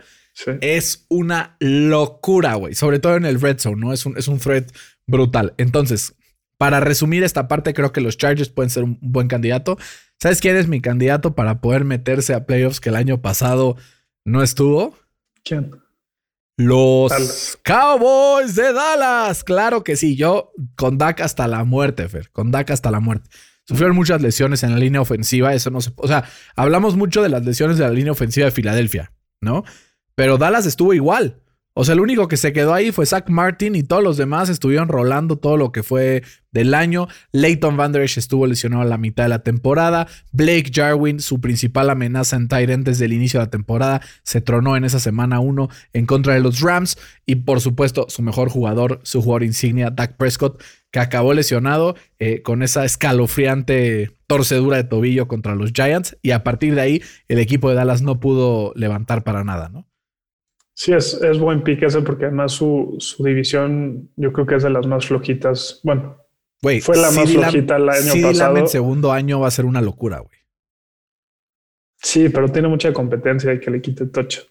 Es 0.60 1.06
una 1.08 1.56
locura, 1.58 2.54
güey. 2.54 2.74
Sobre 2.74 3.00
todo 3.00 3.16
en 3.16 3.26
el 3.26 3.40
red 3.40 3.58
zone, 3.58 3.80
¿no? 3.80 3.92
Es 3.92 4.06
un, 4.06 4.16
es 4.16 4.28
un 4.28 4.38
threat 4.38 4.70
brutal. 5.06 5.54
Entonces, 5.58 6.14
para 6.56 6.78
resumir 6.78 7.24
esta 7.24 7.48
parte, 7.48 7.74
creo 7.74 7.92
que 7.92 8.00
los 8.00 8.16
Chargers 8.16 8.48
pueden 8.48 8.70
ser 8.70 8.84
un 8.84 8.96
buen 9.02 9.26
candidato. 9.26 9.76
¿Sabes 10.20 10.40
quién 10.40 10.56
es 10.56 10.68
mi 10.68 10.80
candidato 10.80 11.34
para 11.34 11.60
poder 11.60 11.84
meterse 11.84 12.32
a 12.32 12.46
playoffs 12.46 12.80
que 12.80 12.90
el 12.90 12.96
año 12.96 13.20
pasado 13.20 13.76
no 14.24 14.42
estuvo? 14.42 14.96
¿Quién? 15.42 15.72
Los 16.64 17.58
Cowboys 17.64 18.54
de 18.54 18.72
Dallas. 18.72 19.44
Claro 19.44 19.82
que 19.82 19.96
sí. 19.96 20.14
Yo 20.14 20.52
con 20.76 20.98
Dak 20.98 21.20
hasta 21.20 21.48
la 21.48 21.64
muerte, 21.64 22.08
Fer. 22.08 22.30
Con 22.30 22.50
Dak 22.50 22.70
hasta 22.70 22.90
la 22.90 23.00
muerte. 23.00 23.30
Sufrieron 23.64 23.96
muchas 23.96 24.20
lesiones 24.20 24.62
en 24.62 24.72
la 24.72 24.78
línea 24.78 25.00
ofensiva. 25.00 25.54
Eso 25.54 25.70
no 25.70 25.80
se. 25.80 25.92
O 25.96 26.06
sea, 26.06 26.24
hablamos 26.56 26.96
mucho 26.96 27.22
de 27.22 27.30
las 27.30 27.44
lesiones 27.44 27.78
de 27.78 27.84
la 27.84 27.90
línea 27.90 28.12
ofensiva 28.12 28.44
de 28.44 28.52
Filadelfia, 28.52 29.12
¿no? 29.40 29.64
Pero 30.14 30.36
Dallas 30.36 30.66
estuvo 30.66 30.92
igual. 30.92 31.40
O 31.80 31.84
sea, 31.84 31.94
el 31.94 32.00
único 32.00 32.28
que 32.28 32.36
se 32.36 32.52
quedó 32.52 32.74
ahí 32.74 32.92
fue 32.92 33.06
Zach 33.06 33.30
Martin 33.30 33.74
y 33.74 33.82
todos 33.82 34.02
los 34.02 34.18
demás 34.18 34.50
estuvieron 34.50 34.88
rolando 34.88 35.36
todo 35.36 35.56
lo 35.56 35.72
que 35.72 35.82
fue 35.82 36.22
del 36.52 36.74
año. 36.74 37.08
Leighton 37.32 37.78
Van 37.78 37.90
Der 37.90 38.02
Esch 38.02 38.18
estuvo 38.18 38.46
lesionado 38.46 38.82
a 38.82 38.84
la 38.84 38.98
mitad 38.98 39.22
de 39.22 39.30
la 39.30 39.38
temporada. 39.38 40.06
Blake 40.30 40.72
Jarwin, 40.74 41.20
su 41.20 41.40
principal 41.40 41.88
amenaza 41.88 42.36
en 42.36 42.48
Tyrant 42.48 42.84
desde 42.84 43.06
el 43.06 43.14
inicio 43.14 43.40
de 43.40 43.46
la 43.46 43.50
temporada, 43.50 44.02
se 44.24 44.42
tronó 44.42 44.76
en 44.76 44.84
esa 44.84 45.00
semana 45.00 45.40
1 45.40 45.70
en 45.94 46.04
contra 46.04 46.34
de 46.34 46.40
los 46.40 46.60
Rams. 46.60 46.98
Y 47.24 47.36
por 47.36 47.62
supuesto, 47.62 48.04
su 48.10 48.20
mejor 48.20 48.50
jugador, 48.50 49.00
su 49.02 49.22
jugador 49.22 49.44
insignia, 49.44 49.88
Dak 49.88 50.18
Prescott, 50.18 50.62
que 50.90 51.00
acabó 51.00 51.32
lesionado 51.32 51.96
eh, 52.18 52.42
con 52.42 52.62
esa 52.62 52.84
escalofriante 52.84 54.10
torcedura 54.26 54.76
de 54.76 54.84
tobillo 54.84 55.28
contra 55.28 55.54
los 55.54 55.72
Giants. 55.72 56.18
Y 56.20 56.32
a 56.32 56.44
partir 56.44 56.74
de 56.74 56.82
ahí, 56.82 57.02
el 57.28 57.38
equipo 57.38 57.70
de 57.70 57.76
Dallas 57.76 58.02
no 58.02 58.20
pudo 58.20 58.74
levantar 58.76 59.24
para 59.24 59.44
nada, 59.44 59.70
¿no? 59.70 59.89
Sí, 60.74 60.92
es, 60.92 61.14
es 61.14 61.38
buen 61.38 61.62
pick 61.62 61.82
ese 61.82 62.00
porque 62.02 62.26
además 62.26 62.52
su, 62.52 62.96
su, 62.98 63.22
división 63.22 64.10
yo 64.16 64.32
creo 64.32 64.46
que 64.46 64.54
es 64.54 64.62
de 64.62 64.70
las 64.70 64.86
más 64.86 65.06
flojitas. 65.06 65.80
Bueno, 65.82 66.16
fue 66.60 66.96
la 66.96 67.10
más 67.10 67.30
flojita 67.30 67.76
el 67.76 67.88
año 67.88 68.22
pasado. 68.22 68.56
en 68.56 68.68
segundo 68.68 69.12
año 69.12 69.40
va 69.40 69.48
a 69.48 69.50
ser 69.50 69.64
una 69.64 69.80
locura, 69.80 70.20
güey. 70.20 70.38
Sí, 72.02 72.28
pero 72.30 72.48
tiene 72.50 72.68
mucha 72.68 72.92
competencia 72.92 73.52
y 73.52 73.60
que 73.60 73.70
le 73.70 73.80
quite 73.80 74.06
tocho. 74.06 74.42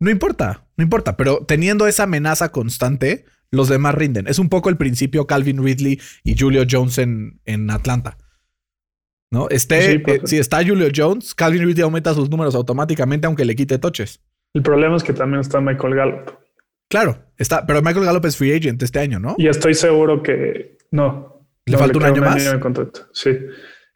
No 0.00 0.10
importa, 0.10 0.66
no 0.76 0.84
importa, 0.84 1.16
pero 1.16 1.44
teniendo 1.44 1.86
esa 1.86 2.04
amenaza 2.04 2.50
constante, 2.50 3.24
los 3.50 3.68
demás 3.68 3.94
rinden. 3.94 4.26
Es 4.28 4.38
un 4.38 4.48
poco 4.48 4.68
el 4.68 4.76
principio 4.76 5.26
Calvin 5.26 5.62
Ridley 5.62 6.00
y 6.22 6.36
Julio 6.38 6.64
Jones 6.70 6.98
en, 6.98 7.40
en 7.44 7.70
Atlanta. 7.70 8.18
¿No? 9.30 9.48
Este, 9.48 9.98
pues, 10.00 10.22
si 10.26 10.38
está 10.38 10.64
Julio 10.64 10.88
Jones, 10.94 11.34
Calvin 11.34 11.66
Ridley 11.66 11.82
aumenta 11.82 12.14
sus 12.14 12.30
números 12.30 12.54
automáticamente 12.54 13.26
aunque 13.26 13.44
le 13.44 13.56
quite 13.56 13.78
toches. 13.78 14.20
El 14.54 14.62
problema 14.62 14.96
es 14.96 15.02
que 15.02 15.12
también 15.12 15.40
está 15.40 15.60
Michael 15.60 15.94
Gallup. 15.94 16.30
Claro, 16.88 17.18
está, 17.36 17.66
pero 17.66 17.82
Michael 17.82 18.06
Gallup 18.06 18.24
es 18.26 18.36
free 18.36 18.54
agent 18.54 18.82
este 18.82 19.00
año, 19.00 19.18
¿no? 19.18 19.34
Y 19.36 19.48
estoy 19.48 19.74
seguro 19.74 20.22
que 20.22 20.78
no. 20.92 21.46
¿Le 21.66 21.76
falta 21.76 21.98
un 21.98 22.04
año 22.04 22.20
más? 22.22 22.42
Sí. 23.12 23.30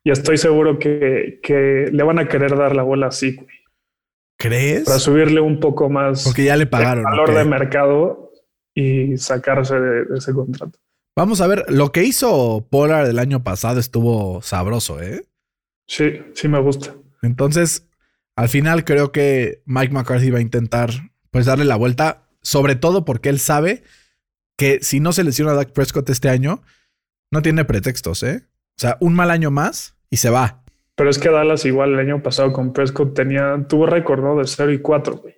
Y 0.03 0.11
estoy 0.11 0.39
seguro 0.39 0.79
que, 0.79 1.41
que, 1.43 1.91
le 1.93 2.03
van 2.03 2.19
a 2.19 2.29
querer 2.29 2.57
dar 2.57 2.75
la 2.75 2.83
bola 2.83 3.09
así, 3.09 3.37
güey. 3.37 3.49
¿Crees? 4.39 4.85
Para 4.85 4.99
subirle 4.99 5.41
un 5.41 5.61
poco 5.61 5.91
más. 5.91 6.25
Porque 6.25 6.45
ya 6.45 6.57
le 6.57 6.67
pagaron. 6.67 7.05
El 7.05 7.11
valor 7.11 7.35
de 7.35 7.45
mercado 7.45 8.33
y 8.75 9.17
sacarse 9.17 9.79
de, 9.79 10.17
ese 10.17 10.33
contrato. 10.33 10.79
Vamos 11.17 11.41
a 11.41 11.49
ver, 11.49 11.65
lo 11.69 11.91
que 11.91 12.05
hizo 12.05 12.69
Polar 12.71 13.07
el 13.07 13.19
año 13.19 13.43
pasado 13.43 13.81
estuvo 13.81 14.41
sabroso, 14.41 15.03
¿eh? 15.03 15.25
Sí, 15.89 16.21
sí 16.35 16.47
me 16.47 16.61
gusta. 16.61 16.95
Entonces, 17.23 17.88
al 18.39 18.49
final 18.49 18.85
creo 18.85 19.11
que 19.11 19.63
Mike 19.67 19.93
McCarthy 19.93 20.31
va 20.31 20.39
a 20.39 20.43
intentar 20.43 20.91
pues 21.33 21.47
darle 21.47 21.65
la 21.65 21.75
vuelta, 21.75 22.29
sobre 22.41 22.77
todo 22.77 23.05
porque 23.05 23.31
él 23.31 23.41
sabe 23.41 23.83
que 24.57 24.79
si 24.81 25.01
no 25.01 25.13
se 25.13 25.25
lesiona 25.25 25.51
a 25.51 25.55
Dak 25.55 25.73
Prescott 25.73 26.09
este 26.09 26.29
año, 26.29 26.63
no 27.33 27.43
tiene 27.43 27.65
pretextos, 27.65 28.23
¿eh? 28.23 28.45
O 28.45 28.81
sea, 28.81 28.97
un 29.01 29.15
mal 29.15 29.33
año 29.33 29.51
más 29.51 29.97
y 30.09 30.19
se 30.19 30.31
va. 30.31 30.63
Pero 30.95 31.11
es 31.11 31.19
que 31.19 31.31
Dallas 31.31 31.65
igual 31.65 31.95
el 31.95 31.99
año 31.99 32.23
pasado 32.23 32.53
con 32.53 32.73
Prescott 32.73 33.13
tenía, 33.13 33.67
tuvo 33.69 33.87
récord, 33.87 34.23
¿no? 34.23 34.37
De 34.37 34.47
0 34.47 34.73
y 34.73 34.79
4, 34.79 35.17
güey. 35.17 35.35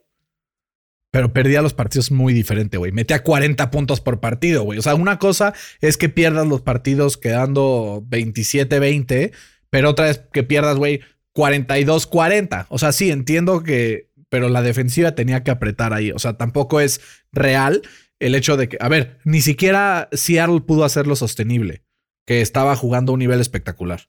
Pero 1.10 1.32
perdía 1.32 1.62
los 1.62 1.72
partidos 1.72 2.10
muy 2.10 2.34
diferente, 2.34 2.76
güey. 2.76 2.92
Metía 2.92 3.22
40 3.22 3.70
puntos 3.70 4.02
por 4.02 4.20
partido, 4.20 4.64
güey. 4.64 4.78
O 4.78 4.82
sea, 4.82 4.94
una 4.94 5.18
cosa 5.18 5.54
es 5.80 5.96
que 5.96 6.10
pierdas 6.10 6.46
los 6.46 6.60
partidos 6.60 7.16
quedando 7.16 8.04
27-20, 8.10 9.32
pero 9.70 9.88
otra 9.88 10.10
es 10.10 10.18
que 10.18 10.42
pierdas, 10.42 10.76
güey, 10.76 11.00
42-40. 11.34 12.66
O 12.68 12.78
sea, 12.78 12.92
sí, 12.92 13.10
entiendo 13.10 13.62
que, 13.62 14.08
pero 14.28 14.48
la 14.48 14.62
defensiva 14.62 15.14
tenía 15.14 15.42
que 15.42 15.50
apretar 15.50 15.92
ahí. 15.92 16.10
O 16.12 16.18
sea, 16.18 16.36
tampoco 16.36 16.80
es 16.80 17.00
real 17.32 17.82
el 18.20 18.34
hecho 18.34 18.56
de 18.56 18.68
que, 18.68 18.76
a 18.80 18.88
ver, 18.88 19.18
ni 19.24 19.40
siquiera 19.40 20.08
Seattle 20.12 20.60
pudo 20.60 20.84
hacerlo 20.84 21.16
sostenible, 21.16 21.82
que 22.26 22.42
estaba 22.42 22.76
jugando 22.76 23.12
a 23.12 23.14
un 23.14 23.20
nivel 23.20 23.40
espectacular. 23.40 24.00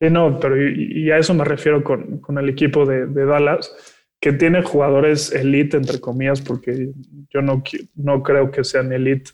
Sí, 0.00 0.10
no, 0.10 0.40
pero 0.40 0.56
y, 0.60 1.10
a 1.10 1.18
eso 1.18 1.34
me 1.34 1.44
refiero 1.44 1.84
con, 1.84 2.18
con 2.18 2.38
el 2.38 2.48
equipo 2.48 2.86
de, 2.86 3.06
Dallas, 3.06 3.72
que 4.20 4.32
tiene 4.32 4.62
jugadores 4.62 5.32
elite, 5.32 5.76
entre 5.76 6.00
comillas, 6.00 6.40
porque 6.40 6.90
yo 7.30 7.42
no, 7.42 7.62
no 7.94 8.22
creo 8.22 8.50
que 8.50 8.64
sean 8.64 8.92
elite, 8.92 9.32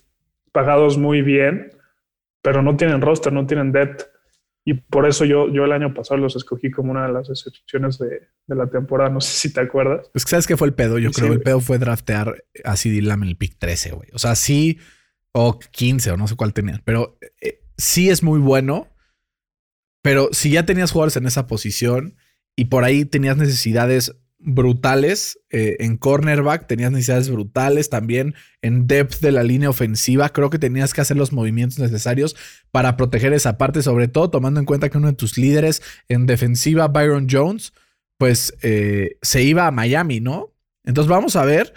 pagados 0.52 0.98
muy 0.98 1.22
bien, 1.22 1.70
pero 2.42 2.62
no 2.62 2.76
tienen 2.76 3.00
roster, 3.00 3.33
no 3.33 3.46
tienen 3.46 3.72
depth. 3.72 4.09
Y 4.68 4.74
por 4.74 5.09
eso 5.09 5.24
yo, 5.24 5.50
yo 5.50 5.64
el 5.64 5.72
año 5.72 5.94
pasado 5.94 6.20
los 6.20 6.37
escogí 6.37 6.70
como 6.70 6.90
una 6.90 7.07
de 7.07 7.12
las 7.14 7.31
excepciones 7.31 7.96
de, 7.96 8.28
de 8.46 8.54
la 8.54 8.66
temporada. 8.66 9.09
No 9.09 9.22
sé 9.22 9.33
si 9.33 9.50
te 9.50 9.62
acuerdas. 9.62 10.11
Es 10.12 10.26
que 10.26 10.31
sabes 10.31 10.46
qué 10.46 10.59
fue 10.59 10.66
el 10.66 10.74
pedo. 10.74 10.98
Yo 10.98 11.11
creo 11.11 11.28
que 11.28 11.37
el 11.37 11.40
pedo 11.40 11.61
fue 11.61 11.78
draftear 11.78 12.44
a 12.64 12.76
CD 12.76 13.00
Lamb 13.00 13.22
en 13.22 13.31
el 13.31 13.37
pick 13.38 13.57
13, 13.59 13.92
güey. 13.92 14.11
O 14.12 14.18
sea, 14.18 14.35
sí, 14.35 14.78
o 15.33 15.59
15, 15.59 16.11
o 16.11 16.16
no 16.18 16.28
sé 16.28 16.37
cuál 16.37 16.52
tenía, 16.52 16.83
pero 16.85 17.16
eh, 17.40 17.62
sí 17.78 18.11
es 18.11 18.22
muy 18.22 18.40
bueno. 18.40 18.88
Pero 20.02 20.28
si 20.33 20.50
ya 20.50 20.66
tenías 20.66 20.92
jugadores 20.92 21.16
en 21.16 21.24
esa 21.24 21.46
posición 21.46 22.16
y 22.54 22.66
por 22.66 22.85
ahí 22.85 23.07
tenías 23.07 23.38
necesidades 23.38 24.20
brutales 24.38 25.38
eh, 25.51 25.77
en 25.81 25.96
cornerback, 25.96 26.66
tenías 26.66 26.92
necesidades 26.92 27.29
brutales 27.31 27.90
también 27.90 28.35
en 28.62 28.87
depth 28.87 29.20
de 29.20 29.33
la 29.33 29.42
línea 29.42 29.70
ofensiva. 29.70 30.29
Creo 30.29 30.51
que 30.51 30.59
tenías 30.59 30.94
que 30.94 31.01
hacer 31.01 31.16
los 31.16 31.33
movimientos 31.33 31.79
necesarios 31.79 32.37
para 32.70 32.96
proteger 32.96 33.33
esa 33.33 33.59
parte, 33.59 33.83
sobre 33.83 34.09
todo 34.09 34.31
tomando 34.31 34.61
en 34.61 34.66
cuenta 34.66 34.88
que 34.88 34.98
uno 34.98 35.09
de 35.09 35.14
tus 35.14 35.38
líderes 35.38 35.83
en 36.09 36.27
defensiva, 36.27 36.88
Byron 36.88 37.27
Jones, 37.31 37.72
pues 38.16 38.55
eh, 38.62 39.16
se 39.22 39.42
iba 39.42 39.66
a 39.66 39.70
Miami, 39.72 40.20
¿no? 40.20 40.55
Entonces 40.85 41.11
vamos 41.11 41.37
a 41.37 41.44
ver 41.44 41.74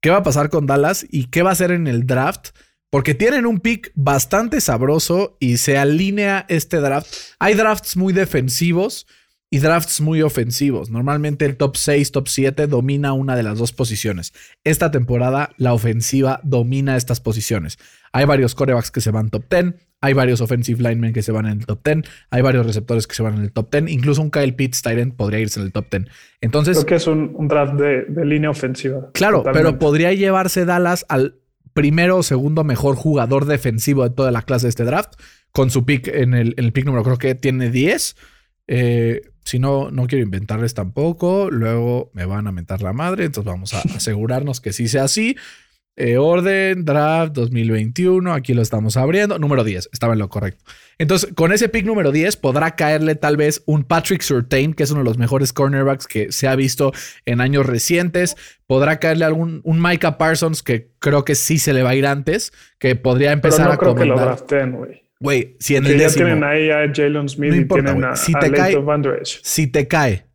qué 0.00 0.10
va 0.10 0.18
a 0.18 0.22
pasar 0.22 0.50
con 0.50 0.66
Dallas 0.66 1.04
y 1.10 1.26
qué 1.26 1.42
va 1.42 1.50
a 1.50 1.54
hacer 1.54 1.72
en 1.72 1.86
el 1.86 2.06
draft. 2.06 2.50
Porque 2.90 3.14
tienen 3.14 3.44
un 3.44 3.58
pick 3.58 3.90
bastante 3.96 4.60
sabroso 4.60 5.36
y 5.40 5.56
se 5.56 5.78
alinea 5.78 6.46
este 6.48 6.76
draft. 6.76 7.12
Hay 7.40 7.54
drafts 7.54 7.96
muy 7.96 8.12
defensivos 8.12 9.08
y 9.54 9.60
drafts 9.60 10.00
muy 10.00 10.20
ofensivos. 10.20 10.90
Normalmente 10.90 11.44
el 11.44 11.56
top 11.56 11.76
6, 11.76 12.10
top 12.10 12.26
7 12.26 12.66
domina 12.66 13.12
una 13.12 13.36
de 13.36 13.44
las 13.44 13.56
dos 13.56 13.72
posiciones. 13.72 14.32
Esta 14.64 14.90
temporada 14.90 15.50
la 15.58 15.74
ofensiva 15.74 16.40
domina 16.42 16.96
estas 16.96 17.20
posiciones. 17.20 17.78
Hay 18.10 18.24
varios 18.24 18.56
corebacks 18.56 18.90
que 18.90 19.00
se 19.00 19.12
van 19.12 19.30
top 19.30 19.44
10, 19.48 19.74
hay 20.00 20.12
varios 20.12 20.40
offensive 20.40 20.82
linemen 20.82 21.12
que 21.12 21.22
se 21.22 21.30
van 21.30 21.46
en 21.46 21.60
el 21.60 21.66
top 21.66 21.78
10, 21.84 21.98
hay 22.30 22.42
varios 22.42 22.66
receptores 22.66 23.06
que 23.06 23.14
se 23.14 23.22
van 23.22 23.36
en 23.36 23.42
el 23.42 23.52
top 23.52 23.70
10, 23.70 23.92
incluso 23.92 24.22
un 24.22 24.32
Kyle 24.32 24.56
Pitts 24.56 24.82
Tyrant 24.82 25.14
podría 25.14 25.38
irse 25.38 25.60
en 25.60 25.66
el 25.66 25.72
top 25.72 25.86
10. 25.88 26.06
Entonces, 26.40 26.78
creo 26.78 26.86
que 26.86 26.94
es 26.96 27.06
un, 27.06 27.46
draft 27.46 27.74
de, 27.74 28.24
línea 28.24 28.50
ofensiva. 28.50 29.12
Claro, 29.14 29.44
pero 29.52 29.78
podría 29.78 30.12
llevarse 30.14 30.64
Dallas 30.64 31.06
al 31.08 31.36
primero 31.74 32.16
o 32.16 32.22
segundo 32.24 32.64
mejor 32.64 32.96
jugador 32.96 33.44
defensivo 33.44 34.02
de 34.02 34.10
toda 34.10 34.32
la 34.32 34.42
clase 34.42 34.66
de 34.66 34.70
este 34.70 34.82
draft 34.82 35.14
con 35.52 35.70
su 35.70 35.84
pick 35.84 36.08
en 36.08 36.34
el, 36.34 36.54
en 36.56 36.64
el 36.64 36.72
pick 36.72 36.86
número 36.86 37.04
creo 37.04 37.18
que 37.18 37.36
tiene 37.36 37.70
10. 37.70 38.16
Eh, 38.66 39.20
si 39.44 39.58
no, 39.58 39.90
no 39.90 40.06
quiero 40.06 40.24
inventarles 40.24 40.74
tampoco. 40.74 41.50
Luego 41.50 42.10
me 42.14 42.24
van 42.24 42.46
a 42.46 42.52
mentar 42.52 42.82
la 42.82 42.92
madre. 42.92 43.24
Entonces 43.24 43.50
vamos 43.50 43.74
a 43.74 43.80
asegurarnos 43.96 44.60
que 44.60 44.72
sí 44.72 44.88
sea 44.88 45.04
así. 45.04 45.36
Eh, 45.96 46.16
orden, 46.16 46.84
draft 46.84 47.34
2021. 47.34 48.32
Aquí 48.32 48.52
lo 48.54 48.62
estamos 48.62 48.96
abriendo. 48.96 49.38
Número 49.38 49.62
10. 49.62 49.90
Estaba 49.92 50.14
en 50.14 50.18
lo 50.18 50.28
correcto. 50.28 50.64
Entonces, 50.98 51.30
con 51.34 51.52
ese 51.52 51.68
pick 51.68 51.84
número 51.86 52.10
10 52.10 52.36
podrá 52.36 52.74
caerle 52.74 53.14
tal 53.14 53.36
vez 53.36 53.62
un 53.66 53.84
Patrick 53.84 54.22
Surtain, 54.22 54.74
que 54.74 54.82
es 54.82 54.90
uno 54.90 55.00
de 55.00 55.04
los 55.04 55.18
mejores 55.18 55.52
cornerbacks 55.52 56.06
que 56.06 56.32
se 56.32 56.48
ha 56.48 56.56
visto 56.56 56.92
en 57.26 57.40
años 57.40 57.66
recientes. 57.66 58.36
Podrá 58.66 58.98
caerle 58.98 59.24
algún 59.24 59.60
un 59.62 59.80
Micah 59.80 60.18
Parsons, 60.18 60.62
que 60.62 60.90
creo 60.98 61.24
que 61.24 61.34
sí 61.34 61.58
se 61.58 61.72
le 61.72 61.82
va 61.82 61.90
a 61.90 61.94
ir 61.94 62.06
antes, 62.06 62.52
que 62.78 62.96
podría 62.96 63.32
empezar 63.32 63.66
no 63.66 63.72
a 63.72 63.78
creo 63.78 63.94
que 63.94 64.04
lo 64.04 64.18
draften, 64.18 64.72
güey. 64.72 65.03
Güey, 65.20 65.56
si 65.60 65.76
en 65.76 65.86
el 65.86 65.98
ya 65.98 66.08
tienen 66.08 66.44
ahí 66.44 66.70
a 66.70 66.92
Jalen 66.92 67.28
Smith 67.28 67.54
y 67.54 67.64
tienen 67.66 68.04
a, 68.04 68.16
si 68.16 68.32
te 68.32 68.50
cae, 68.50 68.76
Si 69.24 69.66
te 69.66 69.88
cae 69.88 70.26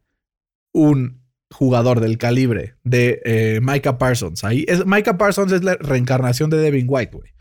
un 0.74 1.22
jugador 1.52 2.00
del 2.00 2.18
calibre 2.18 2.76
de 2.84 3.22
eh, 3.26 3.60
Micah 3.62 3.98
Parsons, 3.98 4.44
ahí 4.44 4.66
es, 4.68 4.86
Micah 4.86 5.18
Parsons 5.18 5.52
es 5.52 5.64
la 5.64 5.76
reencarnación 5.76 6.50
de 6.50 6.58
Devin 6.58 6.86
White, 6.88 7.16
güey. 7.16 7.32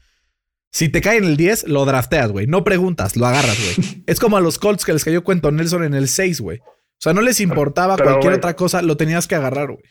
Si 0.70 0.90
te 0.90 1.00
cae 1.00 1.16
en 1.16 1.24
el 1.24 1.36
10, 1.36 1.68
lo 1.68 1.84
drafteas, 1.86 2.30
güey. 2.30 2.46
No 2.46 2.62
preguntas, 2.62 3.16
lo 3.16 3.26
agarras, 3.26 3.56
güey. 3.58 4.02
es 4.06 4.20
como 4.20 4.36
a 4.36 4.40
los 4.40 4.58
Colts 4.58 4.84
que 4.84 4.92
les 4.92 5.04
cayó 5.04 5.24
cuento 5.24 5.50
Nelson 5.50 5.84
en 5.84 5.94
el 5.94 6.08
6, 6.08 6.40
güey. 6.40 6.58
O 6.58 7.00
sea, 7.00 7.14
no 7.14 7.22
les 7.22 7.40
importaba 7.40 7.96
cualquier 7.96 8.34
otra 8.34 8.54
cosa, 8.56 8.82
lo 8.82 8.96
tenías 8.96 9.26
que 9.28 9.36
agarrar, 9.36 9.68
güey. 9.68 9.82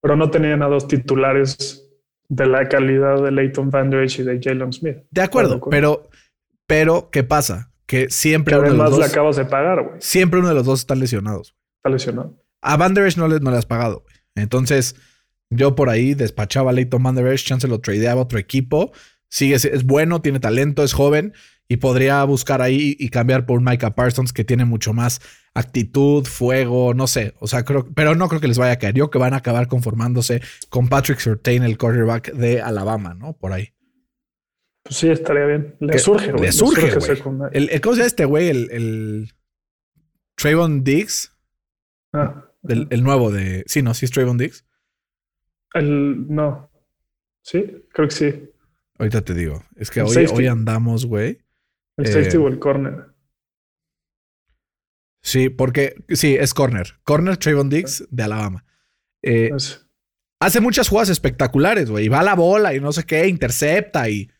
Pero 0.00 0.16
no 0.16 0.30
tenían 0.30 0.62
a 0.62 0.66
dos 0.66 0.88
titulares 0.88 1.83
de 2.28 2.46
la 2.46 2.68
calidad 2.68 3.22
de 3.22 3.30
Leighton 3.30 3.70
Van 3.70 3.90
Der 3.90 4.06
y 4.10 4.22
de 4.22 4.40
Jalen 4.42 4.72
Smith. 4.72 4.98
De 5.10 5.22
acuerdo, 5.22 5.60
pero, 5.70 6.08
pero, 6.66 7.10
¿qué 7.10 7.22
pasa? 7.24 7.70
Que 7.86 8.08
siempre 8.10 8.56
uno 8.58 8.70
de 8.70 8.76
los 8.76 8.90
dos, 8.90 8.98
le 8.98 9.04
acabas 9.06 9.36
de 9.36 9.44
pagar, 9.44 9.82
güey. 9.82 9.96
Siempre 9.98 10.40
uno 10.40 10.48
de 10.48 10.54
los 10.54 10.64
dos 10.64 10.80
está 10.80 10.94
lesionados. 10.94 11.54
Está 11.78 11.90
lesionado. 11.90 12.34
A 12.62 12.76
Van 12.76 12.94
Der 12.94 13.16
no 13.18 13.28
le, 13.28 13.40
no 13.40 13.50
le 13.50 13.58
has 13.58 13.66
pagado, 13.66 14.00
güey. 14.00 14.16
Entonces, 14.36 14.96
yo 15.50 15.74
por 15.74 15.90
ahí 15.90 16.14
despachaba 16.14 16.70
a 16.70 16.72
Leighton 16.72 17.02
Van 17.02 17.14
Der 17.14 17.36
chance 17.38 17.68
lo 17.68 17.80
tradeaba 17.80 18.20
a 18.20 18.24
otro 18.24 18.38
equipo. 18.38 18.92
Sigue, 19.28 19.54
es 19.56 19.84
bueno, 19.84 20.22
tiene 20.22 20.40
talento, 20.40 20.82
es 20.84 20.92
joven 20.92 21.34
y 21.68 21.78
podría 21.78 22.22
buscar 22.24 22.60
ahí 22.62 22.96
y 22.98 23.08
cambiar 23.08 23.46
por 23.46 23.58
un 23.58 23.64
Micah 23.64 23.94
Parsons 23.94 24.32
que 24.32 24.44
tiene 24.44 24.64
mucho 24.64 24.92
más 24.92 25.20
actitud, 25.54 26.24
fuego, 26.24 26.94
no 26.94 27.06
sé. 27.06 27.34
O 27.38 27.46
sea, 27.46 27.64
creo, 27.64 27.86
pero 27.94 28.14
no 28.14 28.28
creo 28.28 28.40
que 28.40 28.48
les 28.48 28.58
vaya 28.58 28.72
a 28.72 28.78
caer. 28.78 28.94
Yo 28.94 29.10
que 29.10 29.18
van 29.18 29.32
a 29.34 29.38
acabar 29.38 29.68
conformándose 29.68 30.42
con 30.68 30.88
Patrick 30.88 31.18
Surtain, 31.18 31.62
el 31.62 31.78
quarterback 31.78 32.32
de 32.32 32.60
Alabama, 32.60 33.14
¿no? 33.14 33.34
Por 33.34 33.52
ahí. 33.52 33.70
Pues 34.82 34.96
sí, 34.96 35.08
estaría 35.08 35.46
bien. 35.46 35.76
Le 35.80 35.98
surge, 35.98 36.32
güey. 36.32 36.44
Le 36.44 36.52
surge, 36.52 36.94
güey. 36.94 37.50
El, 37.52 37.70
el, 37.70 37.80
¿Cómo 37.80 37.94
se 37.94 38.00
llama 38.00 38.06
este 38.06 38.24
güey? 38.26 38.48
El, 38.48 38.70
el 38.70 39.32
Trayvon 40.34 40.84
Diggs. 40.84 41.32
Ah. 42.12 42.44
El, 42.68 42.88
el, 42.90 43.02
nuevo 43.02 43.30
de. 43.30 43.64
Sí, 43.66 43.80
no, 43.80 43.94
sí 43.94 44.04
es 44.04 44.10
Trayvon 44.10 44.36
Diggs. 44.36 44.66
El. 45.72 46.26
No. 46.28 46.70
Sí, 47.40 47.86
creo 47.92 48.08
que 48.08 48.14
sí. 48.14 48.50
Ahorita 48.98 49.22
te 49.22 49.32
digo. 49.32 49.64
Es 49.76 49.90
que 49.90 50.02
hoy, 50.02 50.26
hoy 50.32 50.46
andamos, 50.46 51.06
güey. 51.06 51.43
El 51.96 52.06
safety 52.06 52.36
o 52.36 52.48
el 52.48 52.58
corner. 52.58 53.06
Sí, 55.22 55.48
porque 55.48 55.94
sí, 56.10 56.34
es 56.34 56.52
corner. 56.52 56.94
Corner 57.02 57.36
Trayvon 57.36 57.70
Diggs 57.70 58.06
de 58.10 58.22
Alabama. 58.22 58.64
Eh, 59.22 59.50
hace 60.38 60.60
muchas 60.60 60.88
jugadas 60.88 61.08
espectaculares, 61.08 61.88
güey. 61.88 62.08
Va 62.08 62.20
a 62.20 62.24
la 62.24 62.34
bola 62.34 62.74
y 62.74 62.80
no 62.80 62.92
sé 62.92 63.04
qué, 63.04 63.26
intercepta 63.26 64.08
y. 64.08 64.30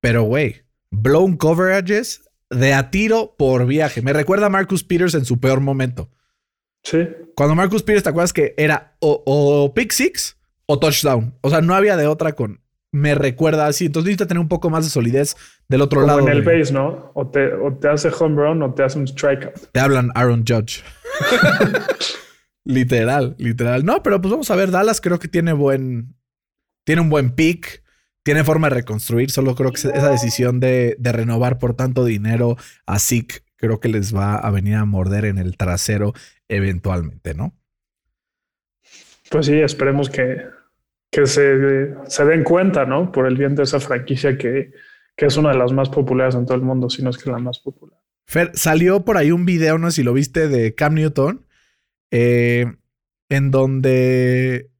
Pero, 0.00 0.24
güey, 0.24 0.64
blown 0.90 1.36
coverages 1.38 2.28
de 2.50 2.74
a 2.74 2.90
tiro 2.90 3.36
por 3.38 3.66
viaje. 3.66 4.02
Me 4.02 4.12
recuerda 4.12 4.46
a 4.46 4.50
Marcus 4.50 4.84
Peters 4.84 5.14
en 5.14 5.24
su 5.24 5.40
peor 5.40 5.60
momento. 5.60 6.10
Sí. 6.82 7.08
Cuando 7.34 7.54
Marcus 7.54 7.82
Peters, 7.82 8.02
¿te 8.02 8.10
acuerdas 8.10 8.34
que 8.34 8.54
era 8.58 8.96
o, 9.00 9.22
o 9.24 9.72
pick 9.72 9.92
six 9.92 10.36
o 10.66 10.78
touchdown? 10.78 11.38
O 11.40 11.48
sea, 11.48 11.62
no 11.62 11.74
había 11.74 11.96
de 11.96 12.06
otra 12.06 12.34
con 12.34 12.60
me 12.94 13.16
recuerda 13.16 13.66
así. 13.66 13.86
Entonces 13.86 14.06
necesita 14.06 14.28
tener 14.28 14.40
un 14.40 14.48
poco 14.48 14.70
más 14.70 14.84
de 14.84 14.90
solidez 14.90 15.36
del 15.68 15.82
otro 15.82 16.02
Como 16.02 16.06
lado. 16.06 16.28
en 16.28 16.28
el 16.28 16.42
base, 16.42 16.72
¿no? 16.72 17.10
O 17.14 17.28
te, 17.28 17.52
o 17.52 17.74
te 17.76 17.88
hace 17.88 18.08
home 18.08 18.36
run 18.40 18.62
o 18.62 18.72
te 18.72 18.84
hace 18.84 19.00
un 19.00 19.08
strikeout. 19.08 19.72
Te 19.72 19.80
hablan 19.80 20.12
Aaron 20.14 20.44
Judge. 20.46 20.84
literal, 22.64 23.34
literal. 23.38 23.84
No, 23.84 24.00
pero 24.04 24.20
pues 24.20 24.30
vamos 24.30 24.48
a 24.52 24.56
ver. 24.56 24.70
Dallas 24.70 25.00
creo 25.00 25.18
que 25.18 25.26
tiene 25.26 25.52
buen. 25.52 26.14
Tiene 26.84 27.02
un 27.02 27.10
buen 27.10 27.30
pick. 27.30 27.82
Tiene 28.22 28.44
forma 28.44 28.68
de 28.68 28.76
reconstruir. 28.76 29.32
Solo 29.32 29.56
creo 29.56 29.72
que 29.72 29.80
esa 29.80 30.10
decisión 30.10 30.60
de, 30.60 30.94
de 30.98 31.12
renovar 31.12 31.58
por 31.58 31.74
tanto 31.74 32.04
dinero 32.04 32.56
a 32.86 33.00
Zeke 33.00 33.40
creo 33.56 33.80
que 33.80 33.88
les 33.88 34.14
va 34.14 34.36
a 34.36 34.50
venir 34.52 34.76
a 34.76 34.84
morder 34.84 35.24
en 35.24 35.38
el 35.38 35.56
trasero 35.56 36.12
eventualmente, 36.48 37.34
¿no? 37.34 37.54
Pues 39.30 39.46
sí, 39.46 39.54
esperemos 39.60 40.08
que, 40.10 40.46
que 41.14 41.26
se, 41.26 41.94
se, 42.08 42.24
den 42.24 42.42
cuenta, 42.42 42.86
¿no? 42.86 43.12
Por 43.12 43.26
el 43.28 43.36
bien 43.36 43.54
de 43.54 43.62
esa 43.62 43.78
franquicia 43.78 44.36
que, 44.36 44.72
que, 45.16 45.26
es 45.26 45.36
una 45.36 45.52
de 45.52 45.58
las 45.58 45.72
más 45.72 45.88
populares 45.88 46.34
en 46.34 46.44
todo 46.44 46.56
el 46.56 46.62
mundo, 46.62 46.90
si 46.90 47.04
no 47.04 47.10
es 47.10 47.18
que 47.18 47.30
la 47.30 47.38
más 47.38 47.60
popular. 47.60 47.96
Fer, 48.26 48.50
salió 48.54 49.04
por 49.04 49.16
ahí 49.16 49.30
un 49.30 49.46
video, 49.46 49.78
no 49.78 49.90
sé 49.90 49.96
si 49.96 50.02
lo 50.02 50.12
viste, 50.12 50.48
de 50.48 50.74
Cam 50.74 50.94
Newton, 50.94 51.46
eh, 52.10 52.66
en 53.28 53.50
donde 53.52 54.70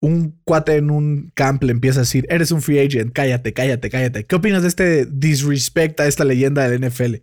un 0.00 0.40
cuate 0.42 0.74
en 0.74 0.90
un 0.90 1.30
camp 1.36 1.62
le 1.62 1.70
empieza 1.70 2.00
a 2.00 2.02
decir, 2.02 2.26
eres 2.28 2.50
un 2.50 2.60
free 2.60 2.80
agent, 2.80 3.12
cállate, 3.12 3.52
cállate, 3.52 3.88
cállate. 3.88 4.24
¿Qué 4.24 4.34
opinas 4.34 4.62
de 4.62 4.68
este 4.68 5.06
disrespect 5.06 6.00
a 6.00 6.08
esta 6.08 6.24
leyenda 6.24 6.68
del 6.68 6.88
NFL? 6.88 7.16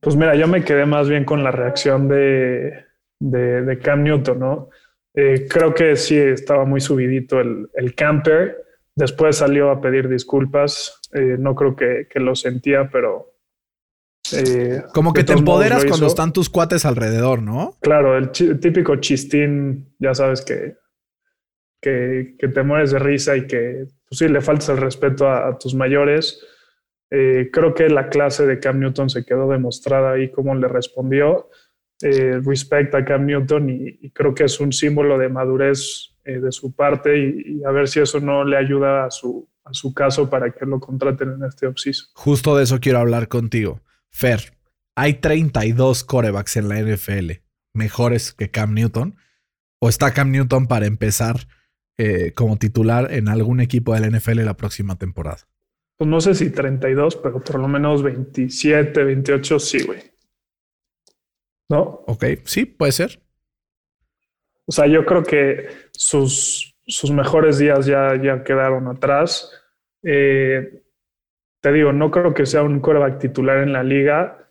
Pues 0.00 0.16
mira, 0.16 0.34
yo 0.36 0.48
me 0.48 0.64
quedé 0.64 0.86
más 0.86 1.06
bien 1.06 1.26
con 1.26 1.44
la 1.44 1.50
reacción 1.50 2.08
de, 2.08 2.86
de, 3.20 3.78
Cam 3.82 4.04
Newton, 4.04 4.38
¿no? 4.38 4.70
Eh, 5.18 5.46
creo 5.48 5.74
que 5.74 5.96
sí 5.96 6.18
estaba 6.18 6.66
muy 6.66 6.82
subidito 6.82 7.40
el, 7.40 7.70
el, 7.72 7.94
camper. 7.94 8.62
Después 8.94 9.36
salió 9.36 9.70
a 9.70 9.80
pedir 9.80 10.10
disculpas. 10.10 11.00
Eh, 11.14 11.36
no 11.38 11.54
creo 11.54 11.74
que, 11.74 12.06
que, 12.08 12.20
lo 12.20 12.34
sentía, 12.34 12.90
pero 12.90 13.34
eh, 14.34 14.82
Como 14.92 15.14
que 15.14 15.24
te 15.24 15.32
empoderas 15.32 15.86
cuando 15.86 16.06
están 16.06 16.34
tus 16.34 16.50
cuates 16.50 16.84
alrededor, 16.84 17.42
¿no? 17.42 17.78
Claro, 17.80 18.18
el, 18.18 18.30
típico 18.30 18.96
chistín, 18.96 19.94
ya 19.98 20.14
sabes 20.14 20.42
que, 20.42 20.76
que, 21.80 22.36
te 22.38 22.62
mueres 22.62 22.90
de 22.90 22.98
risa 22.98 23.38
y 23.38 23.46
que 23.46 23.86
pues 24.06 24.18
sí 24.18 24.28
le 24.28 24.42
faltas 24.42 24.68
el 24.68 24.76
respeto 24.76 25.30
a, 25.30 25.56
tus 25.56 25.74
mayores. 25.74 26.44
Creo 27.08 27.72
que 27.72 27.88
la 27.88 28.10
clase 28.10 28.46
de 28.46 28.58
Cam 28.58 28.80
Newton 28.80 29.08
se 29.08 29.24
quedó 29.24 29.48
demostrada 29.48 30.12
ahí 30.12 30.30
cómo 30.30 30.54
le 30.54 30.68
respondió. 30.68 31.48
Eh, 32.02 32.40
respect 32.44 32.94
a 32.94 33.04
Cam 33.04 33.24
Newton 33.24 33.70
y, 33.70 34.10
creo 34.10 34.34
que 34.34 34.44
es 34.44 34.60
un 34.60 34.72
símbolo 34.72 35.16
de 35.18 35.28
madurez 35.28 36.12
de 36.24 36.50
su 36.50 36.74
parte 36.74 37.16
y, 37.18 37.62
a 37.64 37.70
ver 37.70 37.88
si 37.88 38.00
eso 38.00 38.20
no 38.20 38.44
le 38.44 38.56
ayuda 38.56 39.06
a 39.06 39.10
su, 39.10 39.48
a 39.64 39.72
su 39.72 39.94
caso 39.94 40.28
para 40.28 40.50
que 40.50 40.66
lo 40.66 40.80
contraten 40.80 41.32
en 41.32 41.44
este 41.44 41.66
offseason. 41.66 42.08
Justo 42.14 42.56
de 42.56 42.64
eso 42.64 42.80
quiero 42.80 42.98
hablar 42.98 43.28
contigo. 43.28 43.80
Fer, 44.10 44.54
hay 44.96 45.14
32 45.14 46.04
corebacks 46.04 46.56
en 46.56 46.68
la 46.68 46.80
NFL 46.80 47.46
mejores 47.76 48.32
que 48.32 48.50
Cam 48.50 48.74
Newton. 48.74 49.14
¿O 49.78 49.88
está 49.88 50.12
Cam 50.12 50.32
Newton 50.32 50.66
para 50.66 50.86
empezar 50.86 51.46
eh, 51.98 52.32
como 52.34 52.56
titular 52.56 53.12
en 53.12 53.28
algún 53.28 53.60
equipo 53.60 53.94
de 53.94 54.00
la 54.00 54.08
NFL 54.08 54.42
la 54.44 54.56
próxima 54.56 54.96
temporada? 54.96 55.46
Pues 55.98 56.08
no 56.08 56.20
sé 56.20 56.34
si 56.34 56.50
32, 56.50 57.16
pero 57.16 57.40
por 57.40 57.60
lo 57.60 57.68
menos 57.68 58.02
27, 58.02 59.04
28, 59.04 59.58
sí, 59.58 59.84
güey. 59.84 60.00
¿No? 61.68 62.04
Ok, 62.06 62.24
sí, 62.44 62.64
puede 62.64 62.92
ser. 62.92 63.20
O 64.66 64.72
sea, 64.72 64.86
yo 64.86 65.04
creo 65.06 65.22
que 65.22 65.68
sus, 65.92 66.76
sus 66.86 67.10
mejores 67.10 67.58
días 67.58 67.86
ya, 67.86 68.20
ya 68.20 68.42
quedaron 68.42 68.88
atrás. 68.88 69.50
Eh, 70.02 70.82
te 71.60 71.72
digo, 71.72 71.92
no 71.92 72.10
creo 72.10 72.34
que 72.34 72.46
sea 72.46 72.62
un 72.62 72.80
coreback 72.80 73.18
titular 73.18 73.58
en 73.58 73.72
la 73.72 73.82
liga. 73.82 74.48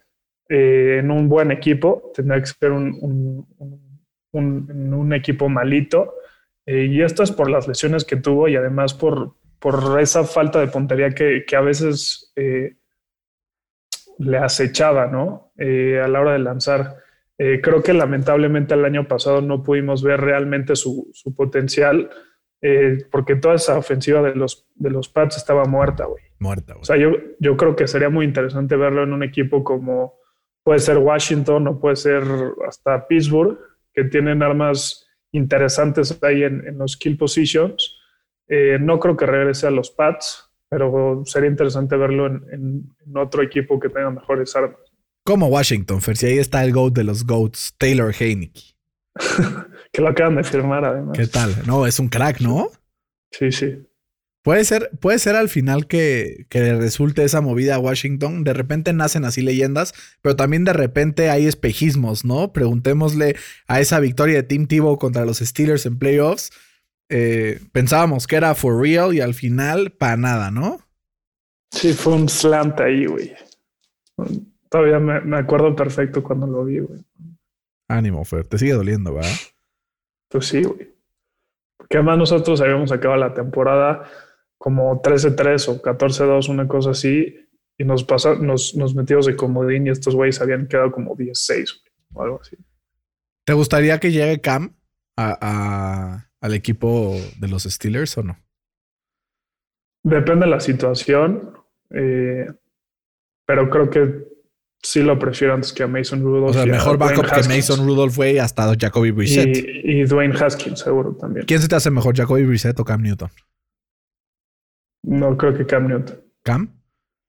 Eh, 0.47 0.97
en 0.99 1.11
un 1.11 1.28
buen 1.28 1.51
equipo, 1.51 2.11
tendrá 2.13 2.39
que 2.39 2.45
ser 2.45 2.72
un, 2.72 3.45
un, 4.32 5.13
equipo 5.13 5.49
malito. 5.49 6.13
Eh, 6.66 6.86
y 6.86 7.01
esto 7.01 7.24
es 7.24 7.32
por 7.32 7.49
las 7.49 7.68
lesiones 7.68 8.05
que 8.05 8.16
tuvo 8.16 8.47
y 8.47 8.55
además 8.55 8.93
por, 8.93 9.36
por 9.59 9.99
esa 9.99 10.24
falta 10.24 10.59
de 10.59 10.68
puntería 10.68 11.09
que, 11.11 11.43
a 11.55 11.61
veces 11.61 12.34
le 14.18 14.38
acechaba, 14.38 15.07
¿no? 15.07 15.51
a 15.57 16.07
la 16.07 16.22
hora 16.22 16.34
de 16.34 16.39
lanzar. 16.39 17.05
Creo 17.38 17.83
que 17.83 17.93
lamentablemente 17.93 18.73
el 18.73 18.86
año 18.86 19.07
pasado 19.07 19.41
no 19.41 19.61
pudimos 19.61 20.01
ver 20.03 20.21
realmente 20.21 20.75
su, 20.75 21.09
su 21.13 21.36
potencial 21.36 22.09
porque 23.11 23.36
toda 23.36 23.55
esa 23.55 23.77
ofensiva 23.77 24.21
de 24.23 24.33
los, 24.33 24.67
de 24.73 24.89
los 24.89 25.09
Pats 25.09 25.38
estaba 25.38 25.65
muerta, 25.65 26.05
güey. 26.05 26.23
Muerta. 26.39 26.75
O 26.79 26.83
sea, 26.83 26.97
yo, 26.97 27.11
yo 27.39 27.57
creo 27.57 27.75
que 27.75 27.88
sería 27.88 28.09
muy 28.09 28.25
interesante 28.25 28.75
verlo 28.75 29.03
en 29.03 29.13
un 29.13 29.21
equipo 29.21 29.63
como 29.63 30.15
puede 30.65 30.79
ser 30.79 30.97
Washington 30.97 31.67
o 31.67 31.79
puede 31.79 31.95
ser 31.95 32.23
hasta 32.67 33.07
Pittsburgh, 33.07 33.57
que 33.93 34.03
tienen 34.05 34.41
armas 34.41 35.07
interesantes 35.31 36.17
ahí 36.23 36.43
en, 36.43 36.77
los 36.77 36.97
kill 36.97 37.17
positions. 37.17 37.99
Eh, 38.47 38.77
no 38.81 38.99
creo 38.99 39.15
que 39.15 39.27
regrese 39.27 39.67
a 39.67 39.71
los 39.71 39.91
Pats, 39.91 40.51
pero 40.67 41.21
sería 41.25 41.49
interesante 41.49 41.95
verlo 41.95 42.25
en, 42.25 42.95
otro 43.15 43.43
equipo 43.43 43.79
que 43.79 43.89
tenga 43.89 44.09
mejores 44.09 44.55
armas. 44.55 44.79
Como 45.26 45.47
Washington, 45.47 46.03
Fer, 46.03 46.17
si 46.17 46.28
ahí 46.28 46.38
está 46.38 46.63
el 46.63 46.71
GOAT 46.71 46.93
de 46.93 47.03
los 47.03 47.26
GOATs, 47.26 47.73
Taylor 47.80 48.13
Heineke. 48.13 48.61
que 49.91 50.01
lo 50.01 50.09
acaban 50.09 50.36
de 50.36 50.43
firmar 50.43 50.86
además. 50.86 51.17
¿Qué 51.17 51.26
tal? 51.26 51.63
No, 51.65 51.88
es 51.88 51.97
un 51.97 52.09
crack, 52.09 52.41
¿no? 52.41 52.69
Sí, 53.32 53.51
sí. 53.51 53.88
Puede 54.43 54.63
ser, 54.65 54.91
puede 55.01 55.17
ser 55.17 55.36
al 55.36 55.49
final 55.49 55.88
que, 55.88 56.45
que 56.49 56.76
resulte 56.76 57.23
esa 57.23 57.41
movida 57.41 57.73
a 57.73 57.80
Washington. 57.80 58.43
De 58.43 58.53
repente 58.53 58.93
nacen 58.93 59.26
así 59.26 59.41
leyendas, 59.41 59.95
pero 60.21 60.36
también 60.36 60.63
de 60.63 60.73
repente 60.73 61.32
hay 61.32 61.47
espejismos, 61.47 62.23
¿no? 62.23 62.53
Preguntémosle 62.53 63.36
a 63.65 63.82
esa 63.82 63.99
victoria 63.99 64.36
de 64.36 64.43
Team 64.43 64.67
Tebow 64.67 64.99
contra 64.99 65.26
los 65.26 65.39
Steelers 65.39 65.88
en 65.88 65.97
playoffs. 65.97 66.51
Eh, 67.09 67.61
pensábamos 67.71 68.28
que 68.28 68.36
era 68.36 68.53
for 68.53 68.80
real 68.80 69.15
y 69.15 69.21
al 69.21 69.34
final 69.34 69.91
para 69.91 70.17
nada, 70.17 70.51
¿no? 70.51 70.86
Sí, 71.71 71.93
fue 71.93 72.13
un 72.13 72.30
slant 72.30 72.80
ahí, 72.80 73.07
güey. 73.07 73.34
Todavía 74.76 74.99
me, 74.99 75.21
me, 75.21 75.38
acuerdo 75.38 75.73
perfecto 75.73 76.21
cuando 76.21 76.47
lo 76.47 76.65
vi, 76.65 76.80
güey. 76.80 76.99
Ánimo, 77.88 78.26
Fer. 78.26 78.45
Te 78.45 78.57
sigue 78.57 78.73
doliendo, 78.73 79.13
¿verdad? 79.13 79.32
Pues 80.28 80.47
sí, 80.47 80.63
güey. 80.63 80.93
Porque 81.78 81.95
además 81.95 82.17
nosotros 82.17 82.59
habíamos 82.59 82.91
acabado 82.91 83.21
la 83.21 83.34
temporada 83.34 84.03
como 84.57 85.01
13-3 85.01 85.69
o 85.69 85.82
14-2, 85.82 86.49
una 86.49 86.67
cosa 86.67 86.89
así, 86.89 87.38
y 87.78 87.86
nos, 87.86 88.03
pasa, 88.03 88.36
nos, 88.36 88.76
nos 88.76 88.93
metimos 88.95 89.28
de 89.28 89.38
comodín 89.38 89.88
y 89.88 89.91
estos 89.91 90.13
güeyes 90.13 90.41
habían 90.41 90.67
quedado 90.67 90.91
como 90.91 91.15
16 91.15 91.84
o 92.11 92.23
algo 92.23 92.41
así. 92.41 92.57
¿Te 93.45 93.53
gustaría 93.53 93.97
que 94.01 94.11
llegue 94.11 94.41
Cam 94.41 94.76
a, 95.15 96.28
al 96.41 96.53
equipo 96.53 97.15
de 97.39 97.47
los 97.47 97.63
Steelers 97.63 98.17
o 98.17 98.23
no? 98.23 98.38
Depende 100.03 100.47
de 100.47 100.51
la 100.51 100.59
situación, 100.59 101.53
eh, 101.91 102.47
pero 103.45 103.69
creo 103.69 103.89
que 103.89 104.34
sí 104.82 105.01
lo 105.01 105.17
prefiero 105.17 105.53
antes 105.53 105.73
que 105.73 105.84
a 105.84 105.88
Mason 105.88 106.21
Rudolph. 106.21 106.49
O 106.49 106.53
sea, 106.53 106.65
mejor 106.65 106.97
backup 106.97 107.26
que 107.26 107.47
Mason 107.47 107.86
Rudolph 107.86 108.13
fue 108.13 108.39
hasta 108.39 108.73
Jacoby 108.80 109.11
Brissett. 109.11 109.57
Y, 109.57 110.01
y, 110.01 110.03
Dwayne 110.05 110.36
Haskins, 110.38 110.80
seguro 110.80 111.13
también. 111.13 111.45
¿Quién 111.45 111.61
se 111.61 111.67
te 111.67 111.76
hace 111.76 111.89
mejor, 111.91 112.15
Jacoby 112.15 112.45
Brissett 112.45 112.80
o 112.80 112.86
Cam 112.86 113.01
Newton? 113.01 113.30
No, 115.03 115.38
creo 115.38 115.55
que 115.55 115.65
Cam 115.65 115.88
Newton. 115.88 116.19
¿Cam? 116.43 116.69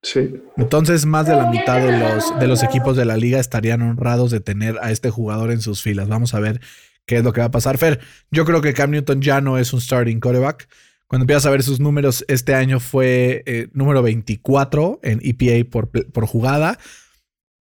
Sí. 0.02 0.40
Entonces, 0.56 1.04
más 1.04 1.26
de 1.26 1.34
la 1.34 1.50
mitad 1.50 1.80
de 1.80 1.98
los, 1.98 2.38
de 2.38 2.46
los 2.46 2.62
equipos 2.62 2.96
de 2.96 3.04
la 3.04 3.16
liga 3.16 3.40
estarían 3.40 3.82
honrados 3.82 4.30
de 4.30 4.40
tener 4.40 4.78
a 4.80 4.92
este 4.92 5.10
jugador 5.10 5.50
en 5.50 5.60
sus 5.60 5.82
filas. 5.82 6.08
Vamos 6.08 6.34
a 6.34 6.40
ver 6.40 6.60
qué 7.06 7.16
es 7.16 7.24
lo 7.24 7.32
que 7.32 7.40
va 7.40 7.46
a 7.46 7.50
pasar. 7.50 7.78
Fer, 7.78 8.00
yo 8.30 8.44
creo 8.44 8.60
que 8.60 8.72
Cam 8.72 8.90
Newton 8.90 9.20
ya 9.20 9.40
no 9.40 9.58
es 9.58 9.72
un 9.72 9.80
starting 9.80 10.20
quarterback. 10.20 10.68
Cuando 11.06 11.22
empiezas 11.22 11.46
a 11.46 11.50
ver 11.50 11.62
sus 11.62 11.80
números, 11.80 12.24
este 12.28 12.54
año 12.54 12.80
fue 12.80 13.42
eh, 13.46 13.68
número 13.72 14.02
24 14.02 15.00
en 15.02 15.20
EPA 15.22 15.68
por, 15.70 15.90
por 15.90 16.26
jugada. 16.26 16.78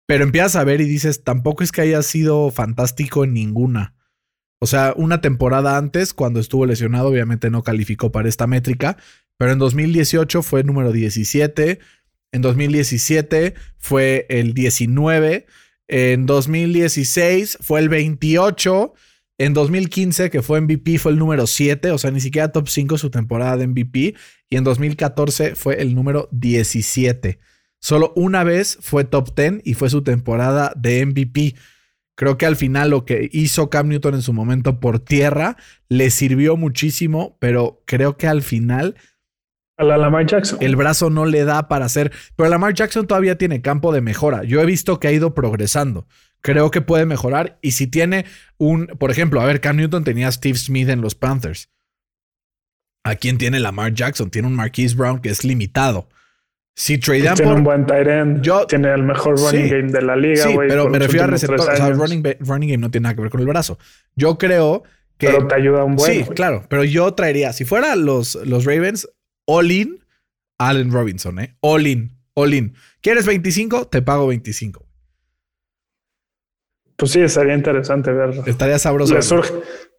Pero 0.09 0.25
empiezas 0.25 0.57
a 0.57 0.65
ver 0.65 0.81
y 0.81 0.87
dices, 0.87 1.23
tampoco 1.23 1.63
es 1.63 1.71
que 1.71 1.83
haya 1.83 2.03
sido 2.03 2.51
fantástico 2.51 3.25
en 3.25 3.35
ninguna. 3.35 3.95
O 4.59 4.67
sea, 4.67 4.95
una 4.97 5.21
temporada 5.21 5.77
antes, 5.77 6.15
cuando 6.15 6.41
estuvo 6.41 6.65
lesionado, 6.65 7.09
obviamente 7.09 7.51
no 7.51 7.63
calificó 7.63 8.11
para 8.11 8.27
esta 8.27 8.47
métrica, 8.47 8.97
pero 9.37 9.53
en 9.53 9.59
2018 9.59 10.43
fue 10.43 10.65
número 10.65 10.93
17, 10.93 11.79
en 12.33 12.43
2017 12.43 13.53
fue 13.77 14.25
el 14.31 14.55
19, 14.55 15.47
en 15.89 16.25
2016 16.25 17.59
fue 17.61 17.81
el 17.81 17.91
28, 17.91 18.95
en 19.37 19.53
2015 19.53 20.31
que 20.31 20.41
fue 20.41 20.63
MVP 20.63 20.99
fue 20.99 21.13
el 21.13 21.19
número 21.19 21.47
7, 21.47 21.91
o 21.91 21.99
sea, 21.99 22.11
ni 22.11 22.21
siquiera 22.21 22.51
top 22.51 22.69
5 22.69 22.97
su 22.97 23.11
temporada 23.11 23.59
de 23.59 23.67
MVP, 23.67 24.15
y 24.49 24.57
en 24.57 24.65
2014 24.65 25.55
fue 25.55 25.83
el 25.83 25.95
número 25.95 26.31
17. 26.33 27.39
Solo 27.81 28.13
una 28.17 28.45
vez 28.45 28.79
fue 28.81 29.05
top 29.05 29.35
10 29.35 29.63
y 29.65 29.75
fue 29.75 29.91
su 29.91 30.03
temporada 30.03 30.73
de 30.77 31.05
MVP. 31.07 31.55
Creo 32.17 32.37
que 32.37 32.47
al 32.47 32.57
final 32.57 32.91
lo 32.91 33.05
que 33.05 33.29
hizo 33.33 33.71
Cam 33.71 33.89
Newton 33.89 34.15
en 34.15 34.23
su 34.23 34.33
momento 34.33 34.81
por 34.81 34.99
tierra 34.99 35.57
le 35.89 36.11
sirvió 36.11 36.57
muchísimo, 36.57 37.37
pero 37.41 37.83
creo 37.87 38.17
que 38.17 38.27
al 38.27 38.43
final 38.43 38.97
a 39.79 39.85
la 39.85 39.97
Lamar 39.97 40.27
Jackson. 40.27 40.59
El 40.61 40.75
brazo 40.75 41.09
no 41.09 41.25
le 41.25 41.45
da 41.45 41.69
para 41.69 41.85
hacer. 41.85 42.13
Pero 42.35 42.49
Lamar 42.49 42.75
Jackson 42.75 43.07
todavía 43.07 43.39
tiene 43.39 43.63
campo 43.63 43.93
de 43.93 44.01
mejora. 44.01 44.43
Yo 44.43 44.61
he 44.61 44.67
visto 44.67 44.99
que 44.99 45.07
ha 45.07 45.13
ido 45.13 45.35
progresando. 45.35 46.09
Creo 46.41 46.73
que 46.73 46.81
puede 46.81 47.07
mejorar. 47.07 47.61
Y 47.63 47.71
si 47.71 47.87
tiene 47.87 48.25
un. 48.59 48.89
Por 48.89 49.13
ejemplo, 49.13 49.41
a 49.41 49.47
ver, 49.47 49.61
Cam 49.61 49.77
Newton 49.77 50.03
tenía 50.03 50.27
a 50.27 50.33
Steve 50.33 50.59
Smith 50.59 50.89
en 50.89 51.01
los 51.01 51.15
Panthers. 51.15 51.71
¿A 53.05 53.15
quién 53.15 53.39
tiene 53.39 53.61
Lamar 53.61 53.95
Jackson? 53.95 54.31
Tiene 54.31 54.49
un 54.49 54.57
Marquise 54.57 54.97
Brown 54.97 55.21
que 55.21 55.31
es 55.31 55.45
limitado. 55.45 56.09
Si 56.79 56.97
tradean 56.99 57.35
Tiene 57.35 57.55
un 57.55 57.65
buen 57.65 57.87
tight 57.87 58.07
end. 58.07 58.41
Yo, 58.41 58.65
tiene 58.65 58.95
el 58.95 59.03
mejor 59.03 59.37
running 59.37 59.69
game 59.69 59.91
de 59.91 60.01
la 60.01 60.15
liga, 60.15 60.45
Sí, 60.45 60.55
pero 60.57 60.89
me 60.89 61.01
refiero 61.01 61.25
a 61.25 61.27
receptor. 61.27 61.61
O 61.61 61.77
sea, 61.77 61.91
running, 61.91 62.23
running 62.39 62.69
game 62.69 62.79
no 62.79 62.89
tiene 62.89 63.03
nada 63.03 63.17
que 63.17 63.23
ver 63.23 63.31
con 63.33 63.41
el 63.41 63.49
brazo. 63.49 63.79
Yo 64.15 64.39
creo 64.39 64.85
que. 65.17 65.27
Pero 65.27 65.49
te 65.49 65.57
ayuda 65.57 65.83
un 65.83 65.97
buen. 65.97 66.13
Sí, 66.13 66.31
claro. 66.37 66.65
Pero 66.69 66.85
yo 66.85 67.13
traería, 67.15 67.53
si 67.53 67.65
fuera 67.65 67.97
los, 67.97 68.37
los 68.47 68.65
Ravens, 68.65 69.09
all 69.45 69.73
in 69.73 69.99
Allen 70.57 70.93
Robinson, 70.93 71.41
¿eh? 71.41 71.57
All 71.63 71.85
in. 71.89 72.13
Olin. 72.35 72.75
¿Quieres 73.01 73.27
25? 73.27 73.89
Te 73.89 74.01
pago 74.01 74.29
25. 74.29 74.87
Pues 76.95 77.11
sí, 77.11 77.21
estaría 77.21 77.55
interesante 77.55 78.13
verlo. 78.13 78.45
Estaría 78.47 78.79
sabroso. 78.79 79.15
Le 79.15 79.23
surge, 79.23 79.53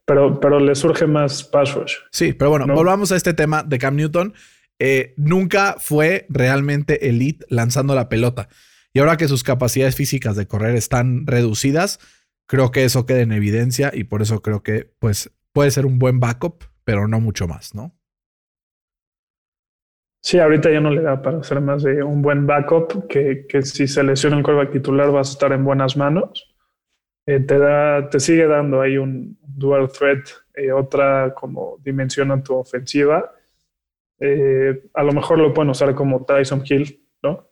pero, 0.05 0.39
pero 0.39 0.61
le 0.61 0.73
surge 0.75 1.07
más 1.07 1.43
pass 1.43 1.73
rush. 1.73 1.95
Sí, 2.09 2.32
pero 2.32 2.51
bueno, 2.51 2.67
volvamos 2.73 3.11
a 3.11 3.17
este 3.17 3.34
tema 3.34 3.63
de 3.63 3.77
Cam 3.77 3.97
Newton. 3.97 4.34
Eh, 4.80 5.13
nunca 5.17 5.75
fue 5.77 6.25
realmente 6.30 7.09
elite 7.09 7.45
lanzando 7.49 7.95
la 7.95 8.09
pelota. 8.09 8.49
Y 8.93 8.99
ahora 8.99 9.17
que 9.17 9.27
sus 9.27 9.43
capacidades 9.43 9.95
físicas 9.95 10.36
de 10.36 10.47
correr 10.47 10.75
están 10.75 11.27
reducidas, 11.27 11.99
creo 12.47 12.71
que 12.71 12.86
eso 12.86 13.05
queda 13.05 13.19
en 13.21 13.32
evidencia 13.32 13.91
y 13.93 14.05
por 14.05 14.21
eso 14.21 14.41
creo 14.41 14.63
que 14.63 14.91
pues 14.99 15.32
puede 15.53 15.71
ser 15.71 15.86
un 15.86 15.99
buen 15.99 16.19
backup, 16.19 16.63
pero 16.84 17.07
no 17.07 17.19
mucho 17.19 17.47
más, 17.47 17.75
¿no? 17.75 17.95
Sí, 20.21 20.38
ahorita 20.38 20.69
ya 20.69 20.82
no 20.82 20.89
le 20.89 21.01
da 21.01 21.21
para 21.21 21.39
hacer 21.39 21.61
más 21.61 21.84
de 21.84 22.03
un 22.03 22.21
buen 22.21 22.45
backup, 22.45 23.07
que, 23.07 23.45
que 23.47 23.61
si 23.61 23.88
se 23.88 24.03
lesiona 24.03 24.38
el 24.38 24.43
quarterback 24.43 24.73
titular 24.73 25.11
vas 25.11 25.30
a 25.30 25.32
estar 25.34 25.51
en 25.53 25.63
buenas 25.63 25.95
manos. 25.95 26.53
Eh, 27.25 27.39
te, 27.39 27.57
da, 27.57 28.09
te 28.09 28.19
sigue 28.19 28.47
dando 28.47 28.82
ahí 28.82 28.97
un 28.97 29.38
dual 29.41 29.89
threat, 29.91 30.27
eh, 30.55 30.71
otra 30.71 31.34
como 31.36 31.77
dimensión 31.84 32.32
a 32.32 32.41
tu 32.41 32.55
ofensiva. 32.55 33.32
Eh, 34.20 34.84
a 34.93 35.03
lo 35.03 35.13
mejor 35.13 35.39
lo 35.39 35.53
pueden 35.53 35.70
usar 35.70 35.95
como 35.95 36.26
Tyson 36.26 36.63
Hill, 36.65 37.05
¿no? 37.24 37.49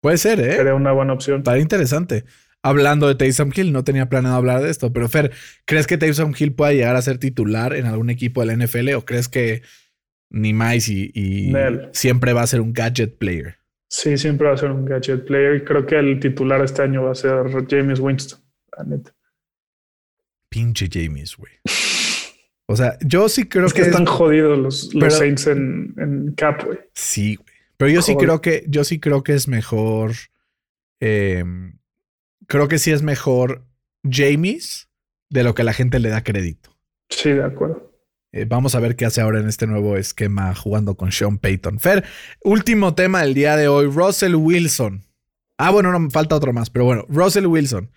Puede 0.00 0.18
ser, 0.18 0.38
¿eh? 0.40 0.56
Sería 0.56 0.74
una 0.74 0.92
buena 0.92 1.14
opción. 1.14 1.38
Está 1.38 1.58
interesante. 1.58 2.24
Hablando 2.62 3.08
de 3.08 3.14
Taysom 3.14 3.52
Hill, 3.54 3.72
no 3.72 3.84
tenía 3.84 4.08
planeado 4.08 4.36
hablar 4.36 4.62
de 4.62 4.70
esto, 4.70 4.92
pero 4.92 5.08
Fer, 5.08 5.32
¿crees 5.66 5.86
que 5.86 5.98
Taysom 5.98 6.34
Hill 6.38 6.54
pueda 6.54 6.72
llegar 6.72 6.96
a 6.96 7.02
ser 7.02 7.18
titular 7.18 7.74
en 7.74 7.86
algún 7.86 8.08
equipo 8.08 8.40
de 8.40 8.46
la 8.46 8.56
NFL 8.56 8.94
o 8.94 9.04
crees 9.04 9.28
que 9.28 9.62
ni 10.30 10.54
más 10.54 10.88
y, 10.88 11.52
siempre 11.92 12.32
va 12.32 12.42
a 12.42 12.46
ser 12.46 12.60
un 12.60 12.72
gadget 12.72 13.18
player? 13.18 13.56
Sí, 13.88 14.16
siempre 14.16 14.48
va 14.48 14.54
a 14.54 14.56
ser 14.56 14.70
un 14.70 14.84
gadget 14.84 15.26
player. 15.26 15.62
Creo 15.64 15.86
que 15.86 15.98
el 15.98 16.18
titular 16.20 16.62
este 16.62 16.82
año 16.82 17.04
va 17.04 17.12
a 17.12 17.14
ser 17.14 17.44
James 17.68 18.00
Winston, 18.00 18.40
Pinche 20.48 20.88
James, 20.90 21.36
güey. 21.36 21.52
O 22.66 22.76
sea, 22.76 22.98
yo 23.04 23.28
sí 23.28 23.44
creo 23.44 23.68
que, 23.68 23.82
están 23.82 24.06
jodidos 24.06 24.58
los, 24.58 25.14
Saints 25.14 25.46
en, 25.46 25.94
en 25.98 26.34
cap, 26.34 26.64
güey. 26.64 26.78
Sí, 26.94 27.36
güey. 27.36 27.54
Pero 27.76 27.90
yo 27.90 28.02
sí 28.02 28.16
creo 28.16 28.40
que, 28.40 28.64
yo 28.68 28.84
sí 28.84 29.00
creo 29.00 29.22
que 29.22 29.34
es 29.34 29.48
mejor. 29.48 30.12
Em, 31.00 31.78
creo 32.46 32.68
que 32.68 32.78
sí 32.78 32.92
es 32.92 33.02
mejor 33.02 33.66
James 34.08 34.88
de 35.30 35.44
lo 35.44 35.54
que 35.54 35.64
la 35.64 35.72
gente 35.72 35.98
le 35.98 36.08
da 36.08 36.22
crédito. 36.22 36.70
Sí, 37.10 37.30
de 37.30 37.44
acuerdo. 37.44 37.92
Eh, 38.32 38.46
vamos 38.48 38.74
a 38.74 38.80
ver 38.80 38.96
qué 38.96 39.04
hace 39.04 39.20
ahora 39.20 39.40
en 39.40 39.48
este 39.48 39.66
nuevo 39.66 39.96
esquema 39.96 40.54
jugando 40.54 40.96
con 40.96 41.12
Sean 41.12 41.38
Payton. 41.38 41.78
Fer, 41.78 42.04
último 42.42 42.94
tema 42.94 43.22
del 43.22 43.34
día 43.34 43.56
de 43.56 43.68
hoy, 43.68 43.86
Russell 43.86 44.34
Wilson. 44.34 45.04
Ah, 45.58 45.70
bueno, 45.70 45.92
no, 45.96 46.10
falta 46.10 46.34
otro 46.34 46.52
más, 46.52 46.70
pero 46.70 46.84
bueno, 46.84 47.04
Russell 47.08 47.46
Wilson. 47.46 47.90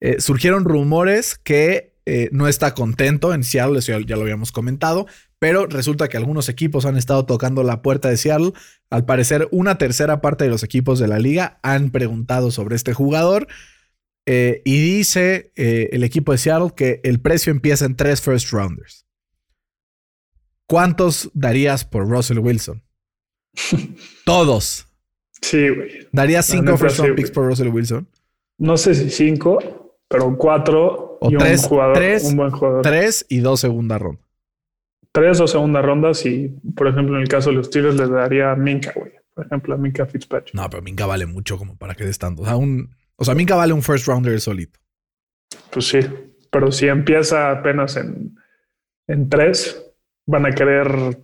Eh, 0.00 0.20
surgieron 0.20 0.64
rumores 0.64 1.38
que 1.38 1.97
eh, 2.08 2.30
no 2.32 2.48
está 2.48 2.72
contento 2.72 3.34
en 3.34 3.44
Seattle, 3.44 3.78
eso 3.80 3.98
ya, 4.00 4.16
lo 4.16 4.22
habíamos 4.22 4.50
comentado, 4.50 5.06
pero 5.38 5.66
resulta 5.66 6.08
que 6.08 6.16
algunos 6.16 6.48
equipos 6.48 6.86
han 6.86 6.96
estado 6.96 7.26
tocando 7.26 7.62
la 7.62 7.82
puerta 7.82 8.08
de 8.08 8.16
Seattle. 8.16 8.52
Al 8.88 9.04
parecer, 9.04 9.46
una 9.50 9.76
tercera 9.76 10.22
parte 10.22 10.44
de 10.44 10.50
los 10.50 10.62
equipos 10.62 10.98
de 10.98 11.06
la 11.06 11.18
liga 11.18 11.60
han 11.62 11.90
preguntado 11.90 12.50
sobre 12.50 12.76
este 12.76 12.94
jugador. 12.94 13.46
Eh, 14.24 14.62
y 14.64 14.80
dice 14.80 15.52
eh, 15.56 15.90
el 15.92 16.02
equipo 16.02 16.32
de 16.32 16.38
Seattle 16.38 16.70
que 16.74 17.00
el 17.04 17.20
precio 17.20 17.50
empieza 17.50 17.84
en 17.84 17.94
tres 17.94 18.22
first 18.22 18.50
rounders. 18.52 19.06
¿Cuántos 20.66 21.30
darías 21.34 21.84
por 21.84 22.08
Russell 22.08 22.38
Wilson? 22.38 22.82
Todos. 24.24 24.86
Sí, 25.42 25.68
güey. 25.68 26.08
¿Darías 26.10 26.46
cinco 26.46 26.78
first 26.78 27.00
round 27.00 27.16
picks 27.16 27.30
por 27.30 27.46
Russell 27.46 27.68
Wilson? 27.68 28.08
No 28.58 28.76
sé 28.76 28.94
si 28.94 29.10
cinco, 29.10 29.77
pero 30.08 30.36
cuatro 30.36 31.18
o 31.20 31.30
y 31.30 31.36
tres, 31.36 31.62
un, 31.62 31.68
jugador, 31.68 32.02
un 32.24 32.36
buen 32.36 32.50
jugador. 32.50 32.82
Tres 32.82 33.26
y 33.28 33.40
dos 33.40 33.60
segunda 33.60 33.98
ronda. 33.98 34.20
Tres 35.12 35.40
o 35.40 35.46
segunda 35.46 35.82
ronda, 35.82 36.14
si 36.14 36.48
por 36.74 36.88
ejemplo 36.88 37.16
en 37.16 37.22
el 37.22 37.28
caso 37.28 37.50
de 37.50 37.56
los 37.56 37.70
Tigres 37.70 37.94
les 37.96 38.10
daría 38.10 38.52
a 38.52 38.56
Minka, 38.56 38.92
güey. 38.94 39.12
Por 39.38 39.46
ejemplo, 39.46 39.74
a 39.76 39.78
Minka 39.78 40.04
Fitzpatrick. 40.04 40.52
No, 40.52 40.68
pero 40.68 40.82
Minka 40.82 41.06
vale 41.06 41.24
mucho 41.24 41.58
como 41.58 41.76
para 41.76 41.94
que 41.94 42.04
des 42.04 42.18
tanto. 42.18 42.42
O 42.42 42.44
sea, 42.44 42.56
un, 42.56 42.90
o 43.14 43.24
sea, 43.24 43.36
Minka 43.36 43.54
vale 43.54 43.72
un 43.72 43.84
first 43.84 44.08
rounder 44.08 44.40
solito. 44.40 44.80
Pues 45.70 45.86
sí, 45.86 46.00
pero 46.50 46.72
si 46.72 46.88
empieza 46.88 47.52
apenas 47.52 47.96
en, 47.96 48.36
en 49.06 49.28
tres, 49.28 49.80
van 50.26 50.44
a 50.44 50.50
querer 50.50 51.20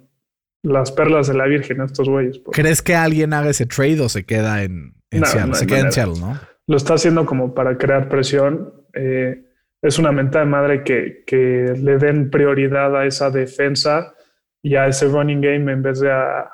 las 0.62 0.92
perlas 0.92 1.26
de 1.26 1.34
la 1.34 1.46
Virgen 1.46 1.80
estos 1.80 2.08
güeyes. 2.08 2.40
¿Crees 2.52 2.82
que 2.82 2.94
alguien 2.94 3.32
haga 3.32 3.50
ese 3.50 3.66
trade 3.66 4.00
o 4.00 4.08
se 4.08 4.24
queda 4.24 4.62
en, 4.62 4.94
Seattle? 5.10 5.54
se 5.56 5.66
queda 5.66 5.80
en 5.80 5.92
Seattle, 5.92 6.20
¿no? 6.20 6.38
Lo 6.66 6.76
está 6.76 6.94
haciendo 6.94 7.26
como 7.26 7.54
para 7.54 7.76
crear 7.76 8.08
presión. 8.08 8.72
Eh, 8.94 9.44
es 9.82 9.98
una 9.98 10.12
mentada 10.12 10.44
de 10.44 10.50
madre 10.50 10.84
que, 10.84 11.24
que, 11.26 11.74
le 11.76 11.98
den 11.98 12.30
prioridad 12.30 12.96
a 12.96 13.04
esa 13.04 13.30
defensa 13.30 14.14
y 14.62 14.76
a 14.76 14.86
ese 14.86 15.08
running 15.08 15.42
game 15.42 15.70
en 15.70 15.82
vez 15.82 16.00
de 16.00 16.10
a, 16.10 16.50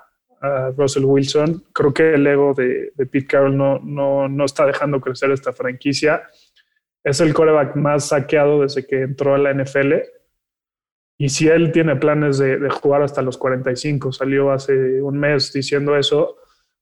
Russell 0.75 1.05
Wilson. 1.05 1.65
Creo 1.75 1.93
que 1.93 2.15
el 2.15 2.27
ego 2.27 2.55
de, 2.55 2.93
de 2.95 3.07
Pete 3.07 3.27
Carroll 3.27 3.55
no, 3.55 3.79
no, 3.81 4.27
no, 4.27 4.45
está 4.47 4.65
dejando 4.65 4.99
crecer 4.99 5.31
esta 5.33 5.53
franquicia. 5.53 6.23
Es 7.05 7.21
el 7.21 7.35
coreback 7.35 7.77
más 7.77 8.09
saqueado 8.09 8.63
desde 8.63 8.87
que 8.87 9.03
entró 9.03 9.35
a 9.35 9.39
la 9.39 9.53
NFL. 9.53 9.97
Y 11.19 11.29
si 11.29 11.47
él 11.49 11.73
tiene 11.73 11.95
planes 11.97 12.39
de 12.39 12.71
jugar 12.71 13.03
hasta 13.03 13.21
los 13.21 13.37
45, 13.37 14.13
salió 14.13 14.51
hace 14.51 15.03
un 15.03 15.19
mes 15.19 15.53
diciendo 15.53 15.95
eso, 15.95 16.39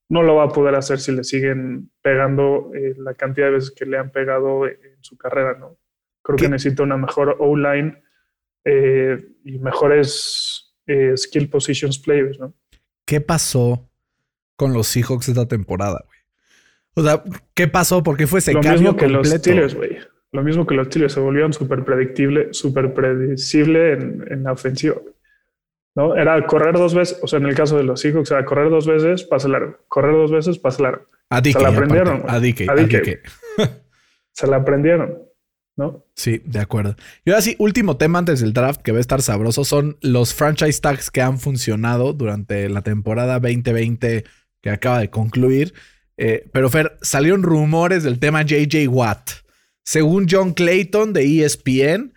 no 0.09 0.23
lo 0.23 0.35
va 0.35 0.45
a 0.45 0.49
poder 0.49 0.75
hacer 0.75 0.99
si 0.99 1.11
le 1.11 1.23
siguen 1.23 1.91
pegando 2.01 2.71
eh, 2.73 2.95
la 2.97 3.13
cantidad 3.13 3.47
de 3.47 3.53
veces 3.53 3.71
que 3.71 3.85
le 3.85 3.97
han 3.97 4.11
pegado 4.11 4.67
en 4.67 4.97
su 5.01 5.15
carrera, 5.17 5.57
¿no? 5.57 5.77
Creo 6.23 6.37
que 6.37 6.49
necesita 6.49 6.83
una 6.83 6.97
mejor 6.97 7.37
O-line 7.39 8.03
eh, 8.65 9.17
y 9.45 9.59
mejores 9.59 10.75
eh, 10.85 11.13
skill 11.15 11.49
positions 11.49 11.99
players, 11.99 12.39
¿no? 12.39 12.53
¿Qué 13.05 13.21
pasó 13.21 13.89
con 14.55 14.73
los 14.73 14.87
Seahawks 14.87 15.29
esta 15.29 15.47
temporada, 15.47 16.03
güey? 16.05 16.19
O 16.95 17.03
sea, 17.03 17.23
¿qué 17.53 17.67
pasó? 17.67 18.03
¿Por 18.03 18.17
qué 18.17 18.27
fue 18.27 18.39
ese 18.39 18.53
Lo 18.53 18.61
mismo 18.61 18.95
que 18.95 19.07
los 19.07 19.29
Steelers, 19.29 19.75
güey. 19.75 19.97
Lo 20.31 20.43
mismo 20.43 20.67
que 20.67 20.75
los 20.75 20.87
Steelers 20.87 21.13
se 21.13 21.19
volvieron 21.19 21.53
súper 21.53 21.83
predictible, 21.85 22.53
súper 22.53 22.93
predecible 22.93 23.93
en, 23.93 24.25
en 24.29 24.43
la 24.43 24.51
ofensiva. 24.51 24.97
¿No? 25.95 26.15
Era 26.15 26.45
correr 26.45 26.75
dos 26.75 26.93
veces, 26.93 27.19
o 27.21 27.27
sea, 27.27 27.39
en 27.39 27.45
el 27.45 27.55
caso 27.55 27.77
de 27.77 27.83
los 27.83 28.01
Seahawks 28.01 28.31
era 28.31 28.45
correr 28.45 28.69
dos 28.69 28.87
veces, 28.87 29.23
pase 29.23 29.49
largo, 29.49 29.77
correr 29.87 30.13
dos 30.13 30.31
veces, 30.31 30.57
pase 30.59 30.83
largo. 30.83 31.05
se 31.43 31.59
la 31.59 31.69
aprendieron. 31.69 32.23
A 32.27 32.39
Se 34.31 34.47
la 34.47 34.57
aprendieron, 34.57 35.19
¿no? 35.75 36.05
Sí, 36.15 36.41
de 36.45 36.59
acuerdo. 36.59 36.95
Y 37.25 37.31
ahora 37.31 37.41
sí, 37.41 37.55
último 37.59 37.97
tema 37.97 38.19
antes 38.19 38.39
del 38.39 38.53
draft 38.53 38.81
que 38.81 38.93
va 38.93 38.99
a 38.99 39.01
estar 39.01 39.21
sabroso 39.21 39.65
son 39.65 39.97
los 40.01 40.33
franchise 40.33 40.79
tags 40.79 41.11
que 41.11 41.21
han 41.21 41.39
funcionado 41.39 42.13
durante 42.13 42.69
la 42.69 42.81
temporada 42.81 43.39
2020 43.39 44.23
que 44.61 44.69
acaba 44.69 44.99
de 44.99 45.09
concluir. 45.09 45.73
Eh, 46.17 46.49
pero 46.51 46.69
Fer, 46.69 46.97
salieron 47.01 47.43
rumores 47.43 48.03
del 48.03 48.19
tema 48.19 48.43
JJ 48.43 48.87
Watt. 48.87 49.29
Según 49.83 50.27
John 50.29 50.53
Clayton 50.53 51.13
de 51.13 51.43
ESPN, 51.45 52.13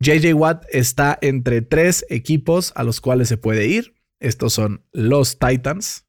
JJ 0.00 0.34
Watt 0.34 0.64
está 0.70 1.18
entre 1.22 1.62
tres 1.62 2.04
equipos 2.10 2.72
a 2.76 2.84
los 2.84 3.00
cuales 3.00 3.28
se 3.28 3.38
puede 3.38 3.66
ir. 3.66 3.94
Estos 4.20 4.52
son 4.52 4.84
los 4.92 5.38
Titans, 5.38 6.06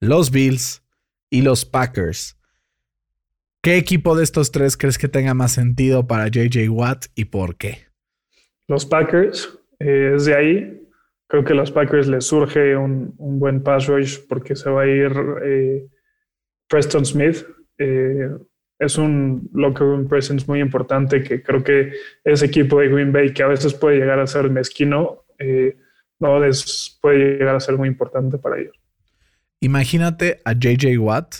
los 0.00 0.30
Bills 0.30 0.82
y 1.30 1.42
los 1.42 1.64
Packers. 1.64 2.38
¿Qué 3.62 3.76
equipo 3.76 4.16
de 4.16 4.24
estos 4.24 4.52
tres 4.52 4.76
crees 4.76 4.96
que 4.96 5.08
tenga 5.08 5.34
más 5.34 5.52
sentido 5.52 6.06
para 6.06 6.28
JJ 6.28 6.68
Watt 6.70 7.06
y 7.14 7.26
por 7.26 7.56
qué? 7.56 7.86
Los 8.68 8.86
Packers. 8.86 9.58
Eh, 9.80 10.10
desde 10.12 10.34
ahí 10.34 10.88
creo 11.26 11.44
que 11.44 11.52
a 11.52 11.56
los 11.56 11.72
Packers 11.72 12.06
les 12.06 12.24
surge 12.24 12.76
un, 12.76 13.14
buen 13.18 13.62
pass 13.62 13.86
rush 13.86 14.18
porque 14.28 14.56
se 14.56 14.70
va 14.70 14.82
a 14.82 14.86
ir 14.86 15.12
eh, 15.44 15.86
Preston 16.68 17.04
Smith. 17.04 17.44
Eh, 17.78 18.30
es 18.78 18.98
un 18.98 19.48
locker 19.52 19.86
room 19.86 20.08
presence 20.08 20.44
muy 20.46 20.60
importante 20.60 21.22
que 21.22 21.42
creo 21.42 21.64
que 21.64 21.92
ese 22.24 22.46
equipo 22.46 22.80
de 22.80 22.88
Green 22.88 23.12
Bay 23.12 23.32
que 23.32 23.42
a 23.42 23.46
veces 23.46 23.74
puede 23.74 23.98
llegar 23.98 24.18
a 24.18 24.26
ser 24.26 24.50
mezquino, 24.50 25.24
eh, 25.38 25.76
no 26.18 26.40
puede 27.00 27.38
llegar 27.38 27.56
a 27.56 27.60
ser 27.60 27.76
muy 27.76 27.88
importante 27.88 28.38
para 28.38 28.58
ellos. 28.58 28.76
Imagínate 29.60 30.40
a 30.44 30.52
JJ 30.52 30.98
Watt 30.98 31.34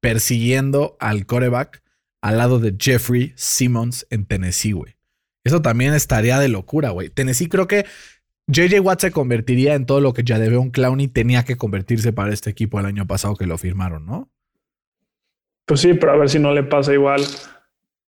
persiguiendo 0.00 0.96
al 1.00 1.26
coreback 1.26 1.82
al 2.22 2.38
lado 2.38 2.58
de 2.58 2.74
Jeffrey 2.78 3.32
Simmons 3.36 4.06
en 4.10 4.26
Tennessee, 4.26 4.72
güey. 4.72 4.96
Eso 5.44 5.62
también 5.62 5.94
estaría 5.94 6.38
de 6.38 6.48
locura, 6.48 6.90
güey. 6.90 7.08
Tennessee 7.08 7.48
creo 7.48 7.66
que 7.66 7.86
JJ 8.46 8.80
Watt 8.80 9.00
se 9.00 9.10
convertiría 9.10 9.74
en 9.74 9.86
todo 9.86 10.00
lo 10.00 10.12
que 10.12 10.24
ya 10.24 10.38
un 10.58 10.70
Clowney 10.70 11.08
tenía 11.08 11.44
que 11.44 11.56
convertirse 11.56 12.12
para 12.12 12.32
este 12.32 12.50
equipo 12.50 12.80
el 12.80 12.86
año 12.86 13.06
pasado 13.06 13.36
que 13.36 13.46
lo 13.46 13.58
firmaron, 13.58 14.06
¿no? 14.06 14.30
Pues 15.70 15.82
sí, 15.82 15.94
pero 15.94 16.10
a 16.10 16.16
ver 16.16 16.28
si 16.28 16.40
no 16.40 16.52
le 16.52 16.64
pasa 16.64 16.92
igual 16.92 17.22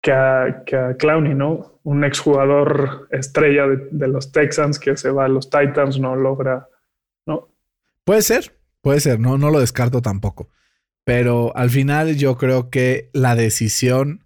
que 0.00 0.12
a, 0.12 0.62
que 0.64 0.76
a 0.76 0.96
Clowney, 0.96 1.34
¿no? 1.34 1.78
Un 1.82 2.04
exjugador 2.04 3.06
estrella 3.11 3.66
de, 3.66 4.08
los 4.08 4.32
Texans 4.32 4.78
que 4.78 4.96
se 4.96 5.11
va 5.11 5.26
a 5.26 5.28
los 5.28 5.50
Titans, 5.50 6.00
no 6.00 6.16
logra, 6.16 6.70
¿no? 7.26 7.50
Puede 8.04 8.22
ser, 8.22 8.56
puede 8.80 9.00
ser, 9.00 9.20
no, 9.20 9.36
no 9.36 9.50
lo 9.50 9.61
descarto 9.61 10.00
tampoco. 10.00 10.48
Pero 11.04 11.54
al 11.54 11.68
final 11.68 12.16
yo 12.16 12.38
creo 12.38 12.70
que 12.70 13.11
la 13.12 13.36
decisión 13.36 14.24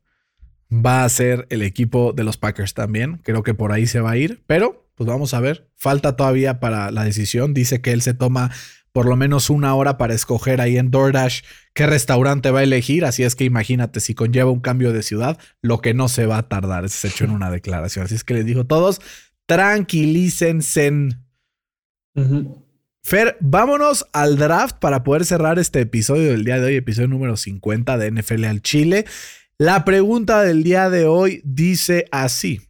va 0.70 1.02
a 1.02 1.08
ser 1.08 1.48
el 1.50 1.62
equipo 1.62 2.12
de 2.12 2.22
los 2.22 2.36
Packers 2.36 2.72
también. 2.72 3.18
Creo 3.24 3.42
que 3.42 3.52
por 3.52 3.72
ahí 3.72 3.88
se 3.88 3.98
va 3.98 4.12
a 4.12 4.16
ir, 4.16 4.44
pero 4.46 4.86
pues 4.94 5.08
vamos 5.08 5.34
a 5.34 5.40
ver. 5.40 5.68
Falta 5.74 6.14
todavía 6.14 6.60
para 6.60 6.92
la 6.92 7.02
decisión. 7.02 7.52
Dice 7.52 7.82
que 7.82 7.90
él 7.90 8.00
se 8.00 8.14
toma 8.14 8.52
por 8.94 9.06
lo 9.06 9.16
menos 9.16 9.50
una 9.50 9.74
hora 9.74 9.98
para 9.98 10.14
escoger 10.14 10.60
ahí 10.60 10.78
en 10.78 10.92
DoorDash 10.92 11.40
qué 11.74 11.84
restaurante 11.84 12.52
va 12.52 12.60
a 12.60 12.62
elegir. 12.62 13.04
Así 13.04 13.24
es 13.24 13.34
que 13.34 13.42
imagínate 13.42 13.98
si 13.98 14.14
conlleva 14.14 14.52
un 14.52 14.60
cambio 14.60 14.92
de 14.92 15.02
ciudad, 15.02 15.36
lo 15.62 15.80
que 15.80 15.94
no 15.94 16.08
se 16.08 16.26
va 16.26 16.38
a 16.38 16.48
tardar. 16.48 16.88
Se 16.88 17.08
hecho 17.08 17.24
en 17.24 17.32
una 17.32 17.50
declaración. 17.50 18.04
Así 18.04 18.14
es 18.14 18.22
que 18.22 18.34
les 18.34 18.46
digo 18.46 18.66
todos, 18.66 19.00
tranquilícense. 19.46 21.08
Fer, 23.02 23.36
vámonos 23.40 24.06
al 24.12 24.36
draft 24.36 24.76
para 24.78 25.02
poder 25.02 25.24
cerrar 25.24 25.58
este 25.58 25.80
episodio 25.80 26.30
del 26.30 26.44
día 26.44 26.60
de 26.60 26.66
hoy, 26.66 26.76
episodio 26.76 27.08
número 27.08 27.36
50 27.36 27.98
de 27.98 28.12
NFL 28.12 28.44
al 28.44 28.62
Chile. 28.62 29.06
La 29.58 29.84
pregunta 29.84 30.40
del 30.42 30.62
día 30.62 30.88
de 30.88 31.06
hoy 31.06 31.42
dice 31.44 32.04
así. 32.12 32.60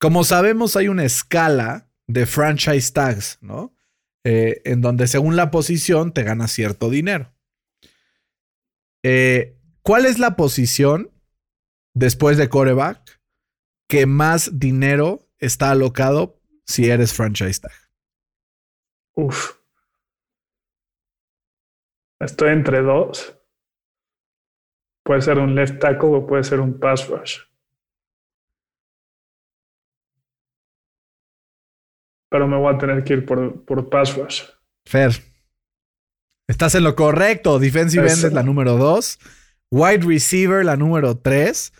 Como 0.00 0.24
sabemos, 0.24 0.74
hay 0.74 0.88
una 0.88 1.04
escala 1.04 1.88
de 2.08 2.26
franchise 2.26 2.92
tags, 2.92 3.38
¿no? 3.40 3.72
Eh, 4.24 4.60
en 4.64 4.82
donde 4.82 5.06
según 5.06 5.36
la 5.36 5.50
posición 5.50 6.12
te 6.12 6.22
gana 6.22 6.46
cierto 6.46 6.90
dinero. 6.90 7.32
Eh, 9.02 9.56
¿Cuál 9.82 10.04
es 10.04 10.18
la 10.18 10.36
posición 10.36 11.10
después 11.94 12.36
de 12.36 12.50
coreback 12.50 13.20
que 13.88 14.04
más 14.06 14.58
dinero 14.58 15.26
está 15.38 15.70
alocado 15.70 16.38
si 16.66 16.90
eres 16.90 17.14
franchise 17.14 17.60
tag? 17.60 17.72
Uf. 19.14 19.58
Estoy 22.20 22.50
entre 22.50 22.82
dos. 22.82 23.36
Puede 25.02 25.22
ser 25.22 25.38
un 25.38 25.54
left 25.54 25.80
tackle 25.80 26.10
o 26.10 26.26
puede 26.26 26.44
ser 26.44 26.60
un 26.60 26.78
pass 26.78 27.08
rush. 27.08 27.40
Pero 32.30 32.48
me 32.48 32.56
voy 32.56 32.74
a 32.74 32.78
tener 32.78 33.04
que 33.04 33.14
ir 33.14 33.26
por, 33.26 33.64
por 33.64 33.90
pass 33.90 34.16
rush. 34.16 34.44
Fer. 34.86 35.12
Estás 36.48 36.74
en 36.74 36.84
lo 36.84 36.96
correcto. 36.96 37.58
Defensive 37.58 38.10
end 38.10 38.24
es 38.24 38.32
la 38.32 38.42
número 38.42 38.76
dos. 38.76 39.18
Wide 39.70 40.06
receiver 40.06 40.64
la 40.64 40.76
número 40.76 41.18
tres. 41.18 41.72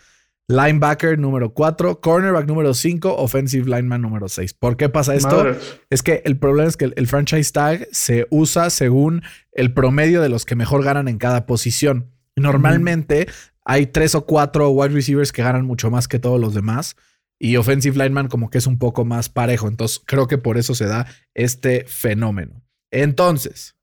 Linebacker 0.51 1.17
número 1.17 1.53
4, 1.53 2.01
cornerback 2.01 2.45
número 2.45 2.73
5, 2.73 3.15
offensive 3.15 3.65
lineman 3.65 4.01
número 4.01 4.27
6. 4.27 4.53
¿Por 4.53 4.75
qué 4.75 4.89
pasa 4.89 5.15
esto? 5.15 5.55
Es 5.89 6.03
que 6.03 6.21
el 6.25 6.37
problema 6.37 6.67
es 6.67 6.77
que 6.77 6.91
el, 6.93 7.07
franchise 7.07 7.51
tag 7.53 7.87
se 7.91 8.27
usa 8.29 8.69
según 8.69 9.23
el 9.53 9.73
promedio 9.73 10.21
de 10.21 10.29
los 10.29 10.45
que 10.45 10.55
mejor 10.55 10.83
ganan 10.83 11.07
en 11.07 11.17
cada 11.17 11.45
posición. 11.45 12.11
Normalmente 12.35 13.27
hay 13.63 13.87
tres 13.87 14.13
o 14.13 14.25
cuatro 14.25 14.69
wide 14.71 14.93
receivers 14.93 15.31
que 15.31 15.43
ganan 15.43 15.65
mucho 15.65 15.89
más 15.89 16.07
que 16.07 16.19
todos 16.19 16.39
los 16.39 16.53
demás. 16.53 16.95
Y 17.43 17.57
offensive 17.57 17.97
lineman 17.97 18.27
como 18.27 18.51
que 18.51 18.59
es 18.59 18.67
un 18.67 18.77
poco 18.77 19.03
más 19.03 19.27
parejo. 19.27 19.67
Entonces 19.67 19.99
creo 20.05 20.27
que 20.27 20.37
por 20.37 20.59
eso 20.59 20.75
se 20.75 20.85
da 20.85 21.07
este 21.33 21.85
fenómeno. 21.85 22.61
Entonces, 22.91 23.75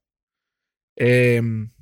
em, 0.95 1.73